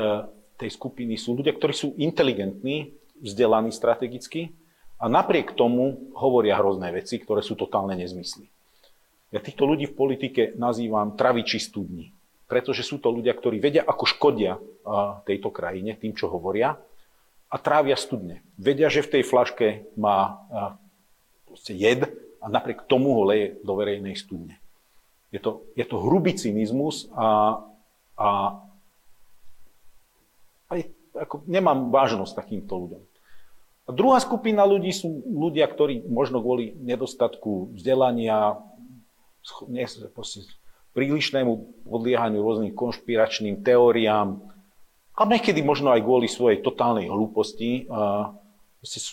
tej 0.56 0.70
skupiny 0.72 1.18
sú 1.18 1.36
ľudia, 1.36 1.52
ktorí 1.52 1.74
sú 1.74 1.88
inteligentní, 1.98 2.94
vzdelaní 3.20 3.74
strategicky 3.74 4.54
a 4.96 5.08
napriek 5.08 5.52
tomu 5.52 6.12
hovoria 6.16 6.56
hrozné 6.56 6.92
veci, 6.92 7.20
ktoré 7.20 7.44
sú 7.44 7.56
totálne 7.56 7.96
nezmysly. 7.96 8.48
Ja 9.30 9.38
týchto 9.38 9.68
ľudí 9.68 9.86
v 9.90 9.98
politike 9.98 10.42
nazývam 10.58 11.14
traviči 11.14 11.60
studni, 11.62 12.10
pretože 12.50 12.82
sú 12.82 12.98
to 12.98 13.14
ľudia, 13.14 13.30
ktorí 13.36 13.62
vedia, 13.62 13.86
ako 13.86 14.04
škodia 14.08 14.58
tejto 15.22 15.54
krajine 15.54 15.94
tým, 15.94 16.18
čo 16.18 16.26
hovoria 16.26 16.74
a 17.46 17.56
trávia 17.58 17.94
studne. 17.94 18.42
Vedia, 18.58 18.90
že 18.90 19.06
v 19.06 19.18
tej 19.18 19.22
flaške 19.22 19.86
má 19.94 20.42
jed 21.66 22.10
a 22.42 22.46
napriek 22.50 22.90
tomu 22.90 23.14
ho 23.14 23.22
leje 23.22 23.58
do 23.62 23.72
verejnej 23.78 24.18
studne. 24.18 24.58
Je 25.30 25.38
to, 25.38 25.70
je 25.78 25.86
to 25.86 25.96
hrubý 26.02 26.34
cynizmus 26.34 27.06
a, 27.14 27.62
a, 28.18 28.28
a 30.66 30.72
je, 30.74 30.90
ako, 31.14 31.46
nemám 31.46 31.94
vážnosť 31.94 32.34
takýmto 32.34 32.74
ľuďom. 32.74 33.02
A 33.86 33.90
druhá 33.90 34.18
skupina 34.22 34.62
ľudí 34.62 34.94
sú 34.94 35.22
ľudia, 35.26 35.66
ktorí 35.66 36.06
možno 36.06 36.38
kvôli 36.38 36.74
nedostatku 36.78 37.74
vzdelania, 37.74 38.58
prílišnému 40.94 41.52
podliehaniu 41.86 42.42
rôznym 42.42 42.74
konšpiračným 42.74 43.62
teóriám 43.62 44.38
a 45.16 45.20
niekedy 45.26 45.62
možno 45.62 45.90
aj 45.94 46.02
kvôli 46.02 46.26
svojej 46.30 46.62
totálnej 46.62 47.10
hlúposti 47.10 47.86
a 47.90 48.32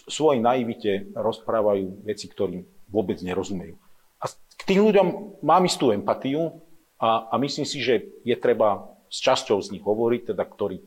svojej 0.07 0.39
naivite 0.39 1.11
rozprávajú 1.13 2.07
veci, 2.07 2.31
ktorým 2.31 2.63
vôbec 2.87 3.19
nerozumejú. 3.19 3.75
A 4.21 4.25
k 4.31 4.61
tým 4.65 4.87
ľuďom 4.89 5.39
mám 5.45 5.63
istú 5.65 5.93
empatiu 5.93 6.61
a, 6.97 7.29
a 7.29 7.35
myslím 7.37 7.65
si, 7.65 7.81
že 7.81 8.09
je 8.25 8.35
treba 8.35 8.89
s 9.07 9.21
časťou 9.23 9.61
z 9.61 9.77
nich 9.77 9.83
hovoriť, 9.85 10.33
teda 10.33 10.43
ktorí 10.43 10.81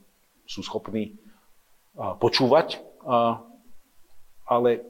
sú 0.44 0.66
schopní 0.66 1.16
a, 1.94 2.18
počúvať, 2.18 2.82
a, 3.06 3.40
ale 4.50 4.82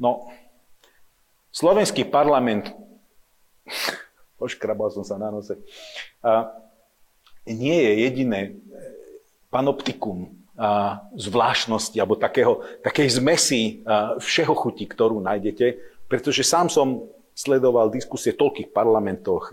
no, 0.00 0.32
Slovenský 1.52 2.06
parlament, 2.08 2.72
poškrabal 4.40 4.94
som 4.94 5.04
sa 5.04 5.20
na 5.20 5.28
nose, 5.28 5.58
a 6.22 6.54
nie 7.48 7.76
je 7.76 7.92
jediné 8.04 8.40
e, 8.46 8.50
panoptikum 9.48 10.38
a 10.58 11.06
zvláštnosti 11.14 11.94
alebo 12.02 12.18
takého, 12.18 12.66
takej 12.82 13.22
zmesi 13.22 13.86
všeho 14.18 14.58
chuti, 14.58 14.90
ktorú 14.90 15.22
nájdete, 15.22 15.78
pretože 16.08 16.42
sám 16.42 16.72
som 16.72 17.06
sledoval 17.36 17.92
diskusie 17.92 18.34
v 18.34 18.40
toľkých 18.42 18.68
parlamentoch, 18.74 19.52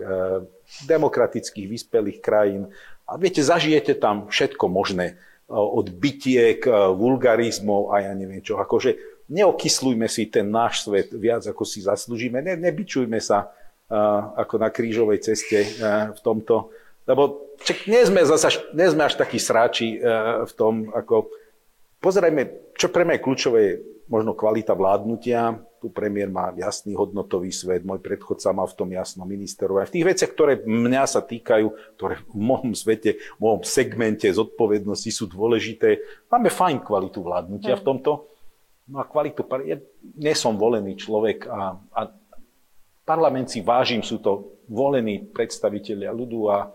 demokratických, 0.90 1.70
vyspelých 1.70 2.18
krajín 2.18 2.66
a 3.06 3.14
viete, 3.14 3.38
zažijete 3.44 3.94
tam 3.94 4.26
všetko 4.26 4.66
možné, 4.66 5.20
od 5.46 5.94
bytiek, 5.94 6.58
vulgarizmov 6.98 7.94
a 7.94 8.02
ja 8.02 8.12
neviem 8.18 8.42
čo. 8.42 8.58
Akože 8.58 9.22
neokyslujme 9.30 10.10
si 10.10 10.26
ten 10.26 10.50
náš 10.50 10.82
svet 10.82 11.14
viac, 11.14 11.46
ako 11.46 11.62
si 11.62 11.86
zaslúžime, 11.86 12.42
ne, 12.42 12.58
nebyčujme 12.58 13.18
sa 13.22 13.54
ako 14.34 14.58
na 14.58 14.74
krížovej 14.74 15.22
ceste 15.22 15.62
v 16.10 16.20
tomto, 16.26 16.74
lebo 17.06 17.54
čak, 17.62 17.86
nie, 17.86 18.02
sme 18.02 18.26
zasa, 18.26 18.50
nie 18.74 18.90
sme 18.90 19.06
až 19.06 19.14
takí 19.14 19.38
sráči 19.38 20.02
v 20.42 20.52
tom, 20.58 20.90
ako 20.90 21.30
pozerajme, 22.02 22.74
čo 22.74 22.90
pre 22.90 23.06
mňa 23.06 23.14
je 23.14 23.22
kľúčové, 23.22 23.58
je 23.62 23.74
možno 24.10 24.34
kvalita 24.34 24.74
vládnutia, 24.74 25.62
tu 25.80 25.92
premiér 25.92 26.32
má 26.32 26.50
jasný 26.56 26.96
hodnotový 26.96 27.52
svet, 27.52 27.84
môj 27.84 28.00
predchodca 28.00 28.50
má 28.56 28.64
v 28.64 28.76
tom 28.76 28.88
jasno 28.92 29.22
ministerov. 29.28 29.80
Aj 29.80 29.88
v 29.88 30.00
tých 30.00 30.08
veciach, 30.08 30.30
ktoré 30.32 30.52
mňa 30.64 31.04
sa 31.04 31.20
týkajú, 31.20 31.66
ktoré 32.00 32.20
v 32.24 32.34
môjom 32.34 32.72
svete, 32.72 33.20
v 33.36 33.40
môjom 33.40 33.62
segmente 33.62 34.26
zodpovednosti 34.26 35.10
sú 35.12 35.28
dôležité, 35.28 36.00
máme 36.32 36.48
fajn 36.48 36.82
kvalitu 36.82 37.20
vládnutia 37.20 37.76
v 37.76 37.84
tomto. 37.84 38.10
No 38.86 39.02
a 39.02 39.04
kvalitu, 39.04 39.42
ja 39.66 39.76
nie 40.14 40.34
som 40.38 40.54
volený 40.54 40.94
človek 40.94 41.50
a, 41.50 41.74
a 41.90 42.00
parlament 43.02 43.50
si 43.50 43.62
vážim, 43.62 44.02
sú 44.02 44.22
to 44.22 44.62
volení 44.70 45.22
predstavitelia 45.22 46.10
ľudu 46.10 46.50
a, 46.50 46.70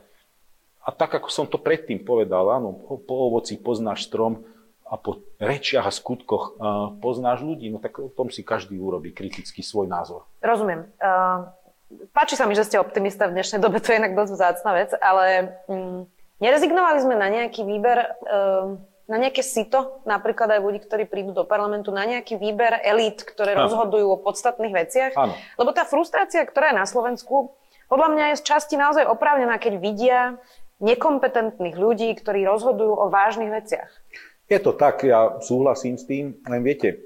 a 0.83 0.89
tak, 0.91 1.19
ako 1.19 1.27
som 1.31 1.45
to 1.47 1.59
predtým 1.59 2.03
povedal, 2.03 2.51
áno, 2.51 2.75
po 3.03 3.15
ovoci 3.31 3.59
poznáš 3.59 4.07
strom 4.07 4.43
a 4.91 4.99
po 4.99 5.23
rečiach 5.39 5.87
a 5.87 5.93
skutkoch 5.95 6.59
a 6.59 6.91
poznáš 6.99 7.47
ľudí, 7.47 7.71
no 7.71 7.79
tak 7.79 7.95
o 8.03 8.11
tom 8.11 8.27
si 8.27 8.43
každý 8.43 8.75
urobí 8.75 9.15
kriticky 9.15 9.63
svoj 9.63 9.87
názor. 9.87 10.27
Rozumiem. 10.43 10.91
Uh, 10.99 11.47
páči 12.11 12.35
sa 12.35 12.43
mi, 12.43 12.59
že 12.59 12.67
ste 12.67 12.75
optimista 12.75 13.31
v 13.31 13.39
dnešnej 13.39 13.63
dobe, 13.63 13.79
to 13.79 13.95
je 13.95 14.03
inak 14.03 14.19
dosť 14.19 14.31
vzácna 14.35 14.71
vec, 14.75 14.91
ale 14.99 15.55
um, 15.71 16.03
nerezignovali 16.43 16.99
sme 16.99 17.15
na 17.15 17.31
nejaký 17.31 17.63
výber 17.63 18.19
uh, 18.27 18.75
na 19.11 19.19
nejaké 19.19 19.43
sito, 19.43 19.99
napríklad 20.07 20.55
aj 20.55 20.63
ľudí, 20.63 20.79
ktorí 20.87 21.03
prídu 21.03 21.35
do 21.35 21.43
parlamentu, 21.43 21.91
na 21.91 22.07
nejaký 22.07 22.39
výber 22.39 22.79
elít, 22.79 23.27
ktoré 23.27 23.59
ano. 23.59 23.67
rozhodujú 23.67 24.07
o 24.07 24.21
podstatných 24.23 24.71
veciach. 24.71 25.11
Ano. 25.19 25.35
Lebo 25.59 25.75
tá 25.75 25.83
frustrácia, 25.83 26.47
ktorá 26.47 26.71
je 26.71 26.79
na 26.79 26.87
Slovensku, 26.87 27.51
podľa 27.91 28.07
mňa 28.07 28.25
je 28.31 28.39
z 28.39 28.43
časti 28.47 28.79
naozaj 28.79 29.03
oprávnená, 29.03 29.59
keď 29.59 29.73
vidia 29.83 30.19
nekompetentných 30.79 31.75
ľudí, 31.75 32.15
ktorí 32.15 32.47
rozhodujú 32.47 32.95
o 32.95 33.11
vážnych 33.11 33.51
veciach. 33.51 33.91
Je 34.51 34.59
to 34.59 34.75
tak, 34.75 35.07
ja 35.07 35.39
súhlasím 35.39 35.95
s 35.95 36.03
tým, 36.03 36.35
len 36.43 36.59
viete, 36.59 36.99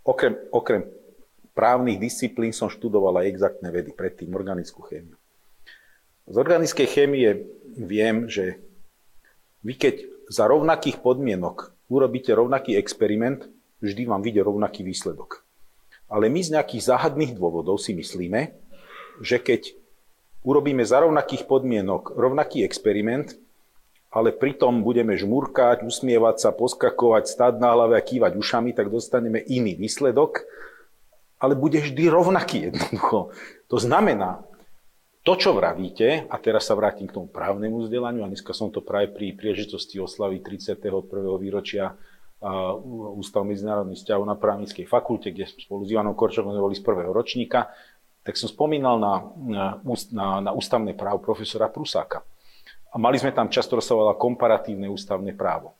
okrem, 0.00 0.32
okrem 0.48 0.88
právnych 1.52 2.00
disciplín 2.00 2.56
som 2.56 2.72
študoval 2.72 3.20
aj 3.20 3.28
exaktné 3.28 3.68
vedy, 3.68 3.92
predtým 3.92 4.32
organickú 4.32 4.80
chémiu. 4.88 5.20
Z 6.24 6.36
organickej 6.40 6.88
chémie 6.88 7.28
viem, 7.76 8.24
že 8.24 8.56
vy 9.60 9.76
keď 9.76 10.08
za 10.32 10.48
rovnakých 10.48 11.04
podmienok 11.04 11.76
urobíte 11.92 12.32
rovnaký 12.32 12.80
experiment, 12.80 13.44
vždy 13.84 14.08
vám 14.08 14.24
vyjde 14.24 14.48
rovnaký 14.48 14.80
výsledok. 14.80 15.44
Ale 16.08 16.32
my 16.32 16.40
z 16.40 16.56
nejakých 16.56 16.88
záhadných 16.88 17.36
dôvodov 17.36 17.76
si 17.84 17.92
myslíme, 17.92 18.48
že 19.20 19.44
keď 19.44 19.76
urobíme 20.40 20.82
za 20.88 21.04
rovnakých 21.04 21.44
podmienok 21.44 22.16
rovnaký 22.16 22.64
experiment, 22.64 23.36
ale 24.16 24.32
pritom 24.32 24.80
budeme 24.80 25.12
žmurkať, 25.12 25.84
usmievať 25.84 26.36
sa, 26.40 26.50
poskakovať, 26.56 27.28
stáť 27.28 27.60
na 27.60 27.76
hlave 27.76 28.00
a 28.00 28.06
kývať 28.06 28.40
ušami, 28.40 28.72
tak 28.72 28.88
dostaneme 28.88 29.44
iný 29.44 29.76
výsledok, 29.76 30.40
ale 31.36 31.52
bude 31.52 31.84
vždy 31.84 32.08
rovnaký 32.08 32.72
jednoducho. 32.72 33.36
To 33.68 33.76
znamená, 33.76 34.40
to, 35.20 35.36
čo 35.36 35.52
vravíte, 35.52 36.32
a 36.32 36.36
teraz 36.40 36.64
sa 36.64 36.72
vrátim 36.72 37.04
k 37.04 37.12
tomu 37.12 37.28
právnemu 37.28 37.84
vzdelaniu, 37.84 38.24
a 38.24 38.32
dneska 38.32 38.56
som 38.56 38.72
to 38.72 38.80
práve 38.80 39.12
pri 39.12 39.36
príležitosti 39.36 40.00
oslavy 40.00 40.40
31. 40.40 40.80
výročia 41.36 41.92
Ústav 43.16 43.48
medzinárodných 43.48 43.96
vzťahov 43.96 44.24
na 44.28 44.36
právnickej 44.36 44.84
fakulte, 44.84 45.32
kde 45.32 45.48
spolu 45.48 45.88
s 45.88 45.92
Ivanom 45.92 46.12
Korčokom 46.12 46.52
boli 46.52 46.76
z 46.76 46.84
prvého 46.84 47.08
ročníka, 47.08 47.72
tak 48.20 48.36
som 48.36 48.46
spomínal 48.46 49.00
na, 49.00 49.14
na, 50.12 50.26
na 50.44 50.50
ústavné 50.52 50.92
právo 50.92 51.24
profesora 51.24 51.72
Prusáka. 51.72 52.22
A 52.96 53.00
mali 53.00 53.20
sme 53.20 53.36
tam 53.36 53.52
často 53.52 53.76
sa 53.84 53.92
komparatívne 54.16 54.88
ústavné 54.88 55.36
právo. 55.36 55.76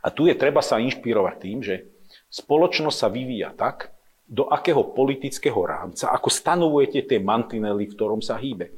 A 0.00 0.08
tu 0.08 0.24
je 0.24 0.32
treba 0.32 0.64
sa 0.64 0.80
inšpirovať 0.80 1.36
tým, 1.36 1.60
že 1.60 1.84
spoločnosť 2.32 2.96
sa 2.96 3.12
vyvíja 3.12 3.52
tak, 3.52 3.92
do 4.30 4.46
akého 4.46 4.80
politického 4.94 5.58
rámca, 5.66 6.08
ako 6.08 6.30
stanovujete 6.30 7.02
tie 7.02 7.18
mantinely, 7.18 7.90
v 7.90 7.94
ktorom 7.98 8.22
sa 8.22 8.38
hýbe. 8.38 8.70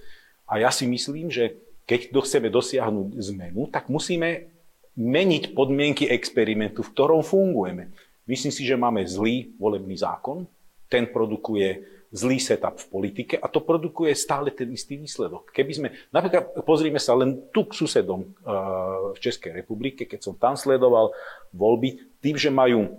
A 0.49 0.59
ja 0.59 0.73
si 0.73 0.89
myslím, 0.89 1.29
že 1.29 1.61
keď 1.85 2.09
chceme 2.25 2.49
dosiahnuť 2.49 3.21
zmenu, 3.31 3.69
tak 3.69 3.93
musíme 3.93 4.49
meniť 4.97 5.53
podmienky 5.53 6.09
experimentu, 6.09 6.81
v 6.81 6.93
ktorom 6.97 7.21
fungujeme. 7.21 7.93
Myslím 8.25 8.49
si, 8.49 8.65
že 8.65 8.81
máme 8.81 9.05
zlý 9.05 9.53
volebný 9.61 9.93
zákon, 10.01 10.49
ten 10.89 11.05
produkuje 11.05 11.85
zlý 12.13 12.37
setup 12.37 12.77
v 12.77 12.87
politike 12.93 13.35
a 13.41 13.49
to 13.49 13.65
produkuje 13.65 14.13
stále 14.13 14.53
ten 14.53 14.69
istý 14.69 15.01
výsledok. 15.01 15.49
Keby 15.49 15.73
sme, 15.73 15.89
napríklad 16.13 16.61
pozrime 16.63 17.01
sa 17.01 17.17
len 17.17 17.49
tu 17.51 17.65
k 17.65 17.73
susedom 17.73 18.21
uh, 18.45 19.17
v 19.17 19.19
Českej 19.19 19.65
republike, 19.65 20.05
keď 20.05 20.21
som 20.21 20.35
tam 20.37 20.53
sledoval 20.55 21.17
voľby, 21.57 22.21
tým, 22.21 22.37
že 22.37 22.53
majú 22.53 22.93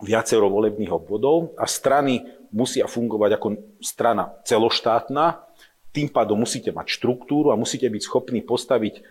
viacero 0.00 0.48
volebných 0.48 0.90
obvodov 0.90 1.54
a 1.60 1.68
strany 1.68 2.24
musia 2.50 2.88
fungovať 2.88 3.30
ako 3.38 3.48
strana 3.84 4.34
celoštátna, 4.48 5.44
tým 5.92 6.08
pádom 6.08 6.40
musíte 6.40 6.72
mať 6.72 6.98
štruktúru 6.98 7.52
a 7.52 7.60
musíte 7.60 7.86
byť 7.86 8.02
schopní 8.02 8.40
postaviť 8.40 9.04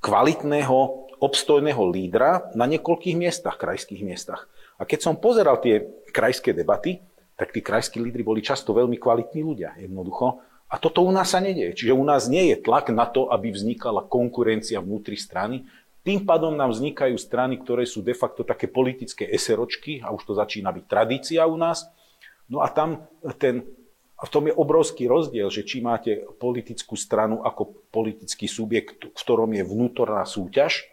kvalitného, 0.00 0.78
obstojného 1.20 1.82
lídra 1.92 2.48
na 2.56 2.64
niekoľkých 2.64 3.18
miestach, 3.18 3.60
krajských 3.60 4.00
miestach. 4.00 4.48
A 4.80 4.88
keď 4.88 5.04
som 5.04 5.20
pozeral 5.20 5.60
tie 5.60 5.84
krajské 6.14 6.56
debaty, 6.56 7.04
tak 7.40 7.56
tí 7.56 7.64
krajskí 7.64 7.96
lídry 7.96 8.20
boli 8.20 8.44
často 8.44 8.76
veľmi 8.76 9.00
kvalitní 9.00 9.40
ľudia, 9.40 9.72
jednoducho. 9.80 10.44
A 10.68 10.76
toto 10.76 11.00
u 11.00 11.08
nás 11.08 11.32
sa 11.32 11.40
nedieje. 11.40 11.72
Čiže 11.72 11.96
u 11.96 12.04
nás 12.04 12.28
nie 12.28 12.52
je 12.52 12.60
tlak 12.60 12.92
na 12.92 13.08
to, 13.08 13.32
aby 13.32 13.48
vznikala 13.48 14.04
konkurencia 14.04 14.84
vnútri 14.84 15.16
strany, 15.16 15.64
tým 16.00 16.24
pádom 16.24 16.56
nám 16.56 16.72
vznikajú 16.72 17.20
strany, 17.20 17.60
ktoré 17.60 17.84
sú 17.84 18.00
de 18.00 18.16
facto 18.16 18.40
také 18.40 18.72
politické 18.72 19.28
eseročky, 19.28 20.00
a 20.00 20.08
už 20.08 20.24
to 20.24 20.32
začína 20.32 20.72
byť 20.72 20.84
tradícia 20.88 21.44
u 21.44 21.60
nás. 21.60 21.84
No 22.48 22.64
a 22.64 22.72
tam 22.72 23.04
ten, 23.36 23.68
a 24.16 24.24
v 24.24 24.32
tom 24.32 24.48
je 24.48 24.56
obrovský 24.56 25.04
rozdiel, 25.04 25.52
že 25.52 25.60
či 25.60 25.84
máte 25.84 26.24
politickú 26.40 26.96
stranu 26.96 27.44
ako 27.44 27.84
politický 27.92 28.48
subjekt, 28.48 29.12
v 29.12 29.20
ktorom 29.20 29.52
je 29.52 29.60
vnútorná 29.60 30.24
súťaž 30.24 30.88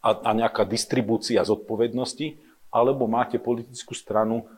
a, 0.00 0.16
a 0.16 0.30
nejaká 0.32 0.64
distribúcia 0.64 1.44
zodpovednosti, 1.44 2.40
alebo 2.72 3.04
máte 3.04 3.36
politickú 3.36 3.92
stranu, 3.92 4.48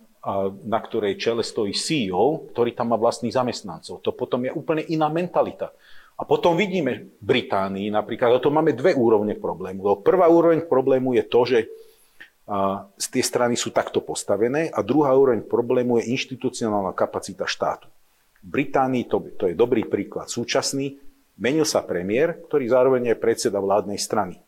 na 0.67 0.79
ktorej 0.79 1.19
čele 1.19 1.43
stojí 1.43 1.75
CEO, 1.75 2.47
ktorý 2.55 2.79
tam 2.79 2.95
má 2.95 2.97
vlastných 2.99 3.35
zamestnancov. 3.35 3.99
To 4.07 4.15
potom 4.15 4.47
je 4.47 4.55
úplne 4.55 4.87
iná 4.87 5.11
mentalita. 5.11 5.75
A 6.15 6.23
potom 6.23 6.55
vidíme 6.55 7.11
v 7.19 7.25
Británii 7.25 7.91
napríklad, 7.91 8.39
a 8.39 8.39
to 8.39 8.55
máme 8.55 8.71
dve 8.79 8.95
úrovne 8.95 9.35
problému. 9.35 9.83
Prvá 10.07 10.31
úroveň 10.31 10.63
problému 10.71 11.19
je 11.19 11.25
to, 11.27 11.41
že 11.43 11.59
z 12.99 13.07
tie 13.11 13.23
strany 13.23 13.59
sú 13.59 13.75
takto 13.75 13.99
postavené 13.99 14.71
a 14.71 14.83
druhá 14.87 15.11
úroveň 15.15 15.43
problému 15.43 15.99
je 15.99 16.15
inštitucionálna 16.15 16.95
kapacita 16.95 17.43
štátu. 17.43 17.91
V 18.43 18.49
Británii 18.51 19.11
to, 19.11 19.19
to 19.39 19.51
je 19.51 19.55
dobrý 19.59 19.87
príklad. 19.87 20.31
Súčasný 20.31 20.99
menil 21.39 21.67
sa 21.67 21.83
premiér, 21.83 22.39
ktorý 22.47 22.71
zároveň 22.71 23.15
je 23.15 23.17
predseda 23.19 23.59
vládnej 23.59 23.99
strany. 23.99 24.39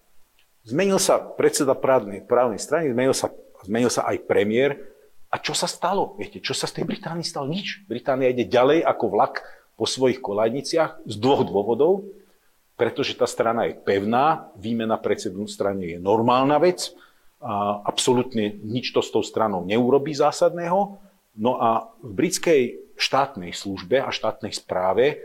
Zmenil 0.63 1.03
sa 1.03 1.19
predseda 1.19 1.75
právnej, 1.75 2.23
právnej 2.23 2.63
strany, 2.63 2.95
zmenil 2.95 3.15
sa, 3.15 3.31
zmenil 3.67 3.91
sa 3.91 4.07
aj 4.07 4.23
premiér. 4.27 4.94
A 5.35 5.43
čo 5.43 5.51
sa 5.51 5.67
stalo? 5.67 6.15
Viete, 6.15 6.39
čo 6.39 6.55
sa 6.55 6.71
z 6.71 6.79
tej 6.79 6.85
Británii 6.87 7.27
stalo? 7.27 7.51
Nič. 7.51 7.83
Británia 7.91 8.31
ide 8.31 8.47
ďalej 8.47 8.87
ako 8.87 9.05
vlak 9.11 9.43
po 9.75 9.83
svojich 9.83 10.23
kolajniciach 10.23 11.03
z 11.03 11.15
dvoch 11.19 11.43
dôvodov. 11.43 12.07
Pretože 12.79 13.19
tá 13.19 13.27
strana 13.27 13.67
je 13.67 13.75
pevná, 13.75 14.55
výmena 14.55 14.95
predsedu 14.95 15.47
strane 15.51 15.95
je 15.95 15.99
normálna 15.99 16.63
vec, 16.63 16.95
a 17.45 17.85
absolútne 17.85 18.57
nič 18.63 18.95
to 18.95 19.05
s 19.05 19.13
tou 19.13 19.21
stranou 19.21 19.69
neurobí 19.69 20.17
zásadného. 20.17 20.97
No 21.37 21.61
a 21.61 21.93
v 22.01 22.11
britskej 22.15 22.63
štátnej 22.97 23.53
službe 23.53 24.01
a 24.01 24.09
štátnej 24.09 24.55
správe 24.55 25.21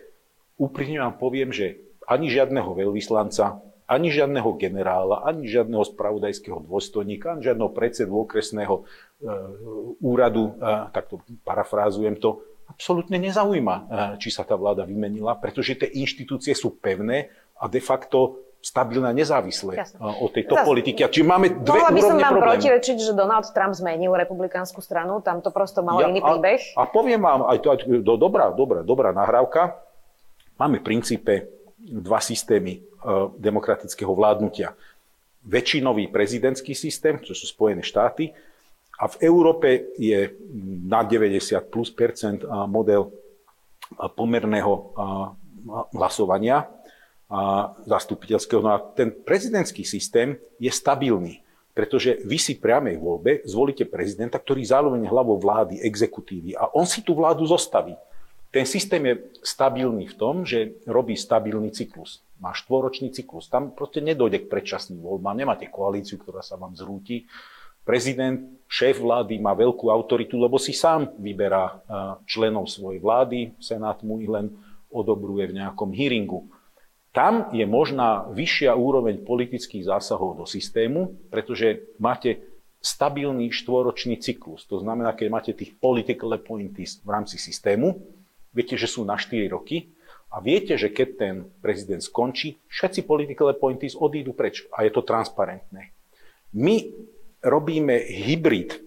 úprimne 0.59 0.99
vám 0.99 1.15
poviem, 1.15 1.53
že 1.55 1.79
ani 2.09 2.27
žiadneho 2.27 2.75
veľvyslanca, 2.75 3.61
ani 3.87 4.11
žiadneho 4.11 4.57
generála, 4.59 5.23
ani 5.23 5.47
žiadneho 5.47 5.85
spravodajského 5.85 6.59
dôstojníka, 6.61 7.33
ani 7.33 7.49
žiadneho 7.49 7.71
predsedu 7.71 8.13
okresného 8.19 8.83
úradu, 9.99 10.55
e, 10.55 10.63
takto 10.95 11.19
parafrázujem 11.43 12.15
to, 12.15 12.39
absolútne 12.69 13.17
nezaujíma, 13.17 13.75
eh, 13.75 13.85
či 14.21 14.29
sa 14.29 14.45
tá 14.45 14.53
vláda 14.53 14.85
vymenila, 14.85 15.33
pretože 15.41 15.73
tie 15.75 15.89
inštitúcie 15.89 16.53
sú 16.53 16.77
pevné 16.77 17.33
a 17.57 17.65
de 17.65 17.81
facto 17.81 18.45
stabilné 18.59 19.07
a 19.07 19.15
nezávislé 19.15 19.79
Jasne. 19.79 20.03
Od 20.03 20.31
tejto 20.35 20.51
Zas, 20.51 20.67
politiky. 20.67 21.07
Čiže 21.07 21.23
máme 21.23 21.63
dve 21.63 21.79
Mohla 21.79 21.95
by 21.95 22.01
som 22.03 22.17
vám 22.19 22.37
protirečiť, 22.43 22.97
že 22.99 23.11
Donald 23.15 23.47
Trump 23.55 23.71
zmenil 23.71 24.11
republikánsku 24.11 24.83
stranu, 24.83 25.23
tam 25.23 25.39
to 25.39 25.47
prosto 25.47 25.79
malo 25.79 26.03
ja, 26.03 26.11
iný 26.11 26.19
príbeh. 26.19 26.75
A, 26.75 26.83
a 26.83 26.91
poviem 26.91 27.23
vám, 27.23 27.47
aj 27.47 27.57
to, 27.63 27.67
aj 27.71 27.77
do, 27.87 28.13
dobrá, 28.19 28.51
dobrá, 28.51 28.83
dobrá 28.83 29.15
nahrávka, 29.15 29.79
máme 30.59 30.83
v 30.83 30.91
princípe 30.91 31.47
dva 31.79 32.19
systémy 32.19 32.83
uh, 32.83 33.31
demokratického 33.39 34.11
vládnutia. 34.11 34.75
Väčšinový 35.47 36.11
prezidentský 36.11 36.75
systém, 36.75 37.15
čo 37.23 37.31
sú 37.31 37.47
Spojené 37.47 37.79
štáty, 37.79 38.35
a 38.99 39.07
v 39.07 39.15
Európe 39.23 39.95
je 39.95 40.35
na 40.83 41.07
90 41.07 41.55
plus 41.71 41.87
percent 41.87 42.43
model 42.67 43.07
pomerného 44.19 44.91
hlasovania 45.95 46.67
zastupiteľského. 47.87 48.59
No 48.59 48.75
a 48.75 48.83
ten 48.83 49.15
prezidentský 49.15 49.87
systém 49.87 50.35
je 50.59 50.67
stabilný, 50.67 51.39
pretože 51.71 52.19
vy 52.27 52.35
si 52.35 52.59
priamej 52.59 52.99
voľbe 52.99 53.39
zvolíte 53.47 53.87
prezidenta, 53.87 54.35
ktorý 54.35 54.67
zároveň 54.67 55.07
hlavou 55.07 55.39
vlády, 55.39 55.79
exekutívy 55.79 56.59
a 56.59 56.67
on 56.75 56.83
si 56.83 56.99
tú 56.99 57.15
vládu 57.15 57.47
zostaví. 57.47 57.95
Ten 58.49 58.65
systém 58.65 59.05
je 59.05 59.15
stabilný 59.45 60.09
v 60.09 60.17
tom, 60.17 60.41
že 60.41 60.81
robí 60.89 61.13
stabilný 61.13 61.69
cyklus. 61.69 62.25
Má 62.41 62.49
štvoročný 62.49 63.13
cyklus. 63.13 63.45
Tam 63.45 63.69
proste 63.77 64.01
nedojde 64.01 64.41
k 64.41 64.49
predčasným 64.49 65.05
voľbám. 65.05 65.37
Nemáte 65.37 65.69
koalíciu, 65.69 66.17
ktorá 66.17 66.41
sa 66.41 66.57
vám 66.57 66.73
zrúti 66.73 67.29
Prezident, 67.89 68.37
šéf 68.69 69.01
vlády 69.01 69.41
má 69.41 69.57
veľkú 69.57 69.89
autoritu, 69.89 70.37
lebo 70.37 70.61
si 70.61 70.77
sám 70.77 71.09
vyberá 71.17 71.81
členov 72.29 72.69
svojej 72.69 73.01
vlády, 73.01 73.57
Senát 73.57 74.05
mu 74.05 74.21
ich 74.21 74.29
len 74.29 74.53
odobruje 74.93 75.49
v 75.49 75.57
nejakom 75.57 75.89
hearingu. 75.89 76.45
Tam 77.09 77.49
je 77.49 77.65
možná 77.65 78.29
vyššia 78.29 78.77
úroveň 78.77 79.25
politických 79.25 79.89
zásahov 79.89 80.37
do 80.37 80.45
systému, 80.45 81.17
pretože 81.33 81.97
máte 81.97 82.45
stabilný 82.77 83.49
štvoročný 83.49 84.21
cyklus. 84.21 84.69
To 84.69 84.77
znamená, 84.77 85.17
keď 85.17 85.27
máte 85.33 85.51
tých 85.57 85.73
political 85.81 86.29
appointees 86.37 87.01
v 87.01 87.09
rámci 87.09 87.41
systému, 87.41 87.97
viete, 88.53 88.77
že 88.77 88.85
sú 88.85 89.01
na 89.01 89.17
4 89.17 89.49
roky, 89.49 89.89
A 90.29 90.37
viete, 90.45 90.77
že 90.77 90.93
keď 90.93 91.07
ten 91.17 91.35
prezident 91.57 92.05
skončí, 92.05 92.61
všetci 92.69 93.01
political 93.09 93.49
appointees 93.49 93.97
odídu 93.97 94.37
preč 94.37 94.61
a 94.69 94.85
je 94.85 94.93
to 94.93 95.01
transparentné. 95.01 95.89
My 96.53 96.85
robíme 97.43 97.95
hybrid 97.99 98.79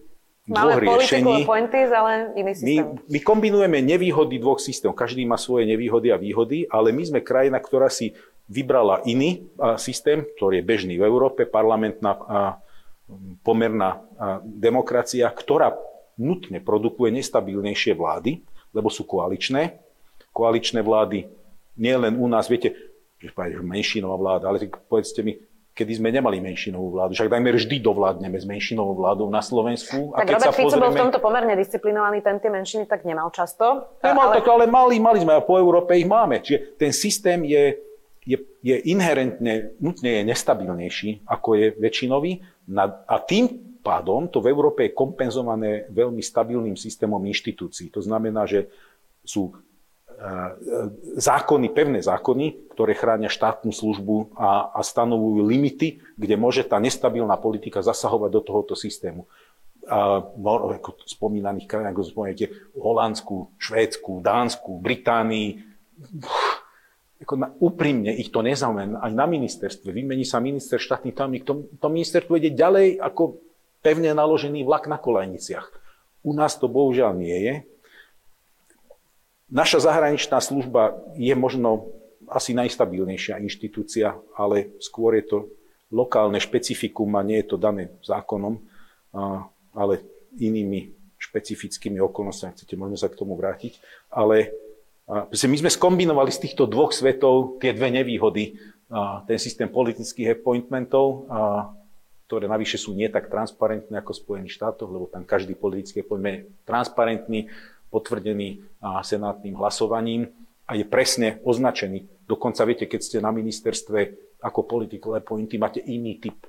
dvoch 0.42 0.74
Máme 0.74 0.82
riešení. 0.82 1.46
appointees, 1.46 1.90
ale 1.94 2.34
iný 2.34 2.52
systém. 2.52 2.68
My, 2.68 2.76
my 3.08 3.18
kombinujeme 3.22 3.78
nevýhody 3.78 4.42
dvoch 4.42 4.58
systémov. 4.58 4.98
Každý 4.98 5.22
má 5.22 5.38
svoje 5.38 5.70
nevýhody 5.70 6.10
a 6.10 6.18
výhody, 6.18 6.66
ale 6.66 6.90
my 6.90 7.02
sme 7.06 7.20
krajina, 7.22 7.62
ktorá 7.62 7.86
si 7.86 8.12
vybrala 8.50 9.06
iný 9.06 9.46
systém, 9.78 10.26
ktorý 10.36 10.60
je 10.60 10.66
bežný 10.66 10.94
v 10.98 11.06
Európe, 11.06 11.46
parlamentná 11.46 12.18
a 12.26 12.40
pomerná 13.46 14.02
demokracia, 14.42 15.30
ktorá 15.30 15.78
nutne 16.18 16.58
produkuje 16.58 17.14
nestabilnejšie 17.14 17.94
vlády, 17.94 18.42
lebo 18.74 18.90
sú 18.90 19.06
koaličné 19.06 19.82
koaličné 20.32 20.80
vlády, 20.80 21.28
nie 21.76 21.94
len 21.96 22.16
u 22.16 22.26
nás, 22.26 22.48
viete, 22.48 22.72
že 23.20 23.30
menšinová 23.62 24.16
vláda, 24.18 24.44
ale 24.50 24.66
povedzte 24.88 25.22
mi, 25.22 25.38
kedy 25.72 25.92
sme 25.96 26.12
nemali 26.12 26.36
menšinovú 26.38 26.92
vládu. 26.92 27.16
Však 27.16 27.32
dajme 27.32 27.50
vždy 27.56 27.76
dovládneme 27.80 28.36
s 28.36 28.44
menšinovou 28.44 28.92
vládou 28.92 29.32
na 29.32 29.40
Slovensku. 29.40 30.12
A 30.12 30.20
tak 30.20 30.36
keď 30.36 30.36
Robert 30.36 30.44
sa 30.44 30.52
Fico 30.52 30.66
pozrieme... 30.68 30.84
bol 30.84 30.92
v 30.92 31.02
tomto 31.08 31.18
pomerne 31.24 31.54
disciplinovaný, 31.56 32.18
ten 32.20 32.36
tie 32.38 32.50
menšiny 32.52 32.84
tak 32.84 33.08
nemal 33.08 33.32
často. 33.32 33.96
Nemal 34.04 34.28
ale... 34.28 34.34
tak, 34.40 34.46
ale 34.52 34.64
mali, 34.68 35.00
mali 35.00 35.24
sme 35.24 35.32
a 35.32 35.40
po 35.40 35.56
Európe 35.56 35.96
ich 35.96 36.04
máme. 36.04 36.44
Čiže 36.44 36.76
ten 36.76 36.92
systém 36.92 37.40
je, 37.48 37.80
je, 38.28 38.36
je 38.60 38.76
inherentne, 38.92 39.72
nutne 39.80 40.20
je 40.20 40.22
nestabilnejší, 40.28 41.24
ako 41.24 41.48
je 41.56 41.66
väčšinový. 41.80 42.44
A 43.08 43.16
tým 43.24 43.72
pádom 43.80 44.28
to 44.28 44.44
v 44.44 44.52
Európe 44.52 44.86
je 44.86 44.92
kompenzované 44.92 45.88
veľmi 45.88 46.20
stabilným 46.20 46.76
systémom 46.76 47.18
inštitúcií. 47.24 47.88
To 47.96 48.04
znamená, 48.04 48.44
že 48.44 48.68
sú 49.24 49.56
zákony, 51.18 51.66
pevné 51.74 51.98
zákony, 51.98 52.70
ktoré 52.74 52.94
chránia 52.94 53.26
štátnu 53.26 53.74
službu 53.74 54.38
a, 54.38 54.70
a 54.70 54.80
stanovujú 54.86 55.42
limity, 55.42 55.98
kde 56.14 56.34
môže 56.38 56.62
tá 56.62 56.78
nestabilná 56.78 57.34
politika 57.42 57.82
zasahovať 57.82 58.30
do 58.30 58.40
tohoto 58.42 58.74
systému. 58.78 59.26
A, 59.90 60.22
no, 60.22 60.78
ako 60.78 61.02
spomínaných 61.10 61.66
krajín, 61.66 61.90
ako 61.90 62.06
spomínate, 62.06 62.54
Holandsku, 62.78 63.50
Švédsku, 63.58 64.22
Dánsku, 64.22 64.78
Británii, 64.78 65.58
ako 67.22 67.34
na, 67.38 67.50
úprimne 67.58 68.14
ich 68.14 68.30
to 68.34 68.42
nezaujíma 68.42 69.02
aj 69.02 69.12
na 69.14 69.26
ministerstve. 69.26 69.94
Vymení 69.94 70.26
sa 70.26 70.42
minister 70.42 70.78
štátny 70.78 71.14
tajomník, 71.14 71.46
to, 71.46 71.66
to 71.78 71.86
ministerstvo 71.90 72.38
ide 72.38 72.54
ďalej 72.54 72.98
ako 72.98 73.42
pevne 73.82 74.14
naložený 74.14 74.62
vlak 74.62 74.86
na 74.86 74.98
kolajniciach. 74.98 75.66
U 76.22 76.30
nás 76.34 76.54
to 76.58 76.70
bohužiaľ 76.70 77.18
nie 77.18 77.34
je. 77.34 77.54
Naša 79.52 79.84
zahraničná 79.84 80.40
služba 80.40 80.96
je 81.12 81.36
možno 81.36 81.92
asi 82.24 82.56
najstabilnejšia 82.56 83.36
inštitúcia, 83.44 84.16
ale 84.32 84.72
skôr 84.80 85.20
je 85.20 85.24
to 85.28 85.38
lokálne 85.92 86.40
špecifikum 86.40 87.12
a 87.14 87.20
nie 87.20 87.44
je 87.44 87.52
to 87.52 87.56
dané 87.60 87.92
zákonom, 88.00 88.64
ale 89.76 90.00
inými 90.40 90.96
špecifickými 91.20 92.00
okolnostiami. 92.00 92.56
Chcete, 92.56 92.80
môžeme 92.80 92.96
sa 92.96 93.12
k 93.12 93.18
tomu 93.20 93.36
vrátiť. 93.36 93.76
Ale 94.08 94.56
my 95.28 95.56
sme 95.60 95.68
skombinovali 95.68 96.32
z 96.32 96.48
týchto 96.48 96.64
dvoch 96.64 96.96
svetov 96.96 97.60
tie 97.60 97.76
dve 97.76 97.92
nevýhody. 97.92 98.56
Ten 99.28 99.36
systém 99.36 99.68
politických 99.68 100.40
appointmentov, 100.40 101.28
ktoré 102.24 102.48
navyše 102.48 102.80
sú 102.80 102.96
nie 102.96 103.12
tak 103.12 103.28
transparentné 103.28 104.00
ako 104.00 104.16
v 104.16 104.20
Spojených 104.24 104.56
štátoch, 104.56 104.88
lebo 104.88 105.04
tam 105.12 105.28
každý 105.28 105.52
politický 105.52 106.00
appointment 106.00 106.40
je 106.40 106.48
transparentný, 106.64 107.52
potvrdený 107.92 108.64
senátnym 109.04 109.52
hlasovaním 109.60 110.32
a 110.64 110.72
je 110.72 110.88
presne 110.88 111.44
označený. 111.44 112.24
Dokonca 112.24 112.64
viete, 112.64 112.88
keď 112.88 113.00
ste 113.04 113.18
na 113.20 113.28
ministerstve 113.28 113.98
ako 114.40 114.64
political 114.64 115.20
appointee, 115.20 115.60
máte 115.60 115.84
iný 115.84 116.18
typ 116.18 116.34
e, 116.34 116.48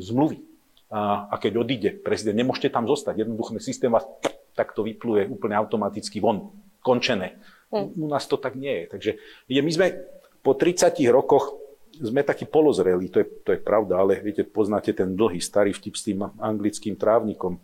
zmluvy. 0.00 0.38
A, 0.94 1.28
a 1.28 1.34
keď 1.36 1.52
odíde 1.60 1.90
prezident, 2.00 2.38
nemôžete 2.38 2.72
tam 2.72 2.88
zostať. 2.88 3.26
Jednoducho 3.26 3.58
systém 3.58 3.92
vás 3.92 4.06
takto 4.54 4.86
vypluje 4.86 5.26
úplne 5.28 5.58
automaticky 5.58 6.22
von. 6.22 6.54
Končené. 6.80 7.36
Hm. 7.74 7.98
U 7.98 8.06
nás 8.08 8.24
to 8.30 8.38
tak 8.38 8.54
nie 8.54 8.84
je. 8.84 8.84
Takže 8.88 9.10
je, 9.50 9.60
my 9.60 9.72
sme 9.74 9.86
po 10.40 10.54
30 10.56 10.94
rokoch 11.10 11.64
sme 11.94 12.26
takí 12.26 12.46
polozrelí, 12.46 13.06
to 13.06 13.22
je, 13.22 13.26
to 13.46 13.50
je 13.54 13.60
pravda, 13.62 14.02
ale 14.02 14.18
viete, 14.18 14.42
poznáte 14.42 14.90
ten 14.90 15.14
dlhý 15.14 15.38
starý 15.38 15.70
vtip 15.70 15.94
s 15.94 16.02
tým 16.10 16.26
anglickým 16.42 16.98
trávnikom 16.98 17.62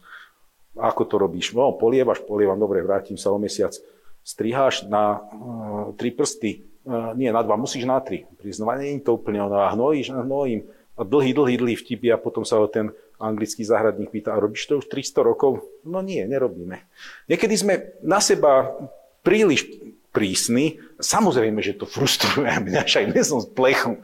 ako 0.80 1.02
to 1.04 1.16
robíš? 1.20 1.52
No, 1.52 1.76
polievaš, 1.76 2.24
polievam, 2.24 2.56
dobre, 2.56 2.80
vrátim 2.80 3.20
sa 3.20 3.28
o 3.30 3.38
mesiac. 3.38 3.76
Striháš 4.24 4.88
na 4.88 5.20
uh, 5.20 5.92
tri 5.96 6.12
prsty, 6.12 6.64
uh, 6.84 7.12
nie 7.16 7.28
na 7.28 7.44
dva, 7.44 7.60
musíš 7.60 7.84
na 7.84 8.00
tri. 8.00 8.24
Priznova, 8.40 8.80
nie 8.80 8.96
je 8.96 9.04
to 9.04 9.20
úplne 9.20 9.44
ono. 9.44 9.60
A 9.60 9.72
hnojíš, 9.72 10.12
hnojím. 10.12 10.64
A 10.96 11.04
dlhý, 11.04 11.32
dlhý, 11.32 11.56
dlhý 11.56 11.76
vtipy 11.80 12.12
a 12.12 12.20
potom 12.20 12.44
sa 12.44 12.60
ho 12.60 12.68
ten 12.68 12.92
anglický 13.20 13.64
záhradník 13.64 14.08
pýta, 14.08 14.32
a 14.32 14.40
robíš 14.40 14.68
to 14.68 14.80
už 14.80 14.88
300 14.88 15.20
rokov? 15.24 15.60
No 15.84 16.00
nie, 16.00 16.24
nerobíme. 16.24 16.80
Niekedy 17.28 17.54
sme 17.56 17.74
na 18.00 18.20
seba 18.20 18.72
príliš 19.20 19.68
prísni. 20.10 20.80
Samozrejme, 20.98 21.60
že 21.60 21.76
to 21.76 21.84
frustruje 21.84 22.48
mňa, 22.48 22.82
nie 23.12 23.22
som 23.24 23.40
z 23.40 23.48
plechu, 23.52 24.00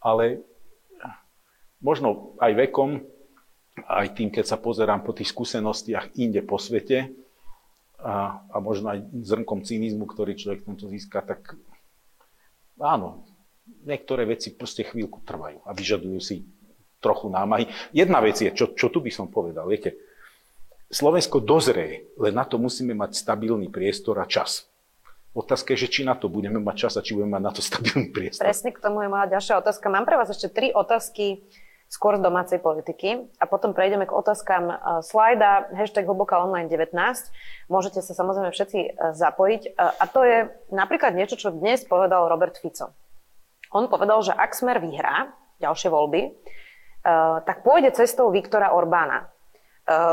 ale 0.00 0.44
možno 1.84 2.32
aj 2.40 2.52
vekom 2.56 3.04
aj 3.82 4.14
tým, 4.14 4.30
keď 4.30 4.54
sa 4.54 4.58
pozerám 4.58 5.02
po 5.02 5.10
tých 5.10 5.34
skúsenostiach 5.34 6.14
inde 6.14 6.46
po 6.46 6.62
svete 6.62 7.10
a, 7.98 8.38
a 8.46 8.56
možno 8.62 8.94
aj 8.94 9.02
zrnkom 9.10 9.66
cynizmu, 9.66 10.06
ktorý 10.06 10.38
človek 10.38 10.62
tomto 10.62 10.86
získa, 10.86 11.24
tak 11.26 11.58
áno, 12.78 13.26
niektoré 13.82 14.28
veci 14.30 14.54
proste 14.54 14.86
chvíľku 14.86 15.24
trvajú 15.26 15.64
a 15.66 15.74
vyžadujú 15.74 16.20
si 16.22 16.46
trochu 17.02 17.28
námahy. 17.28 17.68
Jedna 17.90 18.22
vec 18.22 18.38
je, 18.38 18.48
čo, 18.54 18.72
čo 18.72 18.88
tu 18.88 19.02
by 19.02 19.10
som 19.10 19.26
povedal, 19.28 19.66
viete, 19.66 19.98
Slovensko 20.94 21.42
dozrie, 21.42 22.06
len 22.14 22.38
na 22.38 22.46
to 22.46 22.54
musíme 22.60 22.94
mať 22.94 23.18
stabilný 23.18 23.66
priestor 23.72 24.22
a 24.22 24.28
čas. 24.30 24.70
Otázka 25.34 25.74
je, 25.74 25.88
že 25.88 25.90
či 25.90 26.00
na 26.06 26.14
to 26.14 26.30
budeme 26.30 26.62
mať 26.62 26.86
čas 26.86 26.92
a 26.94 27.02
či 27.02 27.18
budeme 27.18 27.34
mať 27.34 27.42
na 27.42 27.52
to 27.52 27.58
stabilný 27.58 28.14
priestor. 28.14 28.46
Presne 28.46 28.70
k 28.70 28.78
tomu 28.78 29.02
je 29.02 29.10
moja 29.10 29.26
ďalšia 29.26 29.58
otázka. 29.58 29.90
Mám 29.90 30.06
pre 30.06 30.14
vás 30.14 30.30
ešte 30.30 30.46
tri 30.46 30.70
otázky 30.70 31.42
skôr 31.94 32.18
z 32.18 32.26
domácej 32.26 32.58
politiky. 32.58 33.30
A 33.38 33.46
potom 33.46 33.70
prejdeme 33.70 34.10
k 34.10 34.12
otázkam 34.12 34.66
e, 34.66 34.74
slajda, 35.06 35.70
hashtag 35.78 36.10
hlboká 36.10 36.42
online 36.42 36.66
19. 36.66 36.90
Môžete 37.70 38.02
sa 38.02 38.18
samozrejme 38.18 38.50
všetci 38.50 38.80
e, 38.82 38.90
zapojiť. 39.14 39.62
E, 39.62 39.70
a 39.78 40.04
to 40.10 40.26
je 40.26 40.50
napríklad 40.74 41.14
niečo, 41.14 41.38
čo 41.38 41.54
dnes 41.54 41.86
povedal 41.86 42.26
Robert 42.26 42.58
Fico. 42.58 42.90
On 43.70 43.86
povedal, 43.86 44.18
že 44.26 44.34
ak 44.34 44.58
Smer 44.58 44.82
vyhrá 44.82 45.30
ďalšie 45.62 45.90
voľby, 45.90 46.34
tak 47.44 47.66
pôjde 47.66 47.92
cestou 47.92 48.30
Viktora 48.30 48.70
Orbána. 48.72 49.28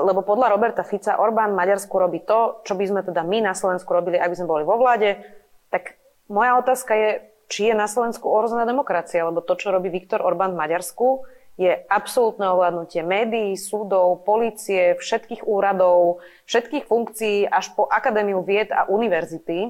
Lebo 0.03 0.25
podľa 0.25 0.49
Roberta 0.49 0.83
Fica 0.83 1.15
Orbán 1.21 1.53
Maďarsku 1.53 1.93
robí 1.93 2.25
to, 2.25 2.59
čo 2.65 2.73
by 2.73 2.83
sme 2.89 3.01
teda 3.05 3.21
my 3.21 3.39
na 3.39 3.53
Slovensku 3.53 3.87
robili, 3.93 4.17
ak 4.17 4.33
by 4.33 4.35
sme 4.35 4.49
boli 4.49 4.63
vo 4.65 4.81
vláde. 4.81 5.21
Tak 5.69 5.93
moja 6.25 6.57
otázka 6.57 6.91
je, 6.97 7.09
či 7.53 7.69
je 7.69 7.75
na 7.77 7.85
Slovensku 7.85 8.25
ohrozená 8.25 8.65
demokracia, 8.65 9.23
lebo 9.23 9.45
to, 9.45 9.53
čo 9.55 9.69
robí 9.69 9.93
Viktor 9.93 10.25
Orbán 10.25 10.57
v 10.57 10.61
Maďarsku, 10.65 11.23
je 11.61 11.71
absolútne 11.93 12.49
ovládnutie 12.49 13.05
médií, 13.05 13.53
súdov, 13.53 14.25
policie, 14.25 14.97
všetkých 14.97 15.45
úradov, 15.45 16.25
všetkých 16.49 16.89
funkcií 16.89 17.45
až 17.45 17.69
po 17.77 17.85
Akadémiu 17.85 18.41
vied 18.41 18.73
a 18.73 18.89
univerzity. 18.89 19.69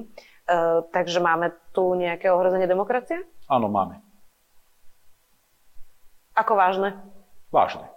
takže 0.88 1.20
máme 1.20 1.52
tu 1.76 1.92
nejaké 1.92 2.32
ohrozenie 2.32 2.64
demokracie? 2.64 3.20
Áno, 3.44 3.68
máme. 3.68 4.00
Ako 6.32 6.56
vážne? 6.56 6.96
Vážne. 7.52 7.92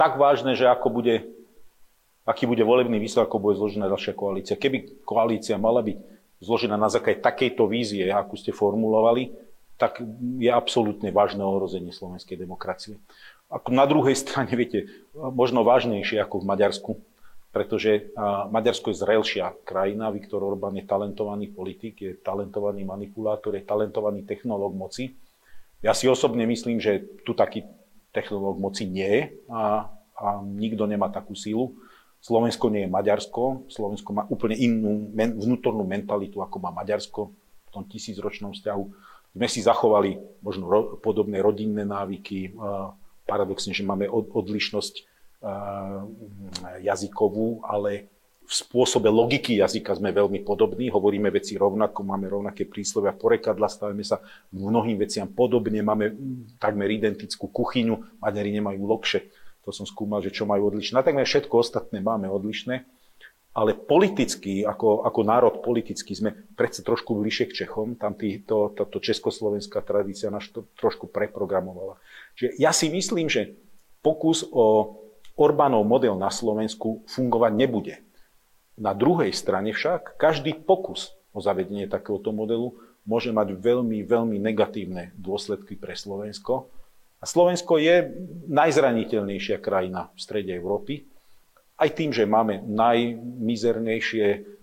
Tak 0.00 0.16
vážne, 0.16 0.56
že 0.56 0.64
ako 0.64 0.88
bude, 0.88 1.28
aký 2.24 2.48
bude 2.48 2.64
volebný 2.64 2.96
výsledok, 2.96 3.28
ako 3.28 3.44
bude 3.44 3.60
zložená 3.60 3.92
ďalšia 3.92 4.16
koalícia. 4.16 4.56
Keby 4.56 5.04
koalícia 5.04 5.60
mala 5.60 5.84
byť 5.84 6.00
zložená 6.40 6.80
na 6.80 6.88
základe 6.88 7.20
takejto 7.20 7.68
vízie, 7.68 8.08
akú 8.08 8.40
ste 8.40 8.56
formulovali, 8.56 9.36
tak 9.76 10.00
je 10.40 10.48
absolútne 10.48 11.12
vážne 11.12 11.44
ohrozenie 11.44 11.92
slovenskej 11.92 12.40
demokracie. 12.40 12.96
Ako 13.52 13.70
na 13.70 13.86
druhej 13.86 14.16
strane, 14.16 14.52
viete, 14.60 14.90
možno 15.14 15.62
vážnejšie 15.62 16.20
ako 16.20 16.42
v 16.42 16.48
Maďarsku, 16.48 16.92
pretože 17.56 18.12
Maďarsko 18.52 18.92
je 18.92 19.00
zrelšia 19.00 19.56
krajina, 19.64 20.12
Viktor 20.12 20.44
Orbán 20.44 20.76
je 20.76 20.84
talentovaný 20.84 21.48
politik, 21.48 22.04
je 22.04 22.12
talentovaný 22.20 22.84
manipulátor, 22.84 23.56
je 23.56 23.64
talentovaný 23.64 24.28
technológ 24.28 24.76
moci. 24.76 25.16
Ja 25.80 25.96
si 25.96 26.04
osobne 26.04 26.44
myslím, 26.44 26.84
že 26.84 27.00
tu 27.24 27.32
taký 27.32 27.64
technológ 28.12 28.60
moci 28.60 28.84
nie 28.84 29.08
je 29.08 29.22
a, 29.48 29.88
a 30.20 30.26
nikto 30.44 30.84
nemá 30.84 31.08
takú 31.08 31.32
sílu. 31.32 31.72
Slovensko 32.20 32.68
nie 32.68 32.84
je 32.84 32.92
Maďarsko, 32.92 33.72
Slovensko 33.72 34.10
má 34.12 34.28
úplne 34.28 34.60
inú 34.60 35.08
men, 35.16 35.40
vnútornú 35.40 35.88
mentalitu, 35.88 36.44
ako 36.44 36.60
má 36.60 36.68
Maďarsko 36.76 37.32
v 37.32 37.70
tom 37.72 37.88
tisícročnom 37.88 38.52
vzťahu 38.52 38.84
sme 39.36 39.46
si 39.52 39.60
zachovali 39.60 40.16
možno 40.40 40.64
ro, 40.64 40.80
podobné 40.96 41.44
rodinné 41.44 41.84
návyky, 41.84 42.56
paradoxne, 43.28 43.76
že 43.76 43.84
máme 43.84 44.08
od, 44.08 44.32
odlišnosť 44.32 45.04
jazykovú, 46.80 47.60
ale 47.68 48.08
v 48.46 48.52
spôsobe 48.54 49.10
logiky 49.10 49.58
jazyka 49.58 49.98
sme 49.98 50.14
veľmi 50.14 50.46
podobní, 50.46 50.86
hovoríme 50.86 51.34
veci 51.34 51.58
rovnako, 51.58 52.06
máme 52.06 52.30
rovnaké 52.30 52.62
príslovia, 52.64 53.10
porekadla, 53.10 53.66
stavíme 53.66 54.06
sa 54.06 54.22
mnohým 54.54 54.96
veciam 55.02 55.26
podobne, 55.26 55.82
máme 55.82 56.14
takmer 56.62 56.86
identickú 56.94 57.50
kuchyňu, 57.50 58.22
Maďari 58.22 58.54
nemajú 58.54 58.86
lokše, 58.86 59.26
to 59.66 59.74
som 59.74 59.82
skúmal, 59.82 60.22
že 60.22 60.30
čo 60.30 60.46
majú 60.46 60.70
odlišné. 60.70 61.02
A 61.02 61.02
takmer 61.02 61.26
všetko 61.26 61.58
ostatné 61.58 61.98
máme 61.98 62.30
odlišné, 62.30 62.86
ale 63.56 63.72
politicky, 63.72 64.68
ako, 64.68 65.08
ako 65.08 65.20
národ 65.24 65.54
politicky, 65.64 66.12
sme 66.12 66.36
predsa 66.52 66.84
trošku 66.84 67.16
bližšie 67.16 67.48
k 67.48 67.64
Čechom, 67.64 67.96
tam 67.96 68.12
tý, 68.12 68.44
to, 68.44 68.76
táto 68.76 69.00
československá 69.00 69.80
tradícia 69.80 70.28
nás 70.28 70.44
to 70.52 70.68
trošku 70.76 71.08
preprogramovala. 71.08 71.96
Čiže 72.36 72.60
ja 72.60 72.76
si 72.76 72.92
myslím, 72.92 73.32
že 73.32 73.56
pokus 74.04 74.44
o 74.52 75.00
Orbánov 75.40 75.88
model 75.88 76.20
na 76.20 76.28
Slovensku 76.28 77.04
fungovať 77.08 77.52
nebude 77.56 78.06
na 78.76 78.92
druhej 78.92 79.32
strane 79.32 79.72
však 79.72 80.20
každý 80.20 80.52
pokus 80.52 81.16
o 81.32 81.40
zavedenie 81.40 81.88
takéhoto 81.88 82.30
modelu 82.32 82.76
môže 83.08 83.32
mať 83.32 83.56
veľmi, 83.56 84.04
veľmi 84.04 84.36
negatívne 84.36 85.16
dôsledky 85.16 85.80
pre 85.80 85.96
Slovensko. 85.96 86.68
A 87.16 87.24
Slovensko 87.24 87.80
je 87.80 88.12
najzraniteľnejšia 88.52 89.56
krajina 89.64 90.12
v 90.12 90.18
strede 90.20 90.52
Európy, 90.52 91.08
aj 91.76 91.90
tým, 91.92 92.10
že 92.12 92.24
máme 92.24 92.64
najmizernejšie 92.64 94.56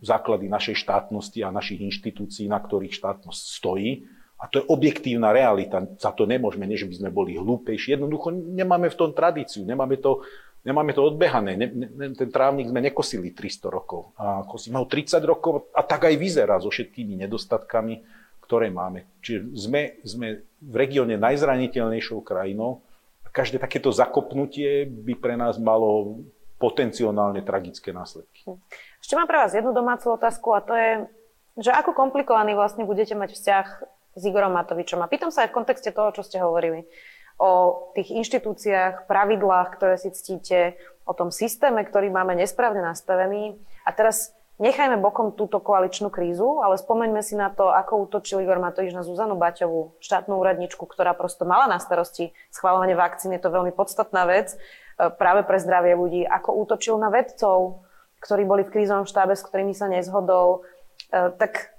základy 0.00 0.48
našej 0.48 0.76
štátnosti 0.80 1.44
a 1.44 1.52
našich 1.52 1.80
inštitúcií, 1.84 2.48
na 2.48 2.56
ktorých 2.56 2.96
štátnosť 2.96 3.42
stojí. 3.60 4.08
A 4.36 4.48
to 4.52 4.60
je 4.60 4.68
objektívna 4.68 5.32
realita. 5.32 5.80
Za 5.96 6.12
to 6.12 6.28
nemôžeme, 6.28 6.68
než 6.68 6.84
by 6.84 6.94
sme 6.96 7.10
boli 7.12 7.36
hlúpejší. 7.36 7.96
Jednoducho 7.96 8.32
nemáme 8.32 8.92
v 8.92 8.96
tom 8.96 9.10
tradíciu, 9.16 9.64
nemáme 9.64 9.96
to 10.00 10.24
nemáme 10.66 10.90
to 10.92 11.06
odbehané. 11.06 11.54
Ne, 11.54 11.70
ne, 11.70 12.10
ten 12.18 12.26
trávnik 12.26 12.66
sme 12.66 12.82
nekosili 12.82 13.30
300 13.30 13.70
rokov. 13.70 14.10
A 14.18 14.42
kosíme 14.42 14.82
ho 14.82 14.86
30 14.90 15.22
rokov 15.22 15.70
a 15.70 15.80
tak 15.86 16.10
aj 16.10 16.18
vyzerá 16.18 16.58
so 16.58 16.74
všetkými 16.74 17.14
nedostatkami, 17.22 18.02
ktoré 18.42 18.74
máme. 18.74 19.06
Čiže 19.22 19.40
sme, 19.54 19.82
sme 20.02 20.28
v 20.58 20.74
regióne 20.74 21.14
najzraniteľnejšou 21.22 22.18
krajinou 22.26 22.82
každé 23.36 23.60
takéto 23.60 23.92
zakopnutie 23.92 24.88
by 24.88 25.12
pre 25.20 25.36
nás 25.36 25.60
malo 25.60 26.24
potenciálne 26.56 27.44
tragické 27.44 27.92
následky. 27.92 28.48
Ešte 28.96 29.12
mám 29.12 29.28
pre 29.28 29.36
vás 29.36 29.52
jednu 29.52 29.76
domácu 29.76 30.16
otázku 30.16 30.56
a 30.56 30.64
to 30.64 30.72
je, 30.72 30.90
že 31.60 31.68
ako 31.68 31.92
komplikovaný 31.92 32.56
vlastne 32.56 32.88
budete 32.88 33.12
mať 33.12 33.36
vzťah 33.36 33.66
s 34.16 34.22
Igorom 34.24 34.56
Matovičom. 34.56 35.04
A 35.04 35.10
pýtam 35.12 35.28
sa 35.28 35.44
aj 35.44 35.52
v 35.52 35.56
kontexte 35.60 35.92
toho, 35.92 36.16
čo 36.16 36.24
ste 36.24 36.40
hovorili 36.40 36.88
o 37.36 37.92
tých 37.92 38.16
inštitúciách, 38.16 39.04
pravidlách, 39.04 39.68
ktoré 39.76 40.00
si 40.00 40.08
ctíte, 40.08 40.80
o 41.04 41.12
tom 41.12 41.28
systéme, 41.28 41.84
ktorý 41.84 42.08
máme 42.08 42.34
nesprávne 42.34 42.80
nastavený. 42.80 43.60
A 43.84 43.92
teraz 43.92 44.32
nechajme 44.56 44.96
bokom 45.00 45.36
túto 45.36 45.60
koaličnú 45.60 46.08
krízu, 46.08 46.64
ale 46.64 46.80
spomeňme 46.80 47.20
si 47.20 47.36
na 47.36 47.52
to, 47.52 47.68
ako 47.68 48.08
útočil 48.08 48.40
Igor 48.40 48.60
Matovič 48.60 48.96
na 48.96 49.04
Zuzanu 49.04 49.36
Baťovú, 49.36 49.96
štátnu 50.00 50.36
úradničku, 50.36 50.84
ktorá 50.88 51.12
prosto 51.12 51.44
mala 51.44 51.68
na 51.68 51.78
starosti 51.80 52.32
schváľovanie 52.52 52.96
vakcín. 52.96 53.32
Je 53.36 53.42
to 53.42 53.52
veľmi 53.52 53.72
podstatná 53.76 54.24
vec 54.24 54.56
e, 54.56 54.56
práve 55.12 55.44
pre 55.44 55.60
zdravie 55.60 55.92
ľudí. 55.96 56.24
Ako 56.24 56.56
útočil 56.56 56.96
na 56.96 57.12
vedcov, 57.12 57.84
ktorí 58.24 58.48
boli 58.48 58.64
v 58.64 58.72
krízovom 58.72 59.04
štábe, 59.04 59.36
s 59.36 59.44
ktorými 59.44 59.76
sa 59.76 59.92
nezhodol. 59.92 60.64
E, 61.12 61.32
tak 61.36 61.76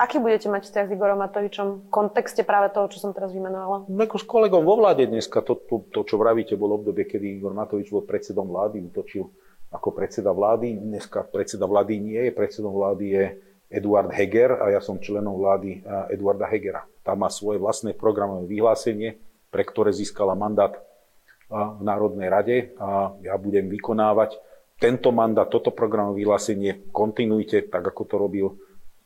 Aký 0.00 0.16
budete 0.16 0.48
mať 0.48 0.64
vzťah 0.64 0.86
s 0.88 0.94
Igorom 0.96 1.20
Matovičom 1.20 1.68
v 1.84 1.88
kontexte 1.92 2.40
práve 2.40 2.72
toho, 2.72 2.88
čo 2.88 3.04
som 3.04 3.12
teraz 3.12 3.36
vymenovala? 3.36 3.84
No 3.84 4.00
ako 4.00 4.16
s 4.16 4.24
kolegom 4.24 4.64
vo 4.64 4.80
vláde 4.80 5.04
dneska, 5.04 5.44
to, 5.44 5.60
to, 5.68 5.92
to 5.92 6.08
čo 6.08 6.16
vravíte, 6.16 6.56
bolo 6.56 6.80
obdobie, 6.80 7.04
kedy 7.04 7.36
Igor 7.36 7.52
Matovič 7.52 7.92
bol 7.92 8.08
predsedom 8.08 8.48
vlády, 8.48 8.80
utočil 8.80 9.28
ako 9.70 9.94
predseda 9.94 10.34
vlády. 10.34 10.76
Dneska 10.76 11.24
predseda 11.30 11.64
vlády 11.64 12.02
nie 12.02 12.20
je, 12.28 12.30
predsedom 12.34 12.74
vlády 12.74 13.04
je 13.06 13.24
Eduard 13.70 14.10
Heger 14.10 14.58
a 14.58 14.74
ja 14.74 14.82
som 14.82 14.98
členom 14.98 15.38
vlády 15.38 15.86
Eduarda 16.10 16.50
Hegera. 16.50 16.82
Tam 17.06 17.22
má 17.22 17.30
svoje 17.30 17.62
vlastné 17.62 17.94
programové 17.94 18.50
vyhlásenie, 18.50 19.22
pre 19.48 19.62
ktoré 19.62 19.94
získala 19.94 20.34
mandát 20.34 20.74
v 21.50 21.82
Národnej 21.82 22.28
rade 22.30 22.56
a 22.78 23.14
ja 23.22 23.34
budem 23.38 23.70
vykonávať 23.70 24.38
tento 24.78 25.14
mandát, 25.14 25.46
toto 25.46 25.70
programové 25.70 26.22
vyhlásenie 26.24 26.90
kontinuite, 26.90 27.68
tak 27.68 27.84
ako 27.94 28.02
to 28.06 28.16
robil 28.18 28.46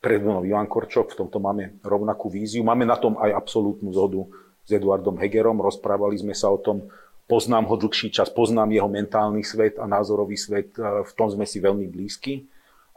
pred 0.01 0.21
mnou 0.21 0.45
Ivan 0.45 0.69
Korčok, 0.69 1.12
v 1.12 1.19
tomto 1.25 1.41
máme 1.41 1.81
rovnakú 1.81 2.29
víziu. 2.29 2.61
Máme 2.61 2.85
na 2.85 2.95
tom 3.01 3.17
aj 3.17 3.33
absolútnu 3.33 3.89
zhodu 3.93 4.29
s 4.65 4.71
Eduardom 4.71 5.17
Hegerom, 5.17 5.61
rozprávali 5.61 6.21
sme 6.21 6.37
sa 6.37 6.53
o 6.53 6.61
tom, 6.61 6.89
poznám 7.27 7.64
ho 7.72 7.77
dlhší 7.77 8.12
čas, 8.12 8.29
poznám 8.29 8.72
jeho 8.72 8.89
mentálny 8.89 9.41
svet 9.45 9.81
a 9.81 9.89
názorový 9.89 10.37
svet, 10.37 10.77
e, 10.77 11.05
v 11.05 11.12
tom 11.16 11.29
sme 11.33 11.49
si 11.49 11.61
veľmi 11.61 11.89
blízki. 11.89 12.45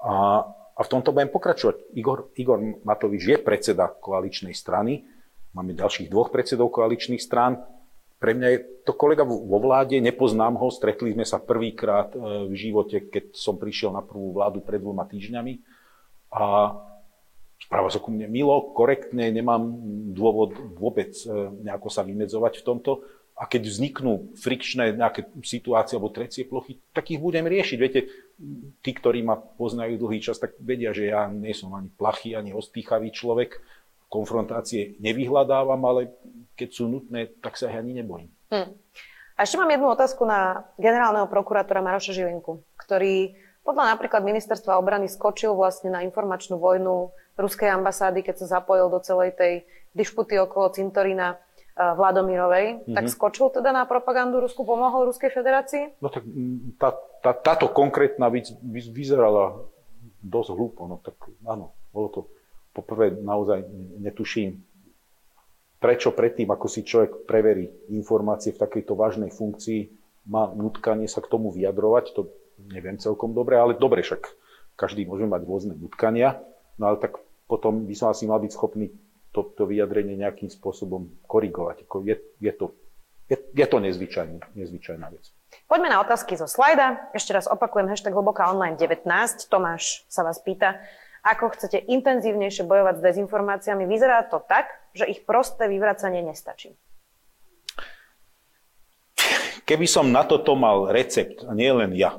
A, 0.04 0.44
a 0.78 0.80
v 0.84 0.92
tomto 0.92 1.16
budem 1.16 1.32
pokračovať. 1.32 1.98
Igor, 1.98 2.30
Igor 2.38 2.60
Matovič 2.86 3.24
je 3.24 3.38
predseda 3.40 3.90
koaličnej 3.90 4.54
strany, 4.54 5.08
máme 5.56 5.74
ďalších 5.74 6.12
dvoch 6.12 6.30
predsedov 6.30 6.70
koaličných 6.70 7.24
strán. 7.24 7.66
Pre 8.18 8.34
mňa 8.34 8.48
je 8.50 8.60
to 8.82 8.98
kolega 8.98 9.22
vo 9.22 9.58
vláde, 9.62 10.02
nepoznám 10.02 10.58
ho, 10.58 10.74
stretli 10.74 11.14
sme 11.14 11.26
sa 11.26 11.38
prvýkrát 11.38 12.14
e, 12.14 12.50
v 12.50 12.54
živote, 12.54 13.10
keď 13.10 13.34
som 13.34 13.58
prišiel 13.58 13.94
na 13.94 14.06
prvú 14.06 14.34
vládu 14.34 14.62
pred 14.62 14.82
dvoma 14.82 15.06
týždňami. 15.06 15.54
A 16.34 16.76
správa 17.62 17.90
sa 17.90 18.02
ku 18.02 18.14
mne 18.14 18.30
milo, 18.30 18.74
korektne, 18.74 19.30
nemám 19.34 19.66
dôvod 20.14 20.54
vôbec 20.78 21.14
e, 21.26 21.30
nejako 21.66 21.90
sa 21.90 22.06
vymedzovať 22.06 22.54
v 22.62 22.66
tomto. 22.66 22.92
A 23.38 23.46
keď 23.46 23.70
vzniknú 23.70 24.34
frikčné 24.34 24.98
nejaké 24.98 25.30
situácie 25.46 25.94
alebo 25.94 26.10
trecie 26.10 26.42
plochy, 26.50 26.82
tak 26.90 27.14
ich 27.14 27.22
budem 27.22 27.46
riešiť. 27.46 27.78
Viete, 27.78 28.10
tí, 28.82 28.92
ktorí 28.98 29.22
ma 29.22 29.38
poznajú 29.38 30.02
dlhý 30.02 30.26
čas, 30.26 30.42
tak 30.42 30.58
vedia, 30.58 30.90
že 30.90 31.14
ja 31.14 31.30
nie 31.30 31.54
som 31.54 31.70
ani 31.78 31.94
plachý, 31.94 32.34
ani 32.34 32.50
ostýchavý 32.50 33.14
človek. 33.14 33.62
Konfrontácie 34.10 34.98
nevyhľadávam, 34.98 35.78
ale 35.86 36.18
keď 36.58 36.70
sú 36.74 36.90
nutné, 36.90 37.30
tak 37.38 37.62
sa 37.62 37.70
ich 37.70 37.78
ani 37.78 38.02
nebojím. 38.02 38.34
Hmm. 38.50 38.74
A 39.38 39.46
ešte 39.46 39.62
mám 39.62 39.70
jednu 39.70 39.94
otázku 39.94 40.26
na 40.26 40.66
generálneho 40.82 41.30
prokurátora 41.30 41.86
Maroša 41.86 42.18
Žilinku, 42.18 42.66
ktorý 42.74 43.38
podľa 43.62 43.94
napríklad 43.94 44.26
ministerstva 44.26 44.80
obrany 44.82 45.06
skočil 45.06 45.54
vlastne 45.54 45.94
na 45.94 46.02
informačnú 46.02 46.58
vojnu 46.58 47.14
ruskej 47.38 47.70
ambasády, 47.70 48.26
keď 48.26 48.42
sa 48.42 48.58
zapojil 48.58 48.90
do 48.90 48.98
celej 49.04 49.38
tej 49.38 49.54
dišputy 49.94 50.40
okolo 50.42 50.74
cintorína 50.74 51.38
Vladomirovej, 51.78 52.66
mm-hmm. 52.82 52.96
tak 52.98 53.06
skočil 53.06 53.54
teda 53.54 53.70
na 53.70 53.86
propagandu 53.86 54.42
Rusku, 54.42 54.66
pomohol 54.66 55.14
Ruskej 55.14 55.30
federácii? 55.30 56.02
No 56.02 56.10
tak 56.10 56.26
tá, 56.82 56.90
tá, 57.22 57.32
táto 57.38 57.70
konkrétna 57.70 58.34
vec 58.34 58.50
vyzerala 58.66 59.62
dosť 60.26 60.50
hlúpo. 60.58 60.90
No 60.90 60.98
tak 60.98 61.14
áno, 61.46 61.78
bolo 61.94 62.08
to 62.10 62.20
poprvé 62.74 63.14
naozaj 63.14 63.62
netuším, 64.02 64.58
prečo 65.78 66.10
predtým, 66.14 66.50
ako 66.50 66.66
si 66.66 66.82
človek 66.82 67.30
preverí 67.30 67.70
informácie 67.94 68.54
v 68.54 68.62
takejto 68.62 68.98
vážnej 68.98 69.30
funkcii, 69.30 69.82
má 70.34 70.50
nutkanie 70.52 71.06
sa 71.06 71.22
k 71.22 71.30
tomu 71.30 71.54
vyjadrovať, 71.54 72.06
to 72.18 72.34
neviem 72.74 72.98
celkom 72.98 73.38
dobre, 73.38 73.56
ale 73.56 73.78
dobre, 73.78 74.02
však 74.02 74.26
každý 74.74 75.06
môže 75.06 75.30
mať 75.30 75.42
rôzne 75.46 75.74
nutkania, 75.78 76.42
no 76.82 76.90
ale 76.94 76.98
tak 76.98 77.22
potom 77.46 77.86
by 77.86 77.96
som 77.96 78.12
asi 78.12 78.26
mal 78.26 78.42
byť 78.42 78.52
schopný 78.52 78.92
to, 79.38 79.54
to 79.54 79.70
vyjadrenie 79.70 80.18
nejakým 80.18 80.50
spôsobom 80.50 81.14
korigovať. 81.30 81.86
Ako 81.86 82.02
je, 82.02 82.18
je, 82.42 82.54
to, 82.58 82.74
je, 83.30 83.38
je 83.38 83.66
to 83.70 83.78
nezvyčajná 83.78 85.06
vec. 85.14 85.30
Poďme 85.70 85.94
na 85.94 86.02
otázky 86.02 86.34
zo 86.34 86.50
slajda. 86.50 87.14
Ešte 87.14 87.38
raz 87.38 87.46
opakujem 87.46 87.86
hashtag 87.86 88.18
hlboká 88.18 88.50
online 88.50 88.82
19. 88.82 89.06
Tomáš 89.46 90.10
sa 90.10 90.26
vás 90.26 90.42
pýta, 90.42 90.82
ako 91.22 91.54
chcete 91.54 91.86
intenzívnejšie 91.86 92.66
bojovať 92.66 92.98
s 92.98 93.06
dezinformáciami. 93.06 93.86
Vyzerá 93.86 94.26
to 94.26 94.42
tak, 94.42 94.74
že 94.98 95.06
ich 95.06 95.22
prosté 95.22 95.70
vyvracanie 95.70 96.26
nestačí. 96.26 96.74
Keby 99.68 99.86
som 99.86 100.10
na 100.10 100.24
toto 100.24 100.56
mal 100.56 100.90
recept, 100.90 101.44
a 101.44 101.52
nie 101.52 101.68
len 101.68 101.92
ja, 101.92 102.16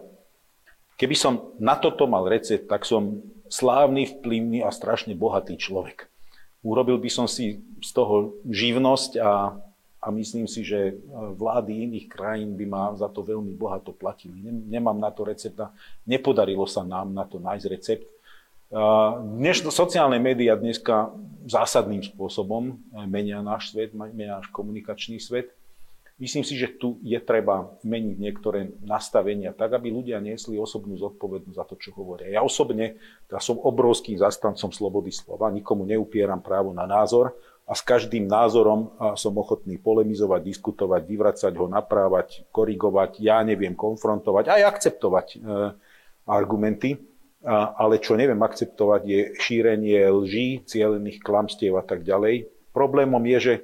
keby 1.00 1.16
som 1.16 1.56
na 1.56 1.80
toto 1.80 2.04
mal 2.04 2.28
recept, 2.28 2.68
tak 2.68 2.84
som 2.84 3.24
slávny, 3.48 4.20
vplyvný 4.20 4.60
a 4.60 4.68
strašne 4.68 5.16
bohatý 5.16 5.56
človek. 5.56 6.12
Urobil 6.62 6.98
by 6.98 7.10
som 7.10 7.26
si 7.30 7.62
z 7.78 7.90
toho 7.94 8.34
živnosť 8.46 9.18
a, 9.22 9.54
a 10.02 10.06
myslím 10.10 10.46
si, 10.50 10.66
že 10.66 10.98
vlády 11.38 11.86
iných 11.86 12.06
krajín 12.10 12.58
by 12.58 12.64
ma 12.66 12.84
za 12.98 13.06
to 13.10 13.22
veľmi 13.22 13.54
bohato 13.54 13.94
platili. 13.94 14.42
Nemám 14.46 14.98
na 14.98 15.10
to 15.10 15.26
recepta, 15.26 15.70
nepodarilo 16.06 16.66
sa 16.66 16.82
nám 16.82 17.14
na 17.14 17.26
to 17.26 17.38
nájsť 17.38 17.66
recept. 17.70 18.06
Dnes 19.38 19.64
sociálne 19.64 20.20
médiá 20.20 20.52
dneska 20.52 21.08
zásadným 21.48 22.04
spôsobom 22.04 22.76
menia 23.08 23.40
náš 23.40 23.72
svet, 23.72 23.96
menia 23.96 24.38
náš 24.38 24.52
komunikačný 24.52 25.16
svet. 25.16 25.57
Myslím 26.18 26.42
si, 26.42 26.58
že 26.58 26.74
tu 26.74 26.98
je 26.98 27.14
treba 27.22 27.78
meniť 27.86 28.16
niektoré 28.18 28.74
nastavenia 28.82 29.54
tak, 29.54 29.78
aby 29.78 29.94
ľudia 29.94 30.18
niesli 30.18 30.58
osobnú 30.58 30.98
zodpovednosť 30.98 31.54
za 31.54 31.64
to, 31.64 31.78
čo 31.78 31.94
hovoria. 31.94 32.34
Ja 32.34 32.42
osobne 32.42 32.98
ja 33.30 33.38
som 33.38 33.54
obrovským 33.62 34.18
zastancom 34.18 34.74
slobody 34.74 35.14
slova, 35.14 35.46
nikomu 35.54 35.86
neupieram 35.86 36.42
právo 36.42 36.74
na 36.74 36.90
názor 36.90 37.38
a 37.70 37.72
s 37.76 37.86
každým 37.86 38.26
názorom 38.26 38.98
som 39.14 39.30
ochotný 39.38 39.78
polemizovať, 39.78 40.42
diskutovať, 40.42 41.06
vyvracať 41.06 41.52
ho, 41.54 41.70
naprávať, 41.70 42.50
korigovať, 42.50 43.22
ja 43.22 43.38
neviem, 43.46 43.78
konfrontovať 43.78 44.58
aj 44.58 44.62
akceptovať. 44.74 45.26
E, 45.36 45.38
argumenty, 46.28 47.00
ale 47.46 48.02
čo 48.02 48.18
neviem 48.18 48.38
akceptovať 48.42 49.02
je 49.06 49.20
šírenie 49.40 50.10
lží, 50.10 50.66
cieľených 50.66 51.22
klamstiev 51.22 51.78
a 51.78 51.84
tak 51.86 52.04
ďalej. 52.04 52.50
Problémom 52.76 53.22
je, 53.24 53.38
že 53.38 53.54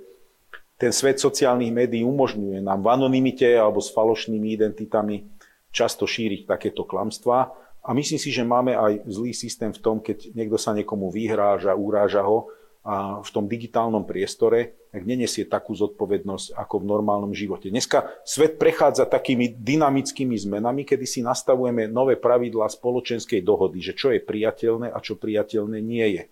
ten 0.75 0.91
svet 0.91 1.23
sociálnych 1.23 1.71
médií 1.71 2.03
umožňuje 2.03 2.59
nám 2.59 2.83
v 2.83 2.91
anonimite 2.91 3.47
alebo 3.47 3.79
s 3.79 3.95
falošnými 3.95 4.55
identitami 4.59 5.27
často 5.71 6.07
šíriť 6.07 6.47
takéto 6.47 6.83
klamstvá. 6.87 7.51
A 7.85 7.91
myslím 7.93 8.17
si, 8.17 8.33
že 8.33 8.47
máme 8.47 8.73
aj 8.75 9.05
zlý 9.05 9.37
systém 9.37 9.69
v 9.71 9.83
tom, 9.83 10.01
keď 10.01 10.33
niekto 10.33 10.57
sa 10.57 10.73
niekomu 10.73 11.13
vyhráža, 11.13 11.77
uráža 11.77 12.25
ho 12.25 12.49
a 12.85 13.25
v 13.25 13.31
tom 13.33 13.49
digitálnom 13.49 14.05
priestore, 14.05 14.89
tak 14.93 15.09
nenesie 15.09 15.49
takú 15.49 15.73
zodpovednosť 15.73 16.53
ako 16.53 16.85
v 16.85 16.89
normálnom 16.89 17.33
živote. 17.33 17.73
Dneska 17.73 18.25
svet 18.29 18.61
prechádza 18.61 19.09
takými 19.09 19.57
dynamickými 19.57 20.37
zmenami, 20.37 20.85
kedy 20.85 21.05
si 21.09 21.21
nastavujeme 21.25 21.89
nové 21.89 22.21
pravidlá 22.21 22.69
spoločenskej 22.69 23.41
dohody, 23.41 23.81
že 23.81 23.97
čo 23.97 24.13
je 24.13 24.21
priateľné 24.21 24.93
a 24.93 24.99
čo 25.01 25.17
priateľné 25.17 25.81
nie 25.81 26.07
je. 26.21 26.23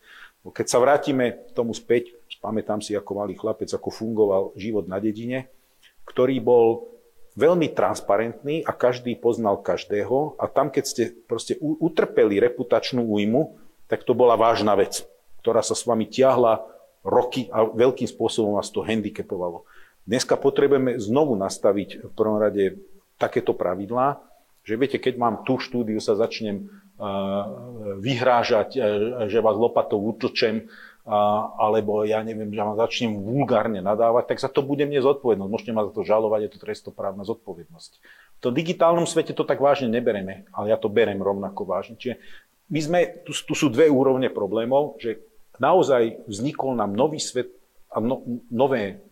Keď 0.44 0.66
sa 0.68 0.82
vrátime 0.82 1.48
tomu 1.56 1.72
späť, 1.72 2.12
pamätám 2.42 2.82
si 2.82 2.98
ako 2.98 3.22
malý 3.22 3.38
chlapec, 3.38 3.70
ako 3.70 3.88
fungoval 3.94 4.50
život 4.58 4.90
na 4.90 4.98
dedine, 4.98 5.46
ktorý 6.02 6.42
bol 6.42 6.90
veľmi 7.38 7.72
transparentný 7.72 8.66
a 8.66 8.74
každý 8.74 9.16
poznal 9.16 9.62
každého 9.62 10.36
a 10.36 10.44
tam, 10.50 10.68
keď 10.68 10.84
ste 10.84 11.02
proste 11.24 11.56
utrpeli 11.62 12.36
reputačnú 12.42 13.06
újmu, 13.06 13.56
tak 13.88 14.04
to 14.04 14.12
bola 14.12 14.36
vážna 14.36 14.76
vec, 14.76 15.06
ktorá 15.40 15.64
sa 15.64 15.72
s 15.72 15.86
vami 15.88 16.10
tiahla 16.10 16.60
roky 17.06 17.48
a 17.48 17.64
veľkým 17.64 18.10
spôsobom 18.10 18.58
vás 18.60 18.68
to 18.68 18.84
handicapovalo. 18.84 19.64
Dneska 20.02 20.34
potrebujeme 20.36 20.98
znovu 20.98 21.38
nastaviť 21.38 22.10
v 22.10 22.12
prvom 22.12 22.42
rade 22.42 22.82
takéto 23.16 23.54
pravidlá, 23.54 24.18
že 24.66 24.74
viete, 24.78 24.98
keď 24.98 25.14
mám 25.18 25.34
tú 25.46 25.58
štúdiu, 25.58 25.98
sa 25.98 26.18
začnem 26.18 26.68
vyhrážať, 27.98 28.78
že 29.26 29.38
vás 29.42 29.56
lopatou 29.58 29.98
utlčem, 30.04 30.70
alebo 31.02 32.06
ja 32.06 32.22
neviem, 32.22 32.54
že 32.54 32.62
vám 32.62 32.78
začnem 32.78 33.18
vulgárne 33.18 33.82
nadávať, 33.82 34.34
tak 34.34 34.38
za 34.38 34.50
to 34.50 34.62
bude 34.62 34.86
mne 34.86 35.02
zodpovednosť. 35.02 35.50
Môžete 35.50 35.74
ma 35.74 35.82
za 35.82 35.92
to 35.94 36.06
žalovať, 36.06 36.40
je 36.46 36.50
to 36.54 36.62
trestoprávna 36.62 37.26
zodpovednosť. 37.26 37.92
V 38.38 38.40
tom 38.42 38.54
digitálnom 38.54 39.06
svete 39.06 39.34
to 39.34 39.42
tak 39.42 39.58
vážne 39.58 39.90
nebereme, 39.90 40.46
ale 40.54 40.70
ja 40.70 40.78
to 40.78 40.86
berem 40.86 41.18
rovnako 41.18 41.66
vážne. 41.66 41.98
Čiže 41.98 42.22
my 42.70 42.80
sme, 42.80 43.00
tu, 43.26 43.34
tu 43.34 43.54
sú 43.54 43.66
dve 43.66 43.90
úrovne 43.90 44.30
problémov, 44.30 44.98
že 45.02 45.18
naozaj 45.58 46.26
vznikol 46.30 46.78
nám 46.78 46.94
nový 46.94 47.18
svet 47.18 47.50
a 47.90 47.98
no, 47.98 48.22
nové, 48.48 49.02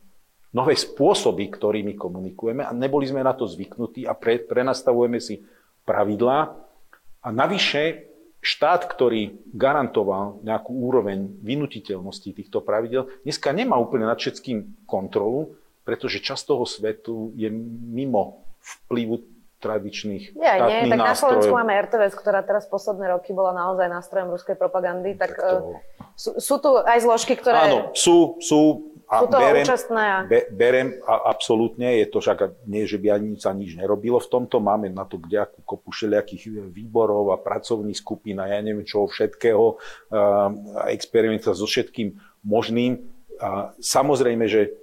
nové 0.55 0.74
spôsoby, 0.78 1.51
ktorými 1.51 1.99
komunikujeme 1.99 2.62
a 2.62 2.70
neboli 2.70 3.11
sme 3.11 3.26
na 3.26 3.34
to 3.34 3.51
zvyknutí 3.51 4.07
a 4.07 4.14
pre, 4.14 4.38
prenastavujeme 4.38 5.18
si 5.18 5.43
pravidlá, 5.82 6.70
a 7.20 7.28
navyše 7.28 8.09
štát, 8.41 8.88
ktorý 8.88 9.36
garantoval 9.53 10.41
nejakú 10.41 10.72
úroveň 10.72 11.28
vynutiteľnosti 11.45 12.32
týchto 12.32 12.64
pravidel, 12.64 13.09
dneska 13.24 13.53
nemá 13.53 13.76
úplne 13.76 14.09
nad 14.09 14.16
všetkým 14.16 14.88
kontrolu, 14.88 15.57
pretože 15.84 16.24
časť 16.24 16.43
toho 16.49 16.64
svetu 16.64 17.32
je 17.36 17.53
mimo 17.93 18.45
vplyvu 18.61 19.24
tradičných 19.61 20.41
ja, 20.41 20.57
nie, 20.64 20.88
tak 20.88 20.97
nástrojov. 20.97 21.05
na 21.05 21.14
Slovensku 21.14 21.53
máme 21.53 21.72
RTVS, 21.84 22.14
ktorá 22.16 22.41
teraz 22.41 22.64
posledné 22.64 23.12
roky 23.12 23.36
bola 23.36 23.53
naozaj 23.53 23.93
nástrojom 23.93 24.32
ruskej 24.32 24.57
propagandy, 24.57 25.20
tak, 25.20 25.36
tak 25.36 25.45
to... 25.45 25.76
sú, 26.16 26.30
sú 26.41 26.55
tu 26.64 26.80
aj 26.80 26.99
zložky, 27.05 27.36
ktoré... 27.36 27.68
Áno, 27.68 27.93
sú, 27.93 28.41
sú 28.41 28.89
a 29.11 29.26
Sú 29.26 29.26
to 29.26 29.42
berem, 29.42 29.66
účastné. 29.66 30.04
Be, 30.30 30.40
berem 30.54 30.88
a 31.02 31.34
absolútne, 31.34 31.98
je 31.98 32.06
to 32.06 32.22
však 32.22 32.62
nie, 32.70 32.86
že 32.86 32.94
by 32.94 33.18
ani 33.18 33.34
sa 33.42 33.50
nič 33.50 33.74
nerobilo 33.74 34.22
v 34.22 34.30
tomto. 34.30 34.62
Máme 34.62 34.86
na 34.86 35.02
to 35.02 35.18
kde 35.18 35.42
akú 35.42 35.66
kopu 35.66 35.90
všelijakých 35.90 36.70
výborov 36.70 37.34
a 37.34 37.42
pracovných 37.42 37.98
skupín 37.98 38.38
a 38.38 38.46
ja 38.46 38.62
neviem 38.62 38.86
čoho 38.86 39.11
všetkého, 39.11 39.82
a 40.14 40.86
experimentovať 40.94 41.56
so 41.58 41.66
všetkým 41.66 42.14
možným. 42.46 43.02
A 43.42 43.74
samozrejme, 43.82 44.46
že 44.46 44.78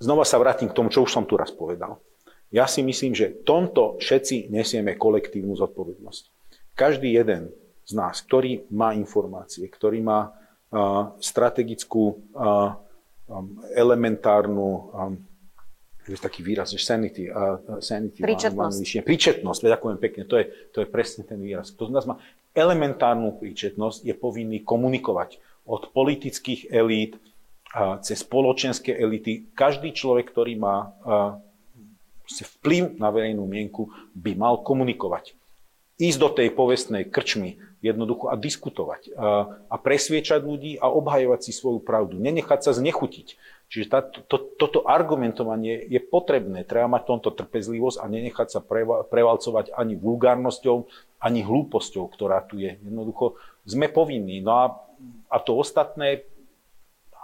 znova 0.00 0.24
sa 0.24 0.40
vrátim 0.40 0.72
k 0.72 0.76
tomu, 0.80 0.88
čo 0.88 1.04
už 1.04 1.12
som 1.12 1.28
tu 1.28 1.36
raz 1.36 1.52
povedal. 1.52 2.00
Ja 2.48 2.64
si 2.64 2.80
myslím, 2.80 3.12
že 3.12 3.44
tomto 3.44 4.00
všetci 4.00 4.48
nesieme 4.48 4.96
kolektívnu 4.96 5.52
zodpovednosť. 5.60 6.32
Každý 6.72 7.20
jeden 7.20 7.52
z 7.84 7.92
nás, 7.92 8.24
ktorý 8.24 8.64
má 8.72 8.96
informácie, 8.96 9.68
ktorý 9.68 10.00
má 10.00 10.32
strategickú 11.18 12.20
elementárnu 13.76 14.92
je 16.08 16.16
taký 16.16 16.40
výraz, 16.40 16.72
že 16.72 16.80
sanity, 16.80 17.28
sanity 17.84 18.24
príčetnosť. 18.24 19.04
príčetnosť, 19.04 19.60
ďakujem 19.60 19.98
pekne, 20.00 20.22
to 20.24 20.40
je, 20.40 20.44
to 20.72 20.80
je 20.80 20.88
presne 20.88 21.20
ten 21.28 21.36
výraz. 21.36 21.68
Kto 21.76 21.92
z 21.92 21.92
nás 21.92 22.08
má 22.08 22.16
elementárnu 22.56 23.36
príčetnosť, 23.36 24.08
je 24.08 24.16
povinný 24.16 24.64
komunikovať 24.64 25.36
od 25.68 25.92
politických 25.92 26.72
elít 26.72 27.20
cez 28.00 28.24
spoločenské 28.24 28.96
elity. 28.96 29.52
Každý 29.52 29.92
človek, 29.92 30.32
ktorý 30.32 30.56
má 30.56 30.96
vplyv 32.24 32.96
na 32.96 33.12
verejnú 33.12 33.44
mienku, 33.44 33.92
by 34.16 34.32
mal 34.32 34.64
komunikovať. 34.64 35.36
Ísť 36.00 36.18
do 36.24 36.28
tej 36.32 36.56
povestnej 36.56 37.12
krčmy, 37.12 37.60
jednoducho 37.78 38.26
a 38.26 38.34
diskutovať 38.34 39.14
a, 39.14 39.46
a 39.70 39.76
presviečať 39.78 40.42
ľudí 40.42 40.82
a 40.82 40.90
obhajovať 40.90 41.40
si 41.46 41.52
svoju 41.54 41.78
pravdu. 41.78 42.18
Nenechať 42.18 42.66
sa 42.66 42.72
znechutiť. 42.74 43.38
Čiže 43.68 43.86
tá, 43.86 44.00
to, 44.02 44.36
toto 44.56 44.82
argumentovanie 44.88 45.84
je 45.86 46.00
potrebné. 46.00 46.64
Treba 46.64 46.88
mať 46.88 47.02
tomto 47.04 47.30
trpezlivosť 47.36 48.00
a 48.00 48.04
nenechať 48.08 48.48
sa 48.48 48.60
prevalcovať 49.06 49.76
ani 49.76 49.94
vulgárnosťou, 49.94 50.88
ani 51.20 51.44
hlúposťou, 51.44 52.08
ktorá 52.08 52.42
tu 52.48 52.58
je. 52.58 52.80
Jednoducho 52.80 53.36
sme 53.68 53.92
povinní. 53.92 54.40
No 54.40 54.52
a, 54.56 54.66
a 55.28 55.36
to 55.38 55.60
ostatné, 55.60 56.24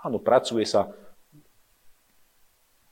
áno, 0.04 0.20
pracuje 0.20 0.68
sa, 0.68 0.92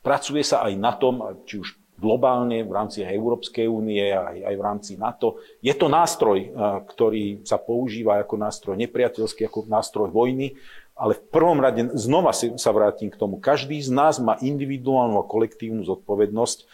pracuje 0.01 0.41
sa 0.43 0.65
aj 0.65 0.73
na 0.81 0.93
tom, 0.97 1.21
či 1.45 1.61
už 1.61 1.82
globálne 2.03 2.67
v 2.67 2.73
rámci 2.75 3.07
Európskej 3.07 3.71
únie, 3.71 4.11
aj, 4.11 4.43
aj 4.43 4.55
v 4.59 4.63
rámci 4.67 4.93
NATO. 4.99 5.39
Je 5.63 5.71
to 5.71 5.87
nástroj, 5.87 6.51
ktorý 6.91 7.47
sa 7.47 7.63
používa 7.63 8.19
ako 8.19 8.35
nástroj 8.43 8.75
nepriateľský, 8.75 9.47
ako 9.47 9.71
nástroj 9.71 10.11
vojny, 10.11 10.59
ale 10.99 11.15
v 11.15 11.23
prvom 11.31 11.63
rade 11.63 11.95
znova 11.95 12.35
sa 12.35 12.71
vrátim 12.75 13.09
k 13.09 13.17
tomu. 13.17 13.39
Každý 13.39 13.79
z 13.79 13.95
nás 13.95 14.19
má 14.19 14.35
individuálnu 14.43 15.23
a 15.23 15.29
kolektívnu 15.31 15.87
zodpovednosť 15.87 16.67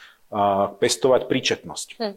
pestovať 0.81 1.29
príčetnosť. 1.29 1.89
Hm. 2.01 2.17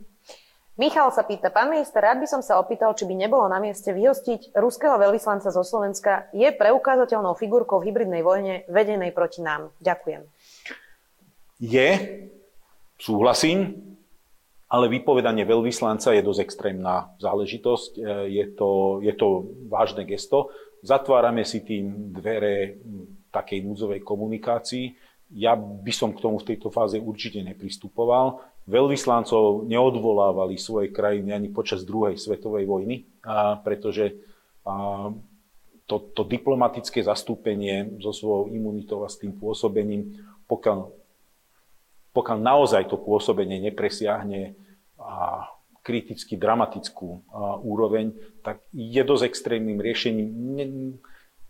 Michal 0.79 1.11
sa 1.13 1.21
pýta, 1.27 1.53
pán 1.53 1.69
minister, 1.69 2.01
rád 2.01 2.23
by 2.23 2.27
som 2.31 2.41
sa 2.41 2.57
opýtal, 2.57 2.95
či 2.97 3.05
by 3.05 3.13
nebolo 3.13 3.45
na 3.45 3.61
mieste 3.61 3.93
vyhostiť 3.93 4.55
ruského 4.57 4.97
veľvyslanca 4.97 5.53
zo 5.53 5.61
Slovenska. 5.61 6.31
Je 6.33 6.47
preukázateľnou 6.49 7.37
figurkou 7.37 7.83
v 7.83 7.91
hybridnej 7.91 8.23
vojne 8.25 8.65
vedenej 8.65 9.13
proti 9.13 9.45
nám. 9.45 9.69
Ďakujem. 9.83 10.25
Je, 11.61 11.89
súhlasím, 13.01 13.81
ale 14.71 14.87
vypovedanie 14.87 15.43
veľvyslanca 15.43 16.13
je 16.13 16.21
dosť 16.23 16.41
extrémna 16.45 17.11
záležitosť. 17.19 17.91
E, 17.97 18.01
je 18.29 18.45
to, 18.53 19.01
je 19.01 19.13
to 19.17 19.27
vážne 19.67 20.05
gesto. 20.05 20.53
Zatvárame 20.85 21.43
si 21.43 21.65
tým 21.65 22.13
dvere 22.13 22.79
takej 23.33 23.65
núdzovej 23.65 24.05
komunikácii. 24.05 24.95
Ja 25.35 25.57
by 25.57 25.91
som 25.91 26.15
k 26.15 26.23
tomu 26.23 26.39
v 26.39 26.55
tejto 26.55 26.71
fáze 26.71 27.01
určite 27.01 27.43
nepristupoval. 27.43 28.43
Veľvyslancov 28.69 29.65
neodvolávali 29.65 30.55
svoje 30.59 30.93
krajiny 30.93 31.33
ani 31.33 31.49
počas 31.49 31.87
druhej 31.87 32.19
svetovej 32.19 32.67
vojny, 32.67 33.07
pretože 33.63 34.21
to, 35.87 35.95
to 36.13 36.21
diplomatické 36.27 37.01
zastúpenie 37.01 37.97
so 38.03 38.11
svojou 38.11 38.51
imunitou 38.51 39.01
a 39.01 39.09
s 39.09 39.17
tým 39.17 39.33
pôsobením, 39.33 40.19
pokiaľ 40.45 41.00
pokiaľ 42.11 42.37
naozaj 42.43 42.91
to 42.91 42.99
pôsobenie 42.99 43.59
nepresiahne 43.59 44.55
a 44.99 45.47
kriticky 45.81 46.37
dramatickú 46.37 47.25
úroveň, 47.65 48.13
tak 48.45 48.61
je 48.69 49.01
dosť 49.01 49.23
extrémnym 49.25 49.81
riešením. 49.81 51.01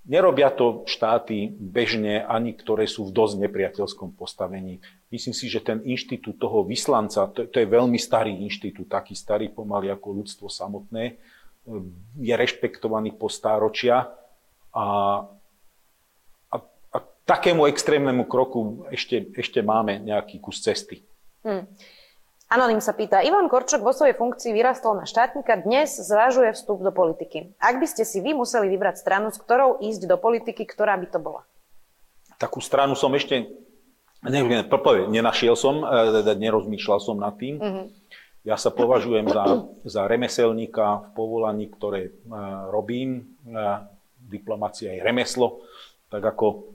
Nerobia 0.01 0.49
to 0.49 0.87
štáty 0.89 1.51
bežne, 1.51 2.25
ani 2.25 2.57
ktoré 2.57 2.89
sú 2.89 3.05
v 3.05 3.13
dosť 3.13 3.37
nepriateľskom 3.37 4.17
postavení. 4.17 4.81
Myslím 5.13 5.35
si, 5.35 5.45
že 5.45 5.61
ten 5.61 5.83
inštitút 5.85 6.41
toho 6.41 6.65
vyslanca, 6.65 7.29
to, 7.29 7.45
to 7.45 7.61
je 7.61 7.67
veľmi 7.69 7.99
starý 7.99 8.33
inštitút, 8.41 8.89
taký 8.89 9.13
starý 9.13 9.51
pomaly 9.53 9.93
ako 9.93 10.23
ľudstvo 10.23 10.47
samotné, 10.49 11.21
je 12.17 12.33
rešpektovaný 12.33 13.13
po 13.13 13.29
stáročia 13.29 14.09
a 14.73 14.85
takému 17.25 17.69
extrémnemu 17.69 18.25
kroku 18.25 18.87
ešte, 18.89 19.33
ešte 19.37 19.59
máme 19.61 20.01
nejaký 20.01 20.41
kus 20.41 20.61
cesty. 20.61 21.05
Hmm. 21.41 21.65
Anonym 22.51 22.83
sa 22.83 22.91
pýta, 22.91 23.23
Ivan 23.23 23.47
Korčok 23.47 23.79
vo 23.79 23.95
svojej 23.95 24.11
funkcii 24.11 24.51
vyrastol 24.51 24.99
na 24.99 25.07
štátnika, 25.07 25.63
dnes 25.63 25.95
zvažuje 25.95 26.51
vstup 26.51 26.83
do 26.83 26.91
politiky. 26.91 27.55
Ak 27.55 27.79
by 27.79 27.87
ste 27.87 28.03
si 28.03 28.19
vy 28.19 28.35
museli 28.35 28.67
vybrať 28.75 28.99
stranu, 28.99 29.31
s 29.31 29.39
ktorou 29.39 29.79
ísť 29.79 30.03
do 30.03 30.19
politiky, 30.19 30.67
ktorá 30.67 30.99
by 30.99 31.07
to 31.07 31.19
bola? 31.23 31.47
Takú 32.35 32.59
stranu 32.59 32.91
som 32.99 33.15
ešte 33.15 33.47
ne, 34.27 34.41
nenašiel 35.07 35.55
som, 35.55 35.79
e, 35.79 36.27
nerozmýšľal 36.27 36.99
som 36.99 37.23
nad 37.23 37.39
tým. 37.39 37.55
Mm-hmm. 37.55 37.85
Ja 38.43 38.59
sa 38.59 38.73
považujem 38.73 39.31
za, 39.31 39.45
za 39.85 40.01
remeselníka 40.09 41.07
v 41.07 41.07
povolaní, 41.13 41.69
ktoré 41.69 42.09
robím. 42.73 43.37
Diplomácia 44.17 44.97
je 44.97 45.05
remeslo, 45.05 45.61
tak 46.09 46.25
ako 46.25 46.73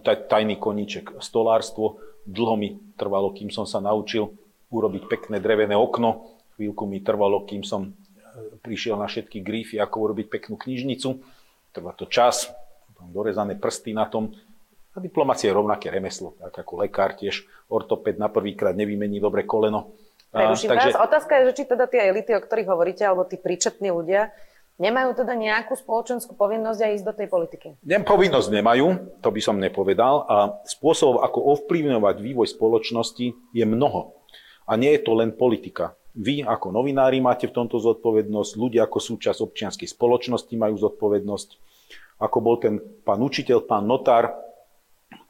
tajný 0.00 0.56
koníček 0.56 1.20
stolárstvo. 1.20 2.00
Dlho 2.24 2.54
mi 2.56 2.78
trvalo, 2.96 3.34
kým 3.34 3.50
som 3.50 3.66
sa 3.66 3.82
naučil 3.82 4.32
urobiť 4.72 5.02
pekné 5.10 5.36
drevené 5.42 5.76
okno. 5.76 6.32
Chvíľku 6.56 6.88
mi 6.88 7.02
trvalo, 7.04 7.44
kým 7.44 7.66
som 7.66 7.92
prišiel 8.64 8.96
na 8.96 9.10
všetky 9.10 9.44
grífy, 9.44 9.76
ako 9.76 10.08
urobiť 10.08 10.26
peknú 10.32 10.56
knižnicu. 10.56 11.20
Trvá 11.72 11.92
to 11.92 12.08
čas, 12.08 12.48
dorezané 13.10 13.58
prsty 13.58 13.92
na 13.92 14.08
tom. 14.08 14.32
A 14.92 15.00
diplomácia 15.00 15.48
je 15.48 15.56
rovnaké 15.56 15.88
remeslo, 15.88 16.36
tak 16.36 16.64
ako 16.64 16.84
lekár 16.84 17.16
tiež. 17.16 17.48
Ortoped 17.72 18.20
na 18.20 18.28
prvýkrát 18.28 18.76
nevymení 18.76 19.20
dobre 19.20 19.48
koleno. 19.48 19.92
Preruším 20.32 20.68
takže... 20.68 20.96
vás. 20.96 21.08
Otázka 21.08 21.32
je, 21.40 21.42
že 21.48 21.52
či 21.60 21.64
teda 21.68 21.84
tie 21.88 22.08
elity, 22.12 22.32
o 22.36 22.40
ktorých 22.40 22.68
hovoríte, 22.68 23.04
alebo 23.04 23.24
tí 23.24 23.40
príčetní 23.40 23.92
ľudia, 23.92 24.32
nemajú 24.80 25.16
teda 25.16 25.34
nejakú 25.36 25.76
spoločenskú 25.76 26.36
povinnosť 26.36 26.80
aj 26.80 26.90
ísť 26.96 27.06
do 27.08 27.14
tej 27.16 27.28
politiky? 27.28 27.68
Nem, 27.84 28.04
povinnosť 28.04 28.48
nemajú, 28.52 28.86
to 29.20 29.28
by 29.28 29.40
som 29.40 29.56
nepovedal. 29.60 30.24
A 30.28 30.36
spôsobov, 30.68 31.24
ako 31.24 31.38
ovplyvňovať 31.60 32.16
vývoj 32.20 32.48
spoločnosti, 32.52 33.26
je 33.52 33.64
mnoho. 33.64 34.16
A 34.68 34.78
nie 34.78 34.94
je 34.94 35.02
to 35.02 35.12
len 35.18 35.34
politika. 35.34 35.96
Vy 36.12 36.44
ako 36.44 36.76
novinári 36.76 37.24
máte 37.24 37.48
v 37.48 37.56
tomto 37.56 37.80
zodpovednosť, 37.80 38.52
ľudia 38.60 38.84
ako 38.84 39.00
súčasť 39.00 39.40
občianskej 39.40 39.88
spoločnosti 39.88 40.52
majú 40.60 40.76
zodpovednosť 40.76 41.72
ako 42.22 42.38
bol 42.38 42.56
ten 42.62 42.78
pán 43.02 43.18
učiteľ, 43.18 43.66
pán 43.66 43.90
notár, 43.90 44.30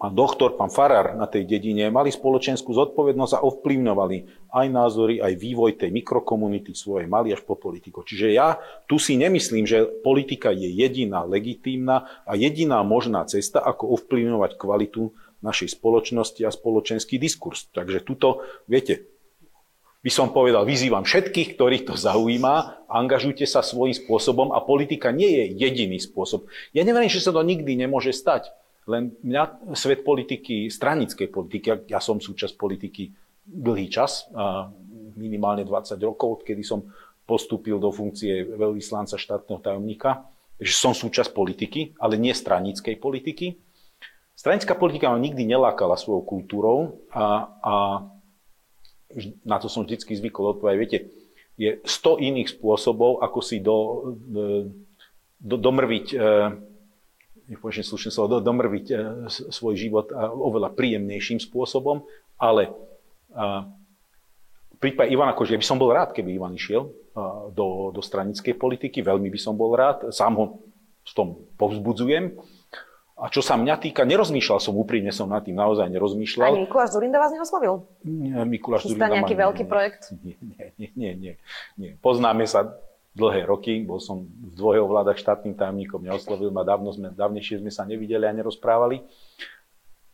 pán 0.03 0.19
doktor, 0.19 0.59
pán 0.59 0.67
farár 0.67 1.15
na 1.15 1.31
tej 1.31 1.47
dedine, 1.47 1.87
mali 1.87 2.11
spoločenskú 2.11 2.75
zodpovednosť 2.75 3.39
a 3.39 3.45
ovplyvňovali 3.47 4.51
aj 4.51 4.67
názory, 4.67 5.23
aj 5.23 5.39
vývoj 5.39 5.79
tej 5.79 5.95
mikrokomunity 5.95 6.75
svojej, 6.75 7.07
mali 7.07 7.31
až 7.31 7.47
po 7.47 7.55
politiku. 7.55 8.03
Čiže 8.03 8.35
ja 8.35 8.59
tu 8.91 8.99
si 8.99 9.15
nemyslím, 9.15 9.63
že 9.63 9.87
politika 10.03 10.51
je 10.51 10.67
jediná 10.67 11.23
legitímna 11.23 12.11
a 12.27 12.35
jediná 12.35 12.83
možná 12.83 13.23
cesta, 13.31 13.63
ako 13.63 13.95
ovplyvňovať 13.95 14.59
kvalitu 14.59 15.15
našej 15.39 15.79
spoločnosti 15.79 16.43
a 16.43 16.51
spoločenský 16.51 17.23
diskurs. 17.23 17.71
Takže 17.71 18.03
tuto, 18.03 18.43
viete, 18.67 19.07
by 20.03 20.11
som 20.11 20.35
povedal, 20.35 20.67
vyzývam 20.67 21.07
všetkých, 21.07 21.55
ktorých 21.55 21.87
to 21.87 21.95
zaujíma, 21.95 22.91
angažujte 22.91 23.47
sa 23.47 23.63
svojím 23.63 23.95
spôsobom 23.95 24.51
a 24.51 24.59
politika 24.67 25.15
nie 25.15 25.31
je 25.31 25.45
jediný 25.63 26.03
spôsob. 26.03 26.51
Ja 26.75 26.83
neviem, 26.83 27.07
že 27.07 27.23
sa 27.23 27.31
to 27.31 27.47
nikdy 27.47 27.79
nemôže 27.79 28.11
stať, 28.11 28.51
len 28.91 29.15
mňa 29.23 29.75
svet 29.79 30.03
politiky, 30.03 30.67
stranickej 30.67 31.29
politiky, 31.31 31.87
ja 31.87 32.03
som 32.03 32.19
súčasť 32.19 32.59
politiky 32.59 33.15
dlhý 33.47 33.87
čas, 33.91 34.27
minimálne 35.15 35.63
20 35.63 35.99
rokov, 36.03 36.43
odkedy 36.43 36.63
som 36.67 36.87
postúpil 37.23 37.79
do 37.79 37.95
funkcie 37.95 38.43
veľvyslanca 38.43 39.15
štátneho 39.15 39.63
tajomníka, 39.63 40.27
že 40.59 40.75
som 40.75 40.95
súčasť 40.95 41.31
politiky, 41.31 41.95
ale 41.99 42.19
nie 42.19 42.35
stranickej 42.35 42.99
politiky. 42.99 43.59
Stranická 44.35 44.75
politika 44.75 45.11
ma 45.11 45.19
nikdy 45.23 45.47
nelákala 45.47 45.95
svojou 45.95 46.27
kultúrou 46.27 46.79
a, 47.15 47.47
a 47.63 47.75
na 49.47 49.57
to 49.61 49.71
som 49.71 49.85
vždy 49.87 50.03
zvykol 50.03 50.59
odpovedať, 50.59 50.79
viete, 50.81 50.99
je 51.61 51.79
100 51.85 52.27
iných 52.33 52.49
spôsobov, 52.59 53.21
ako 53.21 53.39
si 53.45 53.61
do, 53.61 54.11
do, 55.37 55.57
domrviť, 55.61 56.17
nepoviem 57.53 57.85
slušne 57.85 58.11
slovo, 58.11 58.37
do, 58.37 58.39
domrviť 58.41 58.87
e, 58.91 58.97
svoj 59.31 59.75
život 59.77 60.09
oveľa 60.17 60.73
príjemnejším 60.73 61.39
spôsobom, 61.39 62.05
ale 62.41 62.73
v 64.73 64.79
prípade 64.83 65.09
Ivana 65.09 65.33
Kože, 65.33 65.57
ja 65.57 65.61
by 65.61 65.65
som 65.65 65.81
bol 65.81 65.89
rád, 65.89 66.13
keby 66.13 66.37
Ivan 66.37 66.53
išiel 66.53 66.91
do, 67.55 67.93
do 67.95 68.01
stranickej 68.05 68.61
politiky, 68.61 69.01
veľmi 69.01 69.33
by 69.33 69.39
som 69.41 69.57
bol 69.57 69.73
rád, 69.73 70.13
sám 70.13 70.37
ho 70.37 70.45
v 71.03 71.13
tom 71.17 71.29
povzbudzujem, 71.57 72.37
a 73.23 73.31
čo 73.31 73.39
sa 73.39 73.55
mňa 73.55 73.79
týka, 73.79 74.03
nerozmýšľal 74.03 74.59
som 74.59 74.75
úprimne, 74.75 75.15
som 75.15 75.31
nad 75.31 75.47
tým 75.47 75.55
naozaj 75.55 75.87
nerozmýšľal. 75.95 76.59
Ani 76.59 76.67
Mikuláš 76.67 76.99
Zurinda 76.99 77.23
vás 77.23 77.31
neoslovil? 77.31 77.87
Nie, 78.03 78.43
Mikuláš 78.43 78.91
Zurinda 78.91 79.15
nejaký 79.15 79.39
ma, 79.39 79.41
veľký 79.47 79.65
projekt? 79.71 80.11
Nie, 80.27 80.35
nie, 80.75 80.91
nie, 80.99 81.13
nie, 81.15 81.35
nie. 81.79 81.91
Poznáme 82.03 82.51
sa 82.51 82.75
dlhé 83.13 83.45
roky, 83.45 83.85
bol 83.85 84.01
som 84.01 84.25
v 84.25 84.53
dvoch 84.57 84.89
vládach 84.89 85.21
štátnym 85.21 85.53
tajomníkom, 85.53 86.01
neoslovil 86.01 86.49
ma, 86.49 86.65
dávno 86.65 86.93
sme, 86.97 87.13
dávnejšie 87.13 87.61
sme 87.61 87.69
sa 87.69 87.85
nevideli 87.85 88.25
a 88.25 88.33
nerozprávali. 88.33 89.05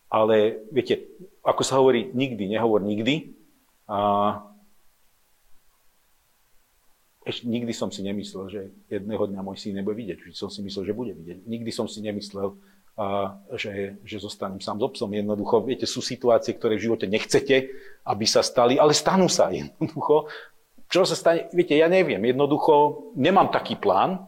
Ale 0.09 0.65
viete, 0.73 1.05
ako 1.45 1.63
sa 1.63 1.79
hovorí, 1.79 2.11
nikdy, 2.17 2.49
nehovor 2.49 2.81
nikdy. 2.81 3.39
A 3.87 3.99
ešte 7.29 7.45
nikdy 7.45 7.77
som 7.77 7.93
si 7.93 8.01
nemyslel, 8.01 8.45
že 8.49 8.61
jedného 8.89 9.29
dňa 9.29 9.41
môj 9.45 9.61
syn 9.61 9.77
nebude 9.77 10.01
vidieť. 10.01 10.19
Vždy 10.25 10.35
som 10.35 10.49
si 10.49 10.65
myslel, 10.65 10.89
že 10.89 10.97
bude 10.97 11.13
vidieť. 11.13 11.45
Nikdy 11.45 11.71
som 11.71 11.85
si 11.85 12.01
nemyslel, 12.01 12.57
a 12.99 13.39
že, 13.55 13.95
že 14.03 14.19
zostanem 14.19 14.59
sám 14.59 14.83
s 14.83 14.85
obsom. 14.91 15.13
Jednoducho, 15.15 15.63
viete, 15.63 15.87
sú 15.87 16.03
situácie, 16.03 16.57
ktoré 16.59 16.75
v 16.75 16.91
živote 16.91 17.07
nechcete, 17.07 17.71
aby 18.03 18.27
sa 18.27 18.43
stali, 18.43 18.75
ale 18.75 18.91
stanú 18.91 19.31
sa 19.31 19.55
jednoducho. 19.55 20.27
Čo 20.89 21.05
sa 21.05 21.17
stane? 21.17 21.53
Viete, 21.53 21.77
ja 21.77 21.87
neviem. 21.87 22.21
Jednoducho 22.25 23.13
nemám 23.13 23.53
taký 23.53 23.77
plán, 23.77 24.25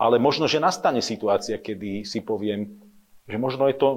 ale 0.00 0.16
možno, 0.16 0.48
že 0.48 0.60
nastane 0.60 1.04
situácia, 1.04 1.60
kedy 1.60 2.08
si 2.08 2.24
poviem, 2.24 2.80
že 3.28 3.36
možno 3.36 3.68
je 3.68 3.76
to 3.76 3.88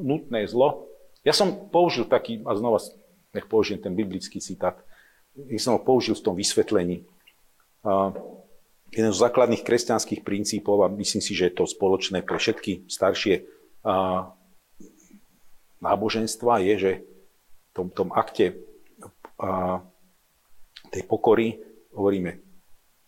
nutné 0.00 0.48
zlo. 0.48 0.88
Ja 1.24 1.32
som 1.32 1.68
použil 1.68 2.08
taký, 2.08 2.40
a 2.44 2.56
znova 2.56 2.80
nech 3.32 3.48
použijem 3.48 3.80
ten 3.80 3.96
biblický 3.96 4.38
citát, 4.38 4.78
ja 5.34 5.58
som 5.58 5.74
ho 5.74 5.80
použil 5.82 6.14
v 6.14 6.24
tom 6.24 6.34
vysvetlení. 6.38 7.02
A 7.82 8.14
jeden 8.94 9.10
z 9.10 9.22
základných 9.22 9.66
kresťanských 9.66 10.22
princípov, 10.22 10.86
a 10.86 10.88
myslím 10.92 11.22
si, 11.22 11.34
že 11.34 11.50
je 11.50 11.54
to 11.58 11.66
spoločné 11.66 12.22
pre 12.22 12.38
všetky 12.38 12.86
staršie 12.86 13.42
a, 13.82 14.30
náboženstva, 15.82 16.62
je, 16.62 16.74
že 16.78 16.92
v 17.02 17.70
tom, 17.74 17.86
tom 17.90 18.08
akte 18.14 18.54
a, 19.42 19.82
tej 20.94 21.02
pokory 21.04 21.58
hovoríme, 21.90 22.38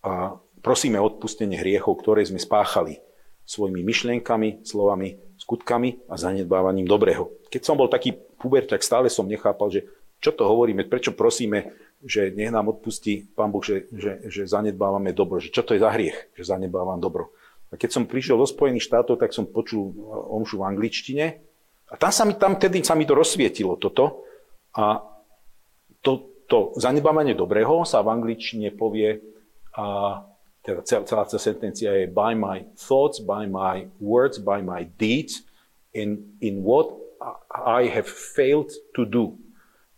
a, 0.02 0.34
prosíme 0.60 0.98
odpustenie 0.98 1.62
hriechov, 1.62 2.02
ktoré 2.02 2.26
sme 2.26 2.42
spáchali 2.42 2.98
svojimi 3.46 3.86
myšlienkami, 3.86 4.66
slovami, 4.66 5.38
skutkami 5.38 6.10
a 6.10 6.18
zanedbávaním 6.18 6.90
dobrého. 6.90 7.30
Keď 7.46 7.62
som 7.62 7.78
bol 7.78 7.86
taký 7.86 8.10
puber, 8.12 8.66
tak 8.66 8.82
stále 8.82 9.06
som 9.06 9.30
nechápal, 9.30 9.70
že 9.70 9.86
čo 10.18 10.34
to 10.34 10.42
hovoríme, 10.42 10.82
prečo 10.90 11.14
prosíme 11.14 11.86
že 12.04 12.28
nech 12.30 12.52
nám 12.52 12.68
odpustí 12.76 13.32
Pán 13.32 13.48
Boh, 13.48 13.64
že, 13.64 13.88
že, 13.88 14.28
že 14.28 14.42
zanedbávame 14.44 15.16
dobro. 15.16 15.40
Že 15.40 15.50
čo 15.50 15.62
to 15.64 15.72
je 15.72 15.80
za 15.80 15.90
hriech, 15.90 16.30
že 16.36 16.44
zanedbávam 16.44 17.00
dobro. 17.00 17.32
A 17.72 17.80
keď 17.80 17.96
som 17.96 18.04
prišiel 18.04 18.36
do 18.36 18.46
Spojených 18.46 18.86
štátov, 18.86 19.18
tak 19.18 19.32
som 19.32 19.48
počul 19.48 19.96
omšu 20.30 20.60
v 20.60 20.66
angličtine 20.70 21.26
a 21.90 21.94
tam 21.98 22.12
sa 22.12 22.22
mi, 22.22 22.36
tam 22.36 22.60
tedy 22.60 22.84
sa 22.84 22.94
mi 22.94 23.08
to 23.08 23.16
rozsvietilo 23.16 23.80
toto. 23.80 24.22
A 24.76 25.02
to, 26.04 26.35
to 26.46 26.72
zanedbávanie 26.78 27.34
dobrého 27.34 27.82
sa 27.82 28.02
v 28.02 28.12
angličtine 28.14 28.70
povie, 28.74 29.22
a 29.76 30.22
teda 30.66 30.82
celá, 30.82 31.22
tá 31.26 31.38
sentencia 31.38 31.94
je 31.94 32.06
by 32.10 32.34
my 32.34 32.66
thoughts, 32.74 33.22
by 33.22 33.46
my 33.46 33.86
words, 34.02 34.42
by 34.42 34.58
my 34.64 34.88
deeds, 34.98 35.46
in, 35.94 36.36
in 36.42 36.64
what 36.66 36.90
I 37.50 37.88
have 37.88 38.08
failed 38.08 38.72
to 38.98 39.06
do. 39.06 39.38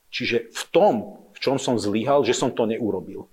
Čiže 0.09 0.53
v 0.53 0.63
tom, 0.73 0.95
v 1.35 1.39
čom 1.39 1.57
som 1.61 1.77
zlyhal, 1.77 2.25
že 2.25 2.37
som 2.37 2.51
to 2.51 2.65
neurobil. 2.65 3.29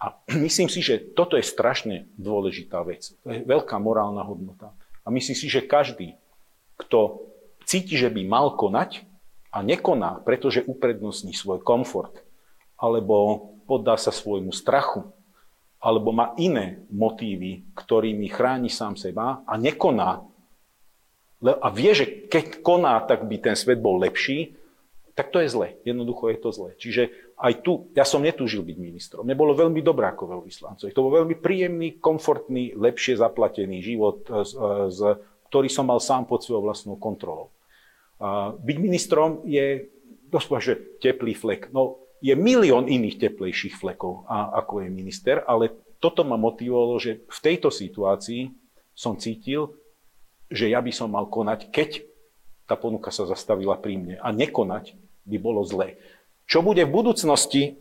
A 0.00 0.12
myslím 0.36 0.68
si, 0.68 0.84
že 0.84 1.00
toto 1.00 1.38
je 1.38 1.44
strašne 1.44 2.08
dôležitá 2.20 2.80
vec. 2.84 3.12
To 3.24 3.28
je 3.32 3.40
veľká 3.44 3.76
morálna 3.80 4.20
hodnota. 4.24 4.72
A 5.04 5.12
myslím 5.12 5.36
si, 5.36 5.46
že 5.48 5.64
každý, 5.64 6.16
kto 6.80 7.28
cíti, 7.68 7.96
že 7.96 8.08
by 8.08 8.24
mal 8.24 8.56
konať 8.56 9.04
a 9.52 9.62
nekoná, 9.62 10.24
pretože 10.24 10.64
uprednostní 10.64 11.36
svoj 11.36 11.60
komfort, 11.60 12.23
alebo 12.78 13.50
poddá 13.64 13.96
sa 13.96 14.12
svojmu 14.12 14.52
strachu, 14.52 15.06
alebo 15.80 16.12
má 16.12 16.32
iné 16.40 16.80
motívy, 16.88 17.64
ktorými 17.76 18.28
chráni 18.32 18.72
sám 18.72 18.96
seba 18.96 19.44
a 19.44 19.54
nekoná, 19.60 20.24
a 21.44 21.68
vie, 21.68 21.92
že 21.92 22.24
keď 22.24 22.64
koná, 22.64 22.96
tak 23.04 23.28
by 23.28 23.36
ten 23.36 23.52
svet 23.52 23.76
bol 23.76 24.00
lepší, 24.00 24.56
tak 25.12 25.28
to 25.28 25.44
je 25.44 25.52
zle. 25.52 25.76
Jednoducho 25.84 26.32
je 26.32 26.38
to 26.40 26.50
zle. 26.50 26.70
Čiže 26.74 27.12
aj 27.36 27.60
tu, 27.60 27.92
ja 27.92 28.02
som 28.02 28.24
netúžil 28.24 28.64
byť 28.64 28.76
ministrom. 28.80 29.22
Mne 29.28 29.36
bolo 29.36 29.52
veľmi 29.52 29.78
dobré 29.84 30.08
ako 30.08 30.40
veľvyslancovi. 30.40 30.90
To 30.90 31.04
bol 31.04 31.12
veľmi 31.20 31.36
príjemný, 31.38 32.00
komfortný, 32.00 32.72
lepšie 32.74 33.20
zaplatený 33.20 33.84
život, 33.84 34.24
z, 34.24 34.52
z, 34.88 35.00
ktorý 35.52 35.68
som 35.68 35.86
mal 35.86 36.00
sám 36.00 36.24
pod 36.24 36.42
svojou 36.42 36.64
vlastnou 36.64 36.96
kontrolou. 36.96 37.52
Byť 38.58 38.76
ministrom 38.80 39.44
je 39.44 39.92
doslova, 40.32 40.64
že 40.64 40.80
teplý 40.98 41.36
flek. 41.36 41.70
No, 41.70 42.03
je 42.24 42.32
milión 42.32 42.88
iných 42.88 43.20
teplejších 43.20 43.76
flekov, 43.76 44.24
a, 44.24 44.56
ako 44.64 44.80
je 44.80 44.88
minister, 44.88 45.44
ale 45.44 45.68
toto 46.00 46.24
ma 46.24 46.40
motivovalo, 46.40 46.96
že 46.96 47.20
v 47.28 47.38
tejto 47.44 47.68
situácii 47.68 48.48
som 48.96 49.20
cítil, 49.20 49.76
že 50.48 50.72
ja 50.72 50.80
by 50.80 50.88
som 50.88 51.12
mal 51.12 51.28
konať, 51.28 51.68
keď 51.68 52.00
tá 52.64 52.80
ponuka 52.80 53.12
sa 53.12 53.28
zastavila 53.28 53.76
pri 53.76 54.00
mne. 54.00 54.16
A 54.24 54.32
nekonať 54.32 54.96
by 55.28 55.36
bolo 55.36 55.60
zlé. 55.68 56.00
Čo 56.48 56.64
bude 56.64 56.84
v 56.88 56.94
budúcnosti, 56.96 57.76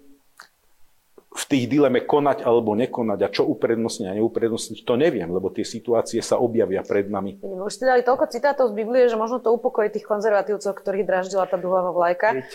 v 1.34 1.44
tých 1.50 1.66
dileme 1.66 1.98
konať 2.04 2.46
alebo 2.46 2.78
nekonať 2.78 3.20
a 3.26 3.32
čo 3.34 3.42
uprednostniť 3.50 4.06
a 4.06 4.18
neuprednostniť, 4.22 4.86
to 4.86 4.94
neviem, 5.00 5.26
lebo 5.34 5.50
tie 5.50 5.66
situácie 5.66 6.22
sa 6.22 6.38
objavia 6.38 6.86
pred 6.86 7.10
nami. 7.10 7.42
Už 7.42 7.74
ste 7.74 7.90
dali 7.90 8.06
toľko 8.06 8.30
citátov 8.30 8.70
z 8.70 8.78
Biblie, 8.78 9.10
že 9.10 9.18
možno 9.18 9.42
to 9.42 9.50
upokojí 9.50 9.90
tých 9.90 10.06
konzervatívcov, 10.06 10.78
ktorých 10.78 11.10
draždila 11.10 11.50
tá 11.50 11.58
duhová 11.58 11.90
vlajka. 11.90 12.38
A, 12.38 12.46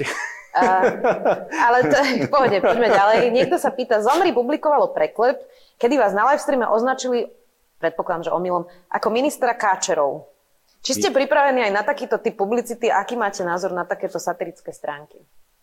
ale 1.51 1.79
to 1.87 1.97
je 1.97 2.11
v 2.25 2.31
pohode, 2.31 2.59
poďme 2.61 2.89
ďalej. 2.91 3.19
Niekto 3.31 3.57
sa 3.57 3.71
pýta, 3.71 4.03
Zomri 4.03 4.35
publikovalo 4.35 4.91
preklep, 4.93 5.41
kedy 5.79 5.99
vás 5.99 6.13
na 6.13 6.29
livestreame 6.29 6.67
označili, 6.69 7.31
predpokladám, 7.79 8.29
že 8.29 8.35
omylom, 8.35 8.67
ako 8.91 9.09
ministra 9.11 9.55
Káčerov. 9.55 10.29
Či 10.83 11.03
ste 11.03 11.09
pripravení 11.11 11.67
aj 11.69 11.73
na 11.75 11.83
takýto 11.83 12.23
typ 12.23 12.39
publicity? 12.39 12.87
Aký 12.87 13.19
máte 13.19 13.43
názor 13.43 13.75
na 13.75 13.83
takéto 13.83 14.23
satirické 14.23 14.71
stránky? 14.71 15.19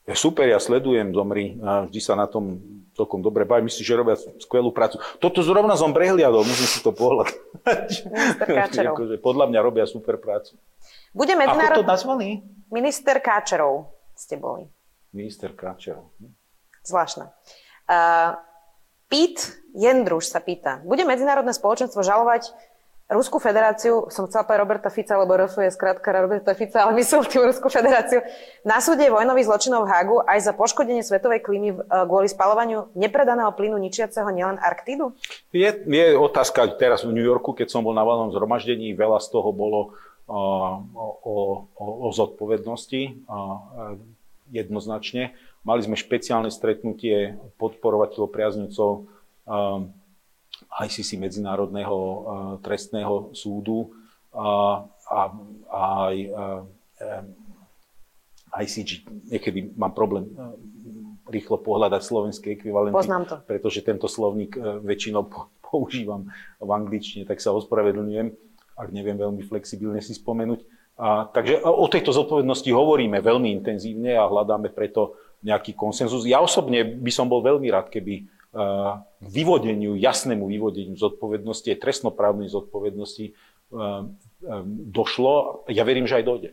Super, 0.05 0.45
ja 0.45 0.61
sledujem 0.61 1.17
Zomri 1.17 1.57
a 1.65 1.89
vždy 1.89 1.97
sa 1.97 2.13
na 2.13 2.29
tom 2.29 2.61
celkom 2.93 3.25
dobre 3.25 3.41
bavím. 3.41 3.65
Myslím, 3.65 3.89
že 3.89 3.95
robia 3.97 4.15
skvelú 4.37 4.69
prácu. 4.69 5.01
Toto 5.17 5.41
zrovna 5.41 5.73
som 5.73 5.89
prehliadol, 5.97 6.45
musím 6.45 6.69
si 6.69 6.77
to 6.85 6.93
pohľadať. 6.93 7.89
Akože 8.93 9.17
podľa 9.17 9.49
mňa 9.49 9.59
robia 9.65 9.89
super 9.89 10.21
prácu. 10.21 10.61
Bude 11.09 11.33
medzinárod... 11.33 11.81
Ako 11.81 11.89
to 11.89 11.89
nazvali? 11.89 12.27
Minister 12.69 13.17
Káčerov 13.17 13.89
ste 14.13 14.37
boli. 14.37 14.69
Minister 15.16 15.55
Káčerov. 15.55 16.11
Zvláštne. 16.84 17.32
Uh, 17.88 18.36
Pít 19.07 19.39
Jendruš 19.72 20.34
sa 20.34 20.41
pýta, 20.41 20.82
bude 20.84 21.05
medzinárodné 21.07 21.53
spoločenstvo 21.55 22.03
žalovať 22.03 22.51
Ruskú 23.05 23.38
federáciu, 23.38 24.09
som 24.09 24.26
chcela 24.26 24.49
povedať 24.49 24.66
Roberta 24.66 24.89
Fica, 24.89 25.13
lebo 25.13 25.38
RF 25.38 25.61
je 25.61 25.70
skrátka 25.70 26.09
Roberta 26.09 26.57
Fica, 26.57 26.89
ale 26.89 26.97
myslel 26.97 27.22
tým 27.30 27.45
Ruskú 27.45 27.70
federáciu, 27.70 28.26
na 28.66 28.82
súde 28.82 29.05
vojnových 29.13 29.45
zločinov 29.45 29.86
v 29.86 29.93
Hagu 29.93 30.18
aj 30.26 30.49
za 30.49 30.53
poškodenie 30.57 31.05
svetovej 31.05 31.45
klímy 31.45 31.70
e, 31.70 31.76
kvôli 31.86 32.26
spalovaniu 32.26 32.89
nepredaného 32.97 33.53
plynu 33.53 33.78
ničiaceho 33.78 34.26
nielen 34.34 34.57
Arktídu? 34.57 35.13
Je, 35.53 35.70
je 35.86 36.05
otázka 36.18 36.66
teraz 36.82 37.05
v 37.05 37.13
New 37.13 37.22
Yorku, 37.22 37.53
keď 37.53 37.70
som 37.70 37.86
bol 37.86 37.93
na 37.93 38.01
valnom 38.01 38.34
zhromaždení, 38.34 38.97
veľa 38.97 39.22
z 39.22 39.28
toho 39.30 39.53
bolo 39.53 39.93
uh, 40.26 40.82
o, 40.97 41.07
o, 41.22 41.36
o 41.78 42.07
zodpovednosti 42.09 43.22
jednoznačne. 44.51 45.33
Mali 45.65 45.81
sme 45.81 45.97
špeciálne 45.97 46.53
stretnutie 46.53 47.37
podporovateľov 47.57 48.29
priaznicov 48.29 49.09
uh, 49.49 49.85
ICC 50.81 51.17
Medzinárodného 51.17 51.97
uh, 51.97 52.17
trestného 52.61 53.33
súdu 53.33 53.91
a, 54.35 54.83
a, 55.09 55.21
a 55.71 55.81
aj 56.11 56.15
uh, 56.29 56.61
ICG. 58.55 58.89
Niekedy 59.31 59.75
mám 59.75 59.91
problém 59.91 60.29
uh, 60.31 60.53
rýchlo 61.27 61.57
pohľadať 61.59 62.01
slovenské 62.05 62.47
ekvivalenty, 62.61 62.95
Poznám 62.95 63.23
to. 63.25 63.35
pretože 63.43 63.81
tento 63.81 64.05
slovník 64.05 64.55
uh, 64.55 64.77
väčšinou 64.79 65.27
používam 65.65 66.29
v 66.61 66.69
angličtine, 66.69 67.25
tak 67.25 67.41
sa 67.41 67.51
ospravedlňujem, 67.51 68.31
ak 68.77 68.87
neviem 68.93 69.17
veľmi 69.17 69.41
flexibilne 69.43 69.99
si 69.99 70.13
spomenúť. 70.13 70.74
A, 70.95 71.27
takže 71.27 71.59
o 71.59 71.85
tejto 71.91 72.15
zodpovednosti 72.15 72.71
hovoríme 72.71 73.19
veľmi 73.19 73.51
intenzívne 73.51 74.15
a 74.15 74.31
hľadáme 74.31 74.71
preto 74.71 75.19
nejaký 75.43 75.75
konsenzus. 75.75 76.23
Ja 76.23 76.39
osobne 76.39 76.87
by 76.87 77.11
som 77.11 77.27
bol 77.27 77.43
veľmi 77.43 77.67
rád, 77.69 77.91
keby 77.91 78.31
vyvodeniu, 79.19 79.99
jasnému 79.99 80.47
vyvodeniu 80.47 80.95
zodpovednosti, 80.95 81.67
trestnoprávnej 81.75 82.47
zodpovednosti 82.47 83.35
došlo. 84.95 85.67
Ja 85.67 85.83
verím, 85.83 86.07
že 86.07 86.23
aj 86.23 86.23
dojde. 86.23 86.49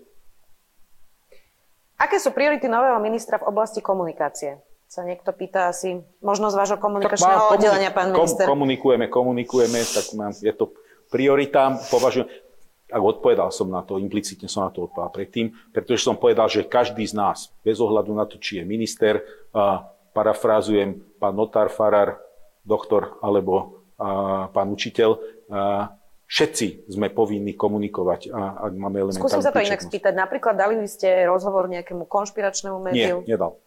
Aké 2.02 2.18
sú 2.18 2.34
priority 2.34 2.66
nového 2.66 2.98
ministra 2.98 3.38
v 3.38 3.46
oblasti 3.46 3.78
komunikácie? 3.78 4.58
Sa 4.90 5.06
niekto 5.06 5.30
pýta 5.30 5.70
asi, 5.70 6.02
možno 6.18 6.50
z 6.50 6.58
vášho 6.58 6.82
komunikačného 6.82 7.54
oddelenia, 7.54 7.94
pán 7.94 8.10
minister. 8.10 8.50
Komunikujeme, 8.50 9.06
komunikujeme, 9.06 9.78
tak 9.86 10.10
je 10.42 10.52
to 10.52 10.74
priorita. 11.08 11.78
Považujem, 11.86 12.26
ak 12.92 13.02
odpovedal 13.02 13.48
som 13.48 13.72
na 13.72 13.80
to, 13.80 13.96
implicitne 13.96 14.46
som 14.46 14.68
na 14.68 14.70
to 14.70 14.84
odpovedal 14.84 15.08
predtým, 15.08 15.56
pretože 15.72 16.04
som 16.04 16.20
povedal, 16.20 16.52
že 16.52 16.68
každý 16.68 17.08
z 17.08 17.16
nás, 17.16 17.48
bez 17.64 17.80
ohľadu 17.80 18.12
na 18.12 18.28
to, 18.28 18.36
či 18.36 18.60
je 18.60 18.64
minister, 18.68 19.24
parafrázujem, 20.12 21.00
pán 21.16 21.32
notár, 21.32 21.72
farár, 21.72 22.20
doktor 22.62 23.18
alebo 23.20 23.82
a, 23.98 24.46
pán 24.54 24.70
učiteľ, 24.70 25.10
a, 25.50 25.90
všetci 26.30 26.88
sme 26.88 27.10
povinní 27.10 27.58
komunikovať, 27.58 28.30
a, 28.30 28.70
ak 28.70 28.72
máme 28.78 29.02
elementárnu 29.02 29.26
Skúsim 29.26 29.42
sa 29.42 29.50
to 29.50 29.58
inak 29.58 29.82
spýtať. 29.82 30.14
Napríklad 30.14 30.54
dali 30.54 30.78
by 30.78 30.88
ste 30.88 31.26
rozhovor 31.26 31.66
nejakému 31.66 32.06
konšpiračnému 32.06 32.78
médiu? 32.78 33.26
Nie, 33.26 33.34
nedal. 33.34 33.58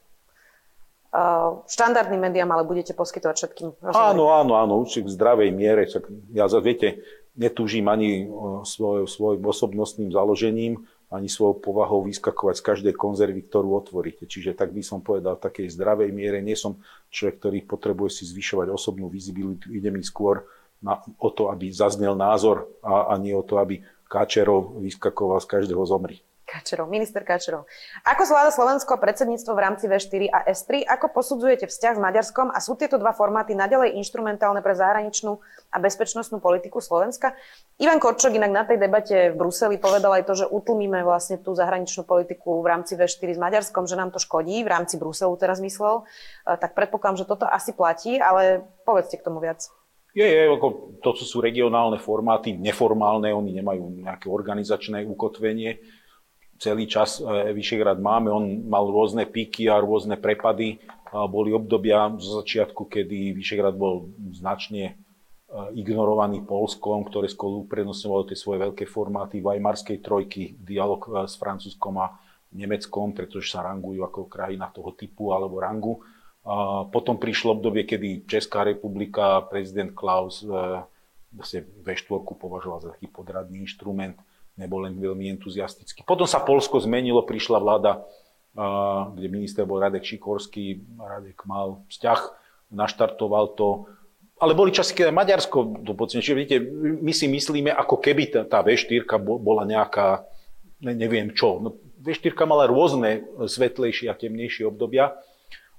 Uh, 1.16 1.64
štandardným 1.72 2.28
médiám, 2.28 2.52
ale 2.52 2.68
budete 2.68 2.92
poskytovať 2.92 3.36
všetkým 3.40 3.68
rozhovory? 3.80 4.12
Áno, 4.12 4.36
áno, 4.36 4.54
áno, 4.60 4.74
určite 4.84 5.08
v 5.08 5.16
zdravej 5.16 5.50
miere. 5.56 5.88
Čak 5.88 6.12
ja, 6.36 6.44
viete, 6.60 7.00
netúžim 7.36 7.86
ani 7.92 8.28
svoj, 8.64 9.08
svojim 9.08 9.44
osobnostným 9.44 10.10
založením, 10.12 10.88
ani 11.14 11.30
svojou 11.30 11.62
povahou 11.62 12.02
vyskakovať 12.04 12.56
z 12.60 12.66
každej 12.66 12.94
konzervy, 12.98 13.46
ktorú 13.46 13.78
otvoríte. 13.78 14.26
Čiže 14.26 14.58
tak 14.58 14.74
by 14.74 14.82
som 14.82 15.06
povedal 15.06 15.38
v 15.38 15.46
takej 15.46 15.68
zdravej 15.72 16.10
miere. 16.12 16.42
Nie 16.42 16.58
som 16.58 16.82
človek, 17.14 17.40
ktorý 17.40 17.60
potrebuje 17.64 18.20
si 18.20 18.24
zvyšovať 18.26 18.74
osobnú 18.74 19.08
vizibilitu. 19.08 19.70
Ide 19.70 19.94
mi 19.94 20.02
skôr 20.02 20.44
na, 20.82 21.00
o 21.22 21.30
to, 21.30 21.54
aby 21.54 21.72
zaznel 21.72 22.18
názor 22.18 22.68
a, 22.82 23.14
a 23.14 23.22
nie 23.22 23.32
o 23.38 23.46
to, 23.46 23.62
aby 23.62 23.80
Káčerov 24.06 24.82
vyskakoval 24.82 25.42
z 25.42 25.50
každého 25.50 25.84
zomri. 25.86 26.22
Kačerov, 26.46 26.86
minister 26.86 27.26
Kačerov. 27.26 27.66
Ako 28.06 28.30
zvláda 28.30 28.54
Slovensko 28.54 29.02
predsedníctvo 29.02 29.52
v 29.58 29.64
rámci 29.66 29.90
V4 29.90 30.30
a 30.30 30.46
S3? 30.46 30.86
Ako 30.86 31.10
posudzujete 31.10 31.66
vzťah 31.66 31.94
s 31.98 32.00
Maďarskom 32.00 32.54
a 32.54 32.62
sú 32.62 32.78
tieto 32.78 33.02
dva 33.02 33.18
formáty 33.18 33.58
nadalej 33.58 33.98
inštrumentálne 33.98 34.62
pre 34.62 34.78
zahraničnú 34.78 35.42
a 35.74 35.78
bezpečnostnú 35.82 36.38
politiku 36.38 36.78
Slovenska? 36.78 37.34
Ivan 37.82 37.98
Korčok 37.98 38.38
inak 38.38 38.54
na 38.54 38.64
tej 38.64 38.78
debate 38.78 39.34
v 39.34 39.36
Bruseli 39.36 39.82
povedal 39.82 40.22
aj 40.22 40.24
to, 40.30 40.34
že 40.38 40.46
utlmíme 40.46 41.02
vlastne 41.02 41.42
tú 41.42 41.58
zahraničnú 41.58 42.06
politiku 42.06 42.62
v 42.62 42.70
rámci 42.70 42.94
V4 42.94 43.36
s 43.36 43.42
Maďarskom, 43.42 43.90
že 43.90 43.98
nám 43.98 44.14
to 44.14 44.22
škodí, 44.22 44.62
v 44.62 44.70
rámci 44.70 45.02
Bruselu 45.02 45.34
teraz 45.42 45.58
myslel. 45.60 46.06
E, 46.46 46.54
tak 46.62 46.78
predpokladám, 46.78 47.26
že 47.26 47.26
toto 47.26 47.50
asi 47.50 47.74
platí, 47.74 48.22
ale 48.22 48.62
povedzte 48.86 49.18
k 49.18 49.26
tomu 49.26 49.42
viac. 49.42 49.66
Je, 50.16 50.24
je, 50.24 50.48
ako 50.48 50.96
to 51.04 51.12
sú 51.20 51.44
regionálne 51.44 52.00
formáty, 52.00 52.56
neformálne, 52.56 53.36
oni 53.36 53.52
nemajú 53.52 54.00
nejaké 54.00 54.32
organizačné 54.32 55.04
ukotvenie 55.04 55.76
celý 56.60 56.88
čas 56.88 57.20
e, 57.20 57.52
Vyšehrad 57.52 58.00
máme. 58.00 58.32
On 58.32 58.46
mal 58.68 58.88
rôzne 58.88 59.28
píky 59.28 59.68
a 59.68 59.80
rôzne 59.80 60.20
prepady. 60.20 60.80
Boli 61.16 61.56
obdobia 61.56 62.12
zo 62.20 62.44
začiatku, 62.44 62.92
kedy 62.92 63.32
Vyšehrad 63.40 63.76
bol 63.80 64.12
značne 64.36 64.84
e, 64.84 64.94
ignorovaný 65.80 66.44
Polskom, 66.44 67.08
ktoré 67.08 67.32
skôr 67.32 67.64
uprednostňovalo 67.64 68.28
tie 68.28 68.38
svoje 68.38 68.64
veľké 68.68 68.84
formáty 68.88 69.40
Weimarskej 69.40 70.04
trojky, 70.04 70.56
dialog 70.60 71.02
e, 71.08 71.24
s 71.28 71.40
Francúzskom 71.40 71.96
a 72.02 72.16
Nemeckom, 72.56 73.12
pretože 73.12 73.52
sa 73.52 73.68
rangujú 73.68 74.04
ako 74.04 74.32
krajina 74.32 74.72
toho 74.72 74.96
typu 74.96 75.36
alebo 75.36 75.60
rangu. 75.60 76.00
Potom 76.94 77.18
prišlo 77.20 77.58
obdobie, 77.58 77.84
kedy 77.84 78.24
Česká 78.30 78.64
republika, 78.64 79.44
prezident 79.50 79.92
Klaus 79.92 80.40
vlastne 81.36 81.68
V4 81.84 82.24
považoval 82.24 82.80
za 82.80 82.90
taký 82.96 83.12
podradný 83.12 83.66
inštrument 83.66 84.16
nebol 84.56 84.88
len 84.88 84.96
veľmi 85.00 85.28
entuziastický. 85.36 86.08
Potom 86.08 86.28
sa 86.28 86.44
Polsko 86.44 86.80
zmenilo, 86.80 87.28
prišla 87.28 87.60
vláda, 87.60 88.04
kde 89.12 89.28
minister 89.28 89.68
bol 89.68 89.84
Radek 89.84 90.08
Šikorský, 90.08 90.80
Radek 90.96 91.44
mal 91.44 91.84
vzťah, 91.92 92.20
naštartoval 92.72 93.52
to. 93.60 93.92
Ale 94.40 94.56
boli 94.56 94.72
časy, 94.72 94.96
keď 94.96 95.12
aj 95.12 95.16
Maďarsko 95.16 95.58
to 95.84 95.94
Čiže 95.96 96.36
vidíte, 96.36 96.58
my 97.00 97.12
si 97.16 97.28
myslíme, 97.28 97.72
ako 97.72 98.00
keby 98.00 98.48
tá 98.48 98.60
V4 98.64 99.08
bola 99.20 99.64
nejaká, 99.64 100.28
neviem 100.84 101.32
čo. 101.32 101.60
No, 101.60 101.76
V4 102.04 102.36
mala 102.44 102.68
rôzne 102.68 103.28
svetlejšie 103.44 104.12
a 104.12 104.16
temnejšie 104.16 104.68
obdobia. 104.68 105.16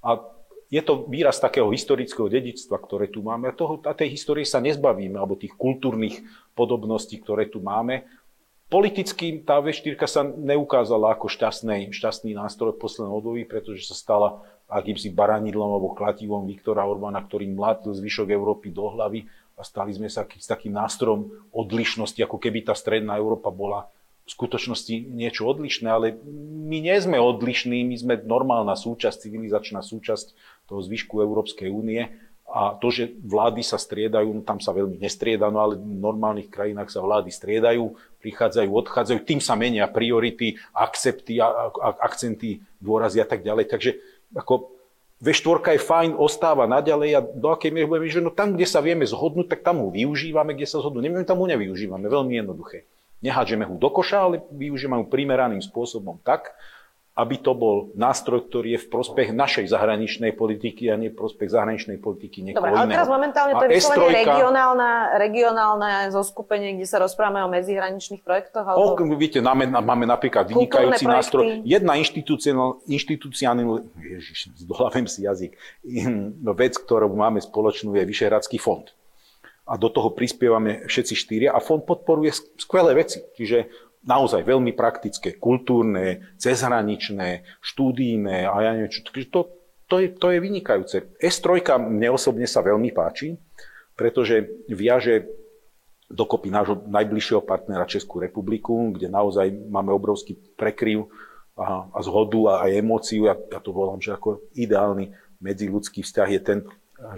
A 0.01 0.21
je 0.67 0.83
to 0.83 1.07
výraz 1.07 1.39
takého 1.39 1.71
historického 1.71 2.27
dedičstva, 2.27 2.77
ktoré 2.83 3.07
tu 3.07 3.23
máme. 3.23 3.47
A, 3.49 3.55
toho, 3.55 3.79
a 3.87 3.95
tej 3.95 4.19
histórie 4.19 4.43
sa 4.43 4.59
nezbavíme, 4.59 5.15
alebo 5.15 5.39
tých 5.39 5.55
kultúrnych 5.55 6.27
podobností, 6.59 7.23
ktoré 7.23 7.47
tu 7.47 7.63
máme. 7.63 8.03
Politicky 8.67 9.47
tá 9.47 9.63
V4 9.63 9.95
sa 10.11 10.27
neukázala 10.27 11.15
ako 11.15 11.31
šťastný, 11.31 11.95
šťastný 11.95 12.35
nástroj 12.35 12.75
v 12.75 12.83
poslednom 12.83 13.15
období, 13.23 13.47
pretože 13.47 13.87
sa 13.87 13.95
stala 13.95 14.43
akýmsi 14.67 15.15
baranidlom 15.15 15.71
alebo 15.71 15.95
klativom 15.95 16.51
Viktora 16.51 16.83
Orbána, 16.83 17.23
ktorý 17.23 17.47
mlátil 17.47 17.95
zvyšok 17.95 18.35
Európy 18.35 18.75
do 18.75 18.91
hlavy 18.91 19.31
a 19.55 19.63
stali 19.63 19.95
sme 19.95 20.11
sa 20.11 20.27
s 20.27 20.51
takým 20.51 20.75
nástrojom 20.75 21.31
odlišnosti, 21.55 22.19
ako 22.19 22.43
keby 22.43 22.67
tá 22.67 22.75
stredná 22.75 23.15
Európa 23.15 23.55
bola 23.55 23.87
v 24.27 24.35
skutočnosti 24.35 25.15
niečo 25.15 25.47
odlišné, 25.47 25.87
ale 25.87 26.19
my 26.67 26.83
nie 26.83 26.97
sme 26.99 27.23
odlišní, 27.23 27.87
my 27.87 27.95
sme 27.95 28.15
normálna 28.27 28.75
súčasť, 28.75 29.31
civilizačná 29.31 29.87
súčasť 29.87 30.35
toho 30.67 30.83
zvyšku 30.83 31.23
Európskej 31.23 31.71
únie 31.71 32.11
a 32.47 32.79
to, 32.79 32.95
že 32.95 33.11
vlády 33.27 33.61
sa 33.67 33.75
striedajú, 33.75 34.31
no 34.31 34.43
tam 34.47 34.63
sa 34.63 34.71
veľmi 34.71 35.03
nestrieda, 35.03 35.51
no 35.51 35.59
ale 35.59 35.75
v 35.75 35.99
normálnych 35.99 36.47
krajinách 36.47 36.95
sa 36.95 37.03
vlády 37.03 37.35
striedajú, 37.35 37.91
prichádzajú, 38.23 38.71
odchádzajú, 38.71 39.19
tým 39.27 39.43
sa 39.43 39.59
menia 39.59 39.85
priority, 39.91 40.55
akcepty, 40.71 41.43
akcenty, 42.01 42.63
dôrazy 42.79 43.19
a 43.19 43.27
tak 43.27 43.43
ďalej. 43.43 43.67
Takže 43.67 43.91
ako 44.39 44.73
V4 45.17 45.75
je 45.75 45.81
fajn, 45.81 46.11
ostáva 46.15 46.69
naďalej 46.69 47.11
a 47.17 47.21
do 47.25 47.49
akej 47.51 47.73
miery 47.73 47.89
budeme, 47.89 48.13
že 48.13 48.23
no 48.23 48.31
tam, 48.31 48.55
kde 48.55 48.69
sa 48.69 48.85
vieme 48.85 49.03
zhodnúť, 49.09 49.49
tak 49.49 49.61
tam 49.67 49.83
ho 49.83 49.89
využívame, 49.89 50.53
kde 50.55 50.69
sa 50.69 50.79
zhodnú. 50.79 51.01
Neviem, 51.03 51.25
tam 51.25 51.41
ho 51.41 51.49
nevyužívame, 51.49 52.07
veľmi 52.07 52.37
jednoduché. 52.37 52.85
Nehádžeme 53.25 53.65
ho 53.65 53.75
do 53.81 53.89
koša, 53.89 54.29
ale 54.29 54.45
využívame 54.53 55.03
ho 55.03 55.09
primeraným 55.09 55.65
spôsobom 55.65 56.21
tak, 56.21 56.53
aby 57.17 57.41
to 57.41 57.57
bol 57.57 57.89
nástroj, 57.97 58.45
ktorý 58.45 58.77
je 58.77 58.81
v 58.85 58.89
prospech 58.93 59.33
našej 59.33 59.73
zahraničnej 59.73 60.37
politiky 60.37 60.93
a 60.93 61.01
nie 61.01 61.09
v 61.09 61.17
prospech 61.17 61.49
zahraničnej 61.49 61.97
politiky 61.97 62.45
niekoho 62.45 62.61
Dobre, 62.61 62.77
ale 62.77 62.93
teraz 62.93 63.09
momentálne 63.09 63.57
to 63.57 63.65
je 63.65 63.81
vyslovene 63.81 64.21
regionálna, 64.21 64.91
regionálne 65.17 65.93
zoskupenie, 66.13 66.77
kde 66.77 66.85
sa 66.85 67.01
rozprávame 67.01 67.41
o 67.41 67.49
medzihraničných 67.49 68.21
projektoch? 68.21 68.69
Alebo... 68.69 69.01
O, 69.01 69.17
vidíte, 69.17 69.41
máme, 69.41 69.65
máme 69.65 70.05
napríklad 70.05 70.45
vynikajúci 70.53 71.09
nástroj. 71.09 71.65
Jedna 71.65 71.97
inštitúciálna, 71.97 73.65
ježiš, 73.97 74.53
zdolavím 74.61 75.09
si 75.09 75.25
jazyk, 75.25 75.57
vec, 76.53 76.77
ktorú 76.77 77.09
máme 77.17 77.41
spoločnú, 77.41 77.97
je 77.97 78.05
Vyšehradský 78.05 78.61
fond 78.61 78.85
a 79.67 79.75
do 79.75 79.91
toho 79.91 80.15
prispievame 80.15 80.87
všetci 80.87 81.15
štyria 81.19 81.51
a 81.51 81.59
fond 81.59 81.83
podporuje 81.83 82.31
skvelé 82.55 82.95
veci. 82.95 83.19
Čiže 83.35 83.86
naozaj 84.07 84.47
veľmi 84.47 84.73
praktické, 84.73 85.35
kultúrne, 85.37 86.23
cezhraničné, 86.39 87.43
štúdijné 87.59 88.47
a 88.47 88.55
ja 88.63 88.71
neviem 88.73 88.91
čo. 88.95 89.03
To, 89.35 89.51
to, 89.91 89.97
je, 89.99 90.09
to 90.15 90.31
je 90.31 90.39
vynikajúce. 90.39 90.97
S3 91.19 91.63
mne 91.83 92.15
osobne 92.15 92.47
sa 92.47 92.63
veľmi 92.63 92.95
páči, 92.95 93.35
pretože 93.99 94.47
viaže 94.71 95.27
dokopy 96.07 96.55
nášho 96.55 96.87
najbližšieho 96.87 97.43
partnera 97.43 97.83
Českú 97.83 98.23
republiku, 98.23 98.95
kde 98.95 99.11
naozaj 99.11 99.51
máme 99.51 99.91
obrovský 99.91 100.39
prekryv 100.55 101.11
a, 101.59 101.91
a 101.91 101.99
zhodu 102.07 102.41
a 102.55 102.55
aj 102.71 102.79
emóciu. 102.79 103.27
Ja, 103.27 103.35
ja 103.35 103.59
to 103.59 103.75
volám, 103.75 103.99
že 103.99 104.15
ako 104.15 104.47
ideálny 104.55 105.11
medziludský 105.43 106.07
vzťah 106.07 106.29
je 106.31 106.41
ten, 106.41 106.59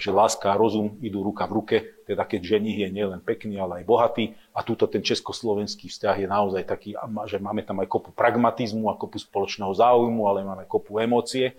že 0.00 0.08
láska 0.08 0.56
a 0.56 0.58
rozum 0.58 0.96
idú 1.04 1.20
ruka 1.20 1.44
v 1.44 1.52
ruke, 1.52 1.76
teda 2.08 2.24
keď 2.24 2.56
ženich 2.56 2.80
je 2.80 2.88
nielen 2.88 3.20
pekný, 3.20 3.60
ale 3.60 3.84
aj 3.84 3.84
bohatý. 3.84 4.32
A 4.56 4.64
túto 4.64 4.88
ten 4.88 5.04
československý 5.04 5.92
vzťah 5.92 6.24
je 6.24 6.28
naozaj 6.28 6.64
taký, 6.64 6.96
že 7.28 7.36
máme 7.36 7.60
tam 7.60 7.84
aj 7.84 7.88
kopu 7.92 8.16
pragmatizmu 8.16 8.88
a 8.88 8.96
kopu 8.96 9.20
spoločného 9.20 9.76
záujmu, 9.76 10.24
ale 10.24 10.40
máme 10.40 10.64
kopu 10.64 10.96
emócie. 11.04 11.52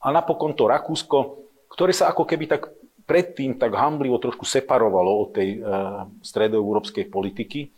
A 0.00 0.08
napokon 0.08 0.56
to 0.56 0.64
Rakúsko, 0.64 1.44
ktoré 1.68 1.92
sa 1.92 2.08
ako 2.08 2.24
keby 2.24 2.48
tak 2.48 2.72
predtým 3.04 3.60
tak 3.60 3.76
hamblivo 3.76 4.16
trošku 4.16 4.48
separovalo 4.48 5.28
od 5.28 5.36
tej 5.36 5.60
uh, 5.60 6.08
stredoeurópskej 6.24 7.12
politiky, 7.12 7.68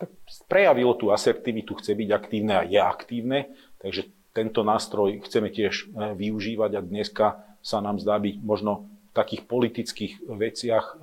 tak 0.00 0.08
prejavilo 0.48 0.96
tú 0.96 1.12
asertivitu, 1.12 1.76
chce 1.76 1.92
byť 1.92 2.08
aktívne 2.08 2.54
a 2.56 2.62
je 2.64 2.80
aktívne, 2.80 3.52
takže 3.82 4.08
tento 4.32 4.64
nástroj 4.64 5.20
chceme 5.28 5.52
tiež 5.52 5.92
uh, 5.92 6.16
využívať 6.16 6.70
a 6.72 6.80
dneska 6.80 7.26
sa 7.60 7.82
nám 7.82 8.00
zdá 8.00 8.16
byť 8.16 8.40
možno 8.40 8.88
takých 9.16 9.48
politických 9.48 10.12
veciach 10.28 10.84
e, 10.84 10.96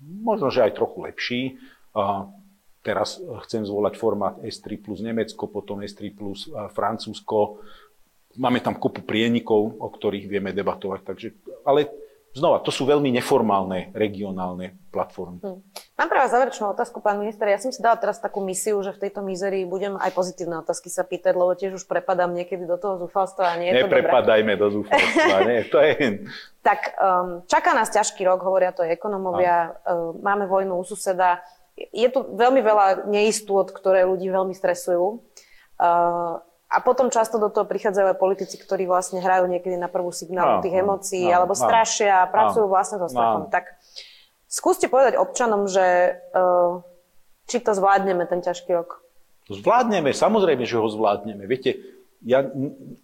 možno, 0.00 0.48
že 0.48 0.64
aj 0.64 0.72
trochu 0.72 0.98
lepší. 1.04 1.42
Teraz 2.78 3.20
chcem 3.44 3.68
zvolať 3.68 3.94
formát 4.00 4.40
S3 4.40 4.80
plus 4.80 5.04
Nemecko, 5.04 5.50
potom 5.50 5.84
S3 5.84 6.08
plus 6.14 6.48
e, 6.48 6.72
Francúzsko. 6.72 7.60
Máme 8.40 8.64
tam 8.64 8.80
kopu 8.80 9.04
prienikov, 9.04 9.76
o 9.76 9.88
ktorých 9.92 10.24
vieme 10.30 10.56
debatovať. 10.56 11.00
Takže, 11.04 11.28
ale 11.68 11.90
Znova, 12.36 12.60
to 12.60 12.68
sú 12.68 12.84
veľmi 12.84 13.08
neformálne 13.08 13.90
regionálne 13.96 14.76
platformy. 14.92 15.40
Hmm. 15.40 15.64
Mám 15.98 16.08
pre 16.12 16.18
vás 16.20 16.30
záverečnú 16.30 16.70
otázku, 16.70 17.02
pán 17.02 17.18
minister. 17.18 17.48
Ja 17.50 17.58
som 17.58 17.74
si 17.74 17.80
dala 17.82 17.98
teraz 17.98 18.20
takú 18.22 18.38
misiu, 18.44 18.78
že 18.84 18.94
v 18.94 19.08
tejto 19.08 19.24
mizerii 19.24 19.66
budem 19.66 19.98
aj 19.98 20.14
pozitívne 20.14 20.60
otázky 20.62 20.92
sa 20.92 21.02
pýtať, 21.02 21.34
lebo 21.34 21.56
tiež 21.58 21.74
už 21.74 21.84
prepadám 21.88 22.30
niekedy 22.30 22.68
do 22.68 22.78
toho 22.78 23.00
zúfalstva 23.02 23.52
a 23.52 23.58
nie 23.58 23.72
je 23.72 23.82
to 23.82 23.90
Neprepadajme 23.90 24.54
do 24.54 24.66
zúfalstva, 24.70 25.36
nie, 25.48 25.60
to 25.66 25.78
je... 25.82 25.94
tak 26.62 26.94
um, 27.00 27.42
čaká 27.50 27.74
nás 27.74 27.90
ťažký 27.90 28.22
rok, 28.28 28.44
hovoria 28.44 28.70
to 28.70 28.86
ekonomovia. 28.86 29.74
Uh, 29.82 30.14
máme 30.22 30.46
vojnu 30.46 30.78
u 30.78 30.84
suseda. 30.86 31.42
Je 31.74 32.06
tu 32.12 32.22
veľmi 32.22 32.60
veľa 32.62 33.10
neistôt, 33.10 33.66
ktoré 33.66 34.06
ľudí 34.06 34.28
veľmi 34.30 34.54
stresujú. 34.54 35.24
Uh, 35.78 36.42
a 36.68 36.84
potom 36.84 37.08
často 37.08 37.40
do 37.40 37.48
toho 37.48 37.64
prichádzajú 37.64 38.12
aj 38.12 38.20
politici, 38.20 38.60
ktorí 38.60 38.84
vlastne 38.84 39.24
hrajú 39.24 39.48
niekedy 39.48 39.80
na 39.80 39.88
prvú 39.88 40.12
signálu 40.12 40.60
tých 40.60 40.84
emócií, 40.84 41.24
no, 41.24 41.40
alebo 41.40 41.56
strašia 41.56 42.24
a 42.24 42.30
pracujú 42.30 42.68
no, 42.68 42.72
vlastne 42.72 43.00
so 43.00 43.08
strachom. 43.08 43.48
No. 43.48 43.52
Tak 43.52 43.72
skúste 44.44 44.92
povedať 44.92 45.16
občanom, 45.16 45.64
že 45.64 46.20
uh, 46.36 46.84
či 47.48 47.64
to 47.64 47.72
zvládneme 47.72 48.28
ten 48.28 48.44
ťažký 48.44 48.76
rok. 48.76 49.00
Zvládneme, 49.48 50.12
samozrejme, 50.12 50.68
že 50.68 50.76
ho 50.76 50.84
zvládneme. 50.92 51.48
Viete, 51.48 51.80
ja 52.20 52.44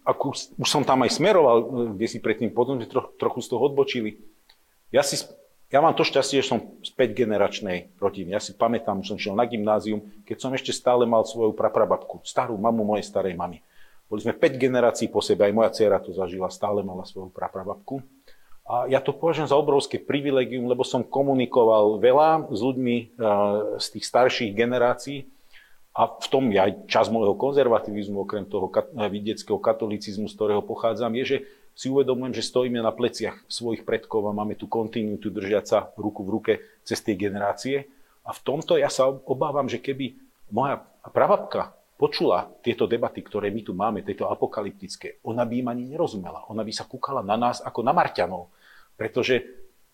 ako, 0.05 0.37
už 0.61 0.69
som 0.69 0.85
tam 0.85 1.01
aj 1.01 1.17
smeroval, 1.17 1.57
e, 1.57 1.65
kde 1.97 2.05
si 2.05 2.21
predtým 2.21 2.53
potom 2.53 2.77
troch, 2.85 3.17
trochu 3.17 3.41
z 3.41 3.47
toho 3.49 3.65
odbočili. 3.65 4.21
Ja 4.93 5.01
si 5.01 5.17
ja 5.73 5.81
mám 5.81 5.97
to 5.97 6.05
šťastie, 6.05 6.45
že 6.45 6.49
som 6.53 6.59
z 6.85 6.93
5 6.93 7.17
generačnej 7.17 7.89
rodiny. 7.97 8.37
Ja 8.37 8.41
si 8.41 8.53
pamätám, 8.53 9.01
že 9.01 9.11
som 9.11 9.17
šiel 9.17 9.33
na 9.33 9.49
gymnázium, 9.49 10.05
keď 10.23 10.37
som 10.37 10.51
ešte 10.53 10.69
stále 10.69 11.09
mal 11.09 11.25
svoju 11.25 11.57
praprababku, 11.57 12.21
starú 12.21 12.53
mamu 12.55 12.85
mojej 12.85 13.05
starej 13.05 13.33
mamy. 13.33 13.65
Boli 14.05 14.21
sme 14.21 14.37
5 14.37 14.61
generácií 14.61 15.09
po 15.09 15.25
sebe, 15.25 15.49
aj 15.49 15.53
moja 15.57 15.73
dcera 15.73 15.97
to 15.97 16.13
zažila, 16.13 16.53
stále 16.53 16.85
mala 16.85 17.01
svoju 17.03 17.33
praprababku. 17.33 18.05
A 18.65 18.89
ja 18.89 19.01
to 19.01 19.13
považujem 19.13 19.49
za 19.49 19.57
obrovské 19.57 20.01
privilegium, 20.01 20.65
lebo 20.65 20.81
som 20.81 21.05
komunikoval 21.05 22.01
veľa 22.01 22.49
s 22.49 22.59
ľuďmi 22.61 22.97
eh, 22.97 23.07
z 23.77 23.85
tých 23.97 24.05
starších 24.05 24.51
generácií 24.53 25.29
a 25.95 26.11
v 26.11 26.27
tom 26.27 26.51
aj 26.51 26.91
čas 26.91 27.07
môjho 27.07 27.39
konzervativizmu, 27.39 28.27
okrem 28.27 28.43
toho 28.43 28.67
vidieckého 29.07 29.55
katolicizmu, 29.55 30.27
z 30.27 30.35
ktorého 30.35 30.59
pochádzam, 30.59 31.15
je, 31.15 31.23
že 31.23 31.37
si 31.75 31.91
uvedomujem, 31.91 32.31
že 32.31 32.47
stojíme 32.47 32.79
na 32.79 32.95
pleciach 32.95 33.43
svojich 33.51 33.83
predkov 33.83 34.23
a 34.25 34.31
máme 34.31 34.55
tu 34.55 34.71
kontinuitu 34.71 35.27
držať 35.27 35.65
sa 35.67 35.79
ruku 35.99 36.23
v 36.23 36.33
ruke 36.33 36.53
cez 36.87 37.03
tie 37.03 37.19
generácie. 37.19 37.91
A 38.23 38.31
v 38.31 38.39
tomto 38.41 38.79
ja 38.79 38.87
sa 38.87 39.11
obávam, 39.11 39.67
že 39.67 39.83
keby 39.83 40.15
moja 40.55 40.79
pravapka 41.11 41.75
počula 41.99 42.47
tieto 42.63 42.87
debaty, 42.87 43.19
ktoré 43.21 43.51
my 43.51 43.61
tu 43.61 43.75
máme, 43.75 44.07
tieto 44.07 44.31
apokalyptické, 44.31 45.19
ona 45.27 45.43
by 45.43 45.53
im 45.61 45.67
ani 45.67 45.83
nerozumela. 45.91 46.47
Ona 46.47 46.63
by 46.63 46.71
sa 46.71 46.87
kúkala 46.87 47.19
na 47.21 47.35
nás 47.35 47.59
ako 47.59 47.83
na 47.83 47.91
Marťanov. 47.91 48.49
Pretože 48.95 49.43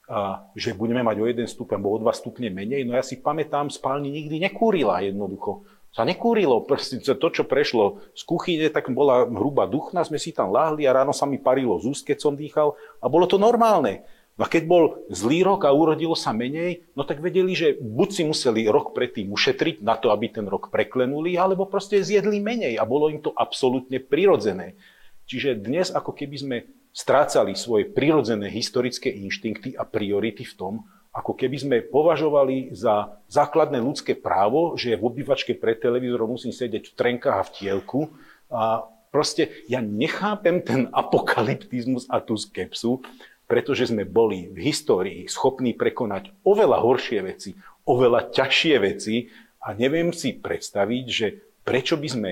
a, 0.05 0.45
že 0.53 0.77
budeme 0.77 1.01
mať 1.01 1.17
o 1.17 1.25
jeden 1.25 1.47
stupeň 1.49 1.81
alebo 1.81 1.97
o 1.97 2.01
dva 2.01 2.13
stupne 2.13 2.53
menej. 2.53 2.85
No 2.85 2.93
ja 2.93 3.01
si 3.01 3.21
pamätám, 3.21 3.73
spálni 3.73 4.13
nikdy 4.13 4.37
nekúrila 4.37 5.01
jednoducho 5.01 5.65
sa 5.91 6.07
nekúrilo. 6.07 6.63
To, 6.63 7.27
čo 7.27 7.43
prešlo 7.43 7.99
z 8.15 8.23
kuchyne, 8.23 8.67
tak 8.71 8.87
bola 8.95 9.27
hrubá 9.27 9.67
duchna, 9.67 10.07
sme 10.07 10.15
si 10.17 10.31
tam 10.31 10.49
láhli 10.55 10.87
a 10.87 10.95
ráno 10.95 11.11
sa 11.11 11.27
mi 11.27 11.35
parilo 11.35 11.77
z 11.83 11.91
úst, 11.91 12.07
keď 12.07 12.17
som 12.23 12.33
dýchal 12.39 12.79
a 13.03 13.05
bolo 13.11 13.27
to 13.27 13.35
normálne. 13.35 14.07
No 14.39 14.47
a 14.47 14.49
keď 14.49 14.63
bol 14.63 15.03
zlý 15.11 15.43
rok 15.43 15.67
a 15.67 15.75
urodilo 15.75 16.15
sa 16.15 16.31
menej, 16.31 16.87
no 16.95 17.03
tak 17.03 17.19
vedeli, 17.19 17.51
že 17.51 17.75
buď 17.75 18.09
si 18.09 18.23
museli 18.23 18.63
rok 18.71 18.95
predtým 18.95 19.27
ušetriť 19.27 19.83
na 19.83 19.99
to, 19.99 20.09
aby 20.15 20.31
ten 20.31 20.47
rok 20.47 20.71
preklenuli, 20.71 21.35
alebo 21.35 21.67
proste 21.67 21.99
zjedli 21.99 22.39
menej 22.39 22.79
a 22.79 22.87
bolo 22.87 23.11
im 23.11 23.19
to 23.19 23.35
absolútne 23.35 23.99
prirodzené. 23.99 24.79
Čiže 25.27 25.59
dnes 25.59 25.91
ako 25.91 26.15
keby 26.15 26.37
sme 26.39 26.57
strácali 26.95 27.53
svoje 27.59 27.91
prirodzené 27.91 28.47
historické 28.47 29.11
inštinkty 29.11 29.75
a 29.75 29.83
priority 29.83 30.47
v 30.47 30.55
tom, 30.55 30.73
ako 31.11 31.35
keby 31.35 31.57
sme 31.59 31.77
považovali 31.83 32.71
za 32.71 33.19
základné 33.27 33.83
ľudské 33.83 34.15
právo, 34.15 34.79
že 34.79 34.95
v 34.95 35.11
obývačke 35.11 35.59
pred 35.59 35.75
televízorom 35.75 36.39
musím 36.39 36.55
sedieť 36.55 36.91
v 36.91 36.95
trenkách 36.95 37.35
a 37.35 37.43
v 37.43 37.53
tielku. 37.59 37.99
A 38.47 38.87
proste 39.11 39.51
ja 39.67 39.83
nechápem 39.83 40.63
ten 40.63 40.87
apokalyptizmus 40.95 42.07
a 42.07 42.23
tú 42.23 42.39
skepsu, 42.39 43.03
pretože 43.43 43.91
sme 43.91 44.07
boli 44.07 44.47
v 44.55 44.71
histórii 44.71 45.27
schopní 45.27 45.75
prekonať 45.75 46.31
oveľa 46.47 46.79
horšie 46.79 47.19
veci, 47.19 47.59
oveľa 47.83 48.31
ťažšie 48.31 48.75
veci 48.79 49.27
a 49.67 49.75
neviem 49.75 50.15
si 50.15 50.39
predstaviť, 50.39 51.05
že 51.11 51.27
prečo 51.67 51.99
by 51.99 52.07
sme 52.07 52.31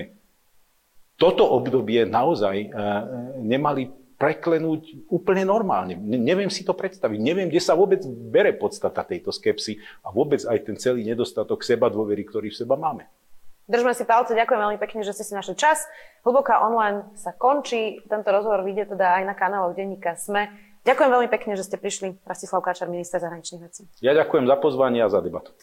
toto 1.20 1.44
obdobie 1.44 2.08
naozaj 2.08 2.56
eh, 2.64 2.68
nemali 3.44 3.99
preklenúť 4.20 5.08
úplne 5.08 5.48
normálne. 5.48 5.96
Neviem 5.96 6.52
si 6.52 6.60
to 6.60 6.76
predstaviť. 6.76 7.16
Neviem, 7.16 7.48
kde 7.48 7.64
sa 7.64 7.72
vôbec 7.72 8.04
bere 8.04 8.52
podstata 8.52 9.00
tejto 9.00 9.32
skepsy 9.32 9.80
a 10.04 10.12
vôbec 10.12 10.44
aj 10.44 10.68
ten 10.68 10.76
celý 10.76 11.08
nedostatok 11.08 11.64
seba 11.64 11.88
dôvery, 11.88 12.28
ktorý 12.28 12.52
v 12.52 12.60
seba 12.60 12.76
máme. 12.76 13.08
Držme 13.64 13.96
si 13.96 14.04
palce, 14.04 14.36
ďakujem 14.36 14.60
veľmi 14.60 14.78
pekne, 14.82 15.00
že 15.06 15.14
ste 15.16 15.24
si 15.24 15.32
našli 15.32 15.54
čas. 15.56 15.88
Hlboká 16.26 16.60
online 16.60 17.06
sa 17.16 17.32
končí, 17.32 18.02
tento 18.10 18.28
rozhovor 18.28 18.66
vyjde 18.66 18.92
teda 18.92 19.22
aj 19.22 19.24
na 19.30 19.34
kanáloch 19.38 19.78
denníka 19.78 20.18
SME. 20.18 20.50
Ďakujem 20.82 21.10
veľmi 21.12 21.28
pekne, 21.30 21.54
že 21.54 21.64
ste 21.64 21.76
prišli. 21.78 22.18
Rastislav 22.26 22.66
Káčar, 22.66 22.90
minister 22.90 23.22
zahraničných 23.22 23.62
vecí. 23.62 23.86
Ja 24.02 24.10
ďakujem 24.12 24.50
za 24.50 24.56
pozvanie 24.58 25.00
a 25.00 25.08
za 25.08 25.22
debatu. 25.22 25.54